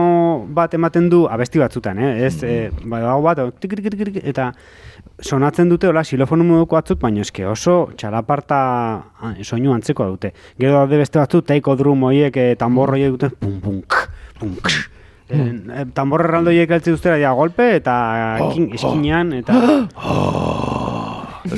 bat 0.55 0.75
ematen 0.75 1.09
du 1.11 1.25
abesti 1.31 1.59
batzutan, 1.62 1.99
eh? 1.99 2.27
Ez, 2.27 2.43
eh, 2.43 2.71
bai, 2.83 3.01
dago 3.03 3.23
bat, 3.27 3.43
tik, 3.62 3.75
tik, 3.79 3.91
tik, 3.91 4.07
tik, 4.11 4.21
eta 4.33 4.53
sonatzen 5.23 5.71
dute, 5.71 5.91
hola, 5.91 6.05
xilofonu 6.07 6.47
moduko 6.47 6.79
batzuk, 6.79 7.01
baina 7.03 7.23
eske 7.27 7.47
oso 7.47 7.77
txalaparta 7.99 8.61
ah, 8.99 9.35
soinu 9.43 9.75
antzeko 9.75 10.07
dute. 10.14 10.33
Gero 10.59 10.79
daude 10.79 10.99
beste 11.03 11.23
batzuk, 11.23 11.47
taiko 11.51 11.77
drum 11.79 12.07
hoiek, 12.11 12.37
eh, 12.39 12.57
tambor 12.59 12.95
dute, 12.99 13.31
pum, 13.39 13.61
pum, 13.61 13.83
k, 13.83 14.09
pum, 14.39 14.57
k. 14.62 14.83
Eh, 15.31 15.87
tambor 15.95 16.27
erraldo 16.27 16.51
hoiek 16.51 16.71
heltze 16.71 16.95
duztera, 16.97 17.18
ja, 17.18 17.33
golpe, 17.39 17.77
eta 17.79 17.95
kin, 18.55 18.73
eskinean, 18.75 19.33
eta... 19.43 19.59
Ez 19.59 20.66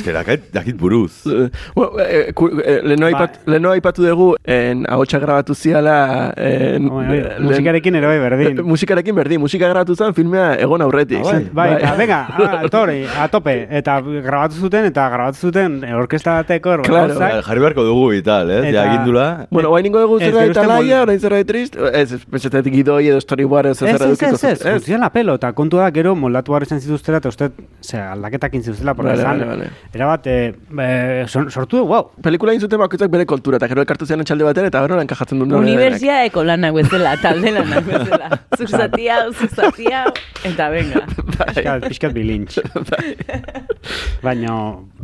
que 0.04 0.12
dakit, 0.12 0.52
dakit 0.52 0.76
buruz. 0.76 1.26
Eh, 1.26 1.50
bueno, 1.74 1.92
eh, 2.00 2.32
eh, 2.64 2.80
leheno 2.84 3.06
Bai. 3.06 3.14
aipat, 3.14 3.48
aipatu 3.72 4.04
dugu, 4.06 4.36
en, 4.44 4.84
ahotsa 4.88 5.18
grabatu 5.18 5.54
ziala, 5.54 6.32
en, 6.36 6.88
Oi, 6.90 7.04
oi, 7.06 7.20
lehen- 7.20 7.42
musikarekin 7.42 7.94
ere 7.96 8.06
bai 8.06 8.18
berdin. 8.18 8.58
Eh, 8.58 8.62
musikarekin 8.62 9.14
berdin, 9.14 9.40
musika 9.40 9.68
grabatu 9.68 9.94
zen 9.96 10.14
filmea 10.14 10.54
egon 10.60 10.82
aurretik. 10.82 11.24
Ah, 11.24 11.32
bai. 11.32 11.48
Bai, 11.52 11.68
eta 11.82 11.94
venga, 11.96 12.20
a, 12.62 12.68
tore, 12.68 13.06
a 13.08 13.28
tope, 13.28 13.66
eta 13.70 14.00
grabatu 14.00 14.54
zuten, 14.60 14.84
eta 14.86 15.08
grabatu 15.10 15.38
zuten 15.48 15.82
eh, 15.84 15.94
orkesta 15.94 16.34
bateko 16.42 16.78
Claro. 16.82 17.08
gauzak. 17.14 17.42
Jarri 17.44 17.60
beharko 17.60 17.84
dugu 17.84 18.12
y 18.14 18.22
tal, 18.22 18.50
ez? 18.50 18.64
Eta- 18.64 18.70
Ja, 18.84 18.90
agindula. 18.92 19.46
Bueno, 19.50 19.68
guain 19.68 19.82
ningo 19.84 20.00
dugu 20.00 20.18
Ez, 20.18 20.24
zerbait 20.26 20.48
gero 20.48 20.60
uste 20.60 20.64
alaia, 20.72 20.96
mol- 20.98 21.02
orain 21.08 21.20
zerbait 21.20 21.46
trist, 21.46 21.76
ez, 21.76 22.12
ez, 22.12 22.24
pentsatzen 22.24 22.72
gidoi 22.72 23.08
edo 23.08 23.20
storyboard 23.20 23.66
ez 23.72 23.82
Ez, 23.82 23.88
zer 23.88 23.94
ez, 23.94 24.00
edukiko 24.02 24.34
ez, 24.34 24.44
ez, 24.44 24.60
zut- 24.62 24.72
funtzioan 24.72 25.00
la 25.00 25.10
pelo, 25.10 25.34
eta 25.34 25.52
kontua 25.52 25.82
da 25.82 25.90
gero 25.90 26.14
moldatu 26.16 26.52
behar 26.52 26.62
izan 26.66 26.80
zituztela, 26.80 27.18
eta 27.18 27.28
uste, 27.28 27.50
ze, 27.80 27.98
aldaketak 27.98 28.54
intzituztela, 28.54 28.94
porque 28.94 29.10
Vale, 29.12 29.22
zan, 29.22 29.38
vale, 29.40 29.50
vale. 29.50 29.70
Erabat, 29.94 30.26
eh, 30.26 30.52
eh, 30.80 31.24
son- 31.28 31.50
sortu 31.50 31.78
du, 31.78 31.84
wow, 31.86 32.10
Pelikula 32.22 32.52
egin 32.52 32.60
zuten 32.66 32.78
bakoitzak 32.80 33.10
bere 33.10 33.26
kultura, 33.26 33.56
eta 33.56 33.68
gero 33.68 33.80
elkartu 33.82 34.06
zian 34.06 34.24
txalde 34.24 34.44
batera, 34.44 34.66
eta 34.72 34.80
gero 34.86 35.00
enkajatzen 35.00 35.38
duen. 35.38 35.54
Universiadeko 35.62 36.44
lanak 36.44 36.74
bezala, 36.74 37.16
talde 37.22 37.50
lanak 37.52 37.84
bezala. 37.86 38.28
Zuzati 38.58 39.08
hau, 39.08 39.32
zuzati 39.32 39.86
hau, 39.92 40.12
eta 40.44 40.68
venga. 40.70 41.04
pixkat, 41.46 41.88
pixkat 41.88 42.12
bilintx. 42.16 42.58
Baina, 44.22 44.54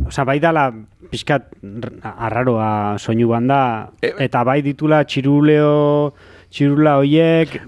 oza, 0.06 0.24
bai 0.24 0.38
dala 0.42 0.68
pixkat 1.10 1.48
r- 1.64 1.94
arraroa 2.28 2.96
soinu 3.00 3.28
banda, 3.32 3.90
E- 4.02 4.14
eta 4.28 4.42
bai 4.44 4.60
ditula 4.62 5.02
txiruleo, 5.08 6.12
txirula 6.52 6.98
hoiek, 7.00 7.58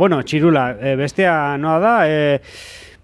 bueno, 0.00 0.20
txirula, 0.22 0.76
eh, 0.80 0.94
bestea 0.96 1.56
noa 1.58 1.78
da, 1.82 1.94
eh, 2.08 2.40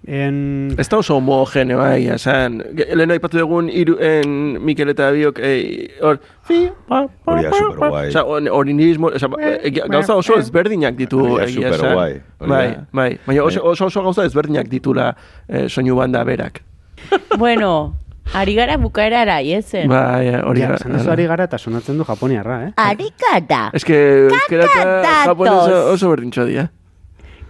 en... 0.06 0.74
Ez 0.78 0.88
da 0.88 0.98
oso 0.98 1.16
homogeneo, 1.16 1.78
bai, 1.78 2.06
esan. 2.14 2.60
Lehen 2.94 3.10
aipatu 3.10 3.38
dugun 3.38 3.68
iru, 3.68 3.96
en 4.00 4.62
Mikel 4.64 4.88
eta 4.94 5.10
biok, 5.10 5.40
eh, 5.42 5.88
hor, 6.02 6.20
fi, 6.46 6.68
pa, 6.88 7.02
pa, 7.24 7.32
Hori 7.34 7.44
pa, 7.50 7.56
superguai. 7.58 7.90
pa. 7.90 8.08
Osa, 8.08 8.24
on- 8.24 8.48
orinismo, 8.48 9.08
osa, 9.14 9.28
eh, 9.40 9.70
gauza 9.90 10.14
oso 10.16 10.38
ezberdinak 10.38 10.94
ditu. 10.96 11.20
Hori 11.34 11.44
egia 11.50 11.68
esan. 11.74 11.96
hori 11.98 12.20
Bai, 12.46 12.70
da. 12.70 12.86
bai. 12.92 13.18
Baina 13.26 13.42
oso, 13.44 13.60
oso, 13.64 13.86
oso 13.90 14.02
gauza 14.02 14.24
ezberdinak 14.24 14.68
ditula 14.68 15.14
eh, 15.48 15.68
soinu 15.68 15.96
banda 15.96 16.24
berak. 16.24 16.62
Bueno, 17.38 17.94
ari 18.34 18.54
gara 18.54 18.76
bukaerara, 18.78 19.40
iezen. 19.42 19.88
Bai, 19.88 20.28
eh, 20.28 20.40
hori 20.42 20.60
Ja, 20.60 20.68
da. 20.68 20.74
esan 20.80 20.92
duzu 20.96 21.10
ari 21.12 21.26
gara 21.26 21.44
eta 21.44 21.58
sonatzen 21.58 21.98
du 21.98 22.04
japoniarra, 22.04 22.62
eh? 22.68 22.72
Arikata. 22.76 23.70
Ez 23.74 23.84
que 23.84 23.98
euskera 24.30 24.64
eta 24.64 24.72
Kakadatoz. 24.72 25.26
japonesa 25.26 25.84
oso 25.92 26.10
berdintxo 26.10 26.44
dira. 26.46 26.62
Kakadato 26.62 26.85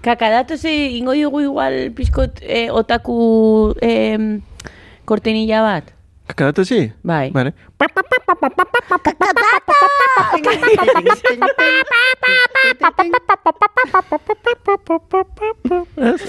Kaka, 0.03 0.31
datoz, 0.31 0.65
e 0.65 0.97
ingo 0.99 1.15
dugu 1.15 1.41
igual 1.41 1.91
pizkot 1.97 2.39
eh, 2.43 2.71
otaku 2.71 3.75
eh, 3.83 4.41
kortenilla 5.05 5.63
bat. 5.63 5.97
Kakadatu 6.27 6.65
zi? 6.67 6.93
Bai. 7.07 7.31
Bale. 7.31 7.55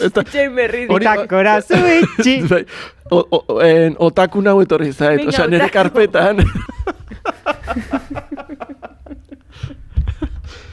Eta 0.06 0.22
merri 0.54 0.86
Otakora 0.86 1.62
zuitxi. 1.66 2.46
Otaku 3.98 4.42
nahu 4.46 4.62
etorri 4.62 4.94
zait. 4.94 5.26
Osa, 5.26 5.48
nire 5.50 5.70
karpetan. 5.74 6.46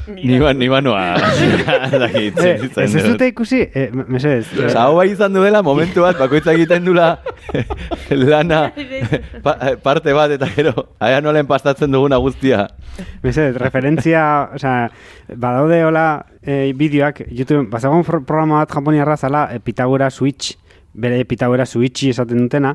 Ni 0.07 0.37
ba, 0.39 0.53
ni 0.53 0.69
ba 0.69 0.81
noa. 0.85 1.17
Eh, 2.15 2.61
ez 2.61 2.79
ez 2.79 2.93
dut. 2.93 3.07
dute 3.15 3.27
ikusi, 3.31 3.61
eh, 3.73 3.89
mesedez. 3.93 4.75
hau 4.77 4.97
bai 4.97 5.09
izan 5.13 5.33
duela 5.33 5.63
momentu 5.63 6.03
bat, 6.05 6.19
bakoitza 6.19 6.53
egiten 6.53 6.85
dula 6.85 7.19
lana 8.29 8.73
pa, 9.43 9.55
parte 9.83 10.13
bat 10.17 10.35
eta 10.35 10.49
gero, 10.53 10.73
aia 11.01 11.21
nola 11.25 11.41
enpastatzen 11.43 11.93
duguna 11.93 12.19
guztia. 12.23 12.67
Mesedez, 13.23 13.57
referentzia, 13.61 14.25
osea, 14.55 14.91
badaude 15.35 15.81
hola 15.85 16.07
eh, 16.43 16.73
bideoak, 16.77 17.25
YouTube, 17.31 17.69
bazagon 17.73 18.05
programa 18.05 18.63
bat 18.63 18.75
japoniarra 18.77 19.17
zala, 19.17 19.49
eh, 19.55 19.61
Pitagora 19.65 20.11
Switch, 20.11 20.55
bere 20.93 21.25
Pitagora 21.25 21.67
switchi 21.67 22.13
esaten 22.15 22.45
dutena, 22.47 22.75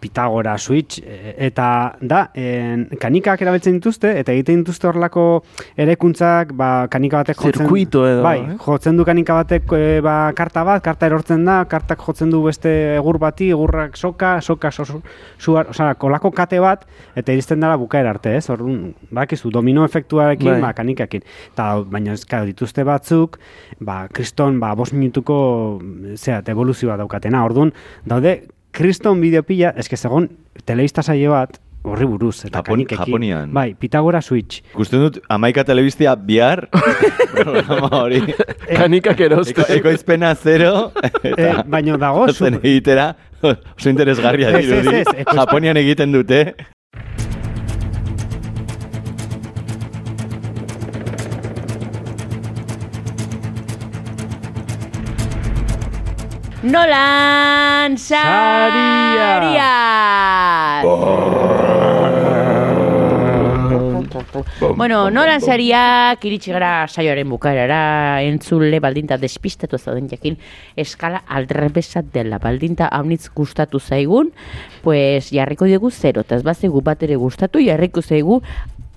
Pitagora 0.00 0.56
switch 0.58 1.00
e, 1.02 1.34
eta 1.48 1.96
da 2.00 2.28
en, 2.38 2.86
kanikak 3.00 3.42
erabiltzen 3.42 3.78
dituzte 3.78 4.12
eta 4.20 4.32
egiten 4.32 4.62
dituzte 4.62 4.88
horlako 4.90 5.24
erekuntzak 5.76 6.52
ba, 6.58 6.70
kanika 6.90 7.22
batek 7.22 7.40
jotzen 7.42 7.64
Zirkuito 7.64 8.04
edo, 8.06 8.22
bai, 8.22 8.36
eh? 8.44 8.56
jotzen 8.64 8.98
du 8.98 9.06
kanika 9.08 9.38
batek 9.40 9.74
e, 9.74 9.82
ba, 10.04 10.16
karta 10.38 10.64
bat, 10.68 10.82
karta 10.84 11.08
erortzen 11.10 11.44
da, 11.48 11.60
kartak 11.70 12.02
jotzen 12.06 12.30
du 12.30 12.42
beste 12.46 12.72
egur 12.96 13.18
bati, 13.22 13.50
egurrak 13.54 13.96
soka, 13.98 14.36
soka 14.40 14.70
so, 14.70 14.86
suar, 15.38 15.72
osea, 15.74 15.94
kolako 15.98 16.30
kate 16.36 16.60
bat 16.62 16.86
eta 17.18 17.34
iristen 17.34 17.60
dara 17.64 17.78
bukaera 17.80 18.14
arte, 18.14 18.36
ez? 18.38 18.46
Orduan, 18.52 18.92
bakizu 19.14 19.50
domino 19.54 19.84
efektuarekin, 19.88 20.52
Bai. 20.56 20.60
ba 20.62 20.74
kanikakin. 20.76 21.24
Ta 21.58 21.70
baina 21.82 22.14
ez 22.14 22.24
dituzte 22.52 22.84
batzuk, 22.84 23.38
ba 23.80 24.06
kriston 24.12 24.60
ba 24.60 24.74
5 24.76 24.94
minutuko 24.94 25.80
zea, 26.16 26.42
evoluzioa 26.46 26.96
daukatena. 26.96 27.44
Orduan, 27.44 27.72
daude 28.06 28.38
kriston 28.72 29.20
bideo 29.20 29.42
pila, 29.42 29.72
eske 29.76 29.96
segon 29.96 30.28
telebista 30.64 31.02
saio 31.02 31.32
bat 31.32 31.58
horri 31.88 32.04
buruz 32.06 32.44
eta 32.44 32.58
Japon- 32.58 32.74
kanikekin. 32.82 32.98
Japonian. 33.06 33.52
Bai, 33.54 33.74
Pitagora 33.78 34.20
Switch. 34.20 34.62
Gusten 34.74 35.00
dut, 35.00 35.20
amaika 35.30 35.64
telebiztia 35.64 36.14
bihar, 36.16 36.66
programa 37.32 37.88
hori, 38.02 38.20
Kanikak 38.76 39.20
eroste. 39.20 39.54
eko, 39.54 39.66
ekoizpena 39.78 40.34
zero, 40.34 40.90
eta 41.22 41.62
baino 41.66 41.96
dago 41.98 42.26
zu, 42.32 42.44
zen 42.44 42.58
egitera, 42.62 43.12
oso 43.42 43.88
interesgarria 43.90 44.50
Ez, 44.50 44.56
ez, 44.58 44.66
dirudi, 44.66 44.96
ez, 45.00 45.06
ekoizpen- 45.06 45.38
Japonian 45.40 45.76
egiten 45.80 46.12
dute, 46.12 46.42
Nolan 56.68 57.96
Saria! 57.96 59.72
Bueno, 64.76 65.08
Nolan 65.10 65.40
Sariak 65.40 66.24
iritsi 66.28 66.52
gara 66.52 66.84
saioaren 66.86 67.30
bukaerara 67.32 68.20
entzule 68.20 68.82
baldinta 68.84 69.16
despistatu 69.16 69.80
zauden 69.80 70.10
jakin 70.12 70.36
eskala 70.76 71.22
aldrebesat 71.24 72.12
dela. 72.12 72.36
Baldinta 72.36 72.92
haunitz 72.92 73.30
gustatu 73.32 73.80
zaigun 73.80 74.34
pues 74.84 75.30
jarriko 75.32 75.64
dugu 75.64 75.90
zero 75.90 76.20
eta 76.20 76.36
ez 76.36 76.42
bat 76.44 76.58
gustatu 77.16 77.64
jarriko 77.64 78.02
zaigu 78.02 78.42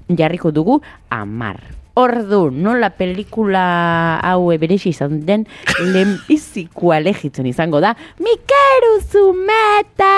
jarriko 0.09 0.51
dugu 0.51 0.81
amar 1.09 1.80
Ordu, 1.93 2.49
nola 2.55 2.87
pelikula 2.95 4.19
hau 4.23 4.47
beresi 4.61 4.93
izan 4.93 5.19
den 5.27 5.43
lehenbizikoa 5.81 7.01
lehitzen 7.03 7.45
izango 7.49 7.81
da 7.83 7.95
Mikeru 8.23 8.93
Zumeta! 9.11 10.13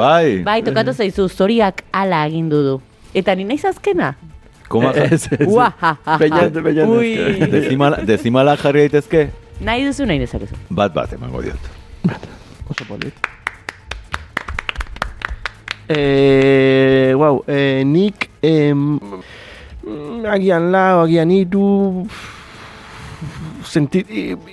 bai, 0.00 0.42
Bai, 0.42 0.62
tokatu 0.66 0.92
zaizu, 0.92 1.28
zoriak 1.28 1.84
ala 1.92 2.24
agindu 2.26 2.62
du. 2.66 2.74
Eta 3.14 3.34
ni 3.38 3.44
naiz 3.44 3.64
azkena? 3.64 4.16
koma, 4.68 4.90
Ez, 4.96 5.28
ez. 5.30 5.46
Beñat. 6.18 6.56
Ui. 6.88 7.14
dezimala, 7.52 7.98
dezimala 8.02 8.56
jarri 8.56 8.88
daitezke, 8.88 9.28
Nahi 9.60 9.84
duzu, 9.86 10.02
nahi 10.10 10.18
dezakezu. 10.18 10.56
bat 10.70 10.90
bat 10.92 11.12
emango 11.14 11.40
diot. 11.42 11.70
Oso 12.68 12.84
polit. 12.88 13.14
Eh, 15.88 17.12
wow, 17.14 17.44
eh, 17.46 17.84
nik 17.86 18.30
em, 18.42 18.98
mm, 18.98 19.20
agian 20.30 20.70
lau, 20.72 21.04
agian 21.04 21.30
iru 21.30 22.04
senti, 23.64 24.04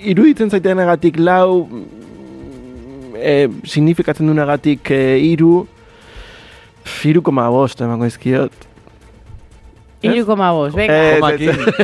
iruditzen 0.07 0.49
zaitenagatik 0.49 1.19
lau 1.19 1.67
mm, 1.67 3.15
eh, 3.19 3.47
signifikatzen 3.63 4.27
duenagatik 4.27 4.91
eh, 4.95 5.19
iru 5.31 5.67
Iru 7.05 7.21
koma 7.21 7.47
bost 7.49 7.81
emango 7.81 8.07
izkiot. 8.09 8.53
Iru 10.01 10.25
koma 10.25 10.51
bost, 10.51 10.75
venga. 10.75 10.95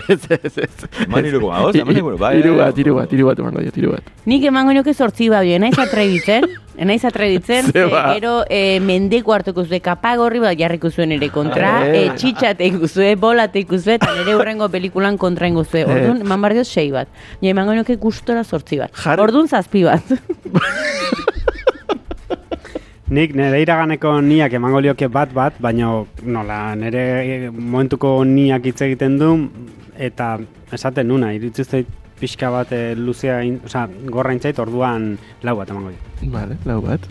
Ez, 0.10 0.22
ez, 0.30 0.58
ez. 0.58 0.88
Eman 1.06 1.26
hiru 1.26 1.42
koma 1.44 1.60
bost, 1.62 1.78
eman 1.78 1.96
hiru, 1.96 2.16
bai, 2.18 2.18
bai, 2.18 2.54
bat, 2.58 2.78
hiru 2.80 2.96
bat, 2.98 3.12
hiru 3.14 3.28
bat 3.30 3.42
emango 3.44 3.62
diot, 3.62 3.78
hiru 3.78 3.92
bat. 3.94 4.08
Nik 4.26 4.44
emango 4.50 4.74
nioke 4.74 4.94
sortzi 4.94 5.28
bai, 5.30 5.44
naiz 5.62 5.78
atrebitzen, 5.78 6.48
naiz 6.90 7.04
atrebitzen, 7.06 7.70
Ze 7.72 7.86
ze 7.86 8.02
gero 8.16 8.34
e, 8.50 8.80
mendeko 8.80 9.34
hartuko 9.34 9.66
zuen 9.66 9.82
kapagorri 9.86 10.42
bat 10.42 10.58
jarriko 10.58 10.90
zuen 10.90 11.12
ere 11.14 11.30
kontra, 11.30 11.76
Eh. 11.88 12.08
e, 12.08 12.10
txitxate 12.18 12.66
ikusue, 12.72 13.16
bolate 13.16 13.60
ikusue, 13.60 14.00
eta 14.02 14.14
nire 14.18 14.36
hurrengo 14.36 14.70
pelikulan 14.70 15.18
kontra 15.18 15.48
ingo 15.48 15.64
zuen. 15.64 15.86
Eh. 15.90 15.94
Orduan, 15.94 16.22
eman 16.26 16.42
barrio 16.42 16.66
sei 16.66 16.90
bat. 16.92 17.08
Ja, 17.42 17.50
emango 17.54 17.74
nioke 17.78 17.96
gustora 18.02 18.44
sortzi 18.44 18.82
bat. 18.82 18.92
Orduan 19.18 19.48
zazpi 19.48 19.84
bat. 19.84 20.02
Nik 23.08 23.32
nire 23.40 23.62
iraganeko 23.64 24.18
niak 24.20 24.58
emango 24.58 24.82
lioke 24.84 25.08
bat 25.08 25.32
bat, 25.32 25.56
baina 25.64 25.94
nola 26.28 26.58
nire 26.76 27.48
momentuko 27.56 28.26
niak 28.28 28.68
hitz 28.68 28.82
egiten 28.84 29.16
du, 29.22 29.30
eta 29.96 30.34
esaten 30.76 31.08
nuna, 31.08 31.32
zait 31.64 31.88
pixka 32.20 32.50
bat 32.52 32.74
e, 32.76 32.82
luzea, 33.00 33.40
in, 33.48 33.62
oza, 33.64 33.86
gorra 34.12 34.34
intzait, 34.36 34.60
orduan 34.60 35.14
lau 35.48 35.56
bat 35.56 35.72
emango 35.72 35.94
dio. 35.94 36.32
Vale, 36.34 36.58
lau 36.66 36.82
bat. 36.84 37.08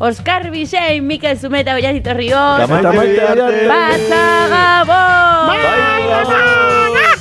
Oskar 0.00 0.50
Bisei, 0.50 1.00
Mikel 1.00 1.36
Zumeta, 1.36 1.74
Oiazitorri 1.74 2.28
Eta 2.28 2.38
Hoz, 2.62 2.68
maite 2.70 2.86
Eta 2.86 2.92
maite 2.92 3.20
arte. 3.20 3.42
arte. 3.42 3.66
Pasa 3.66 4.22
Gabon! 4.52 5.46
Bai, 5.48 6.02
Gabon! 6.06 7.17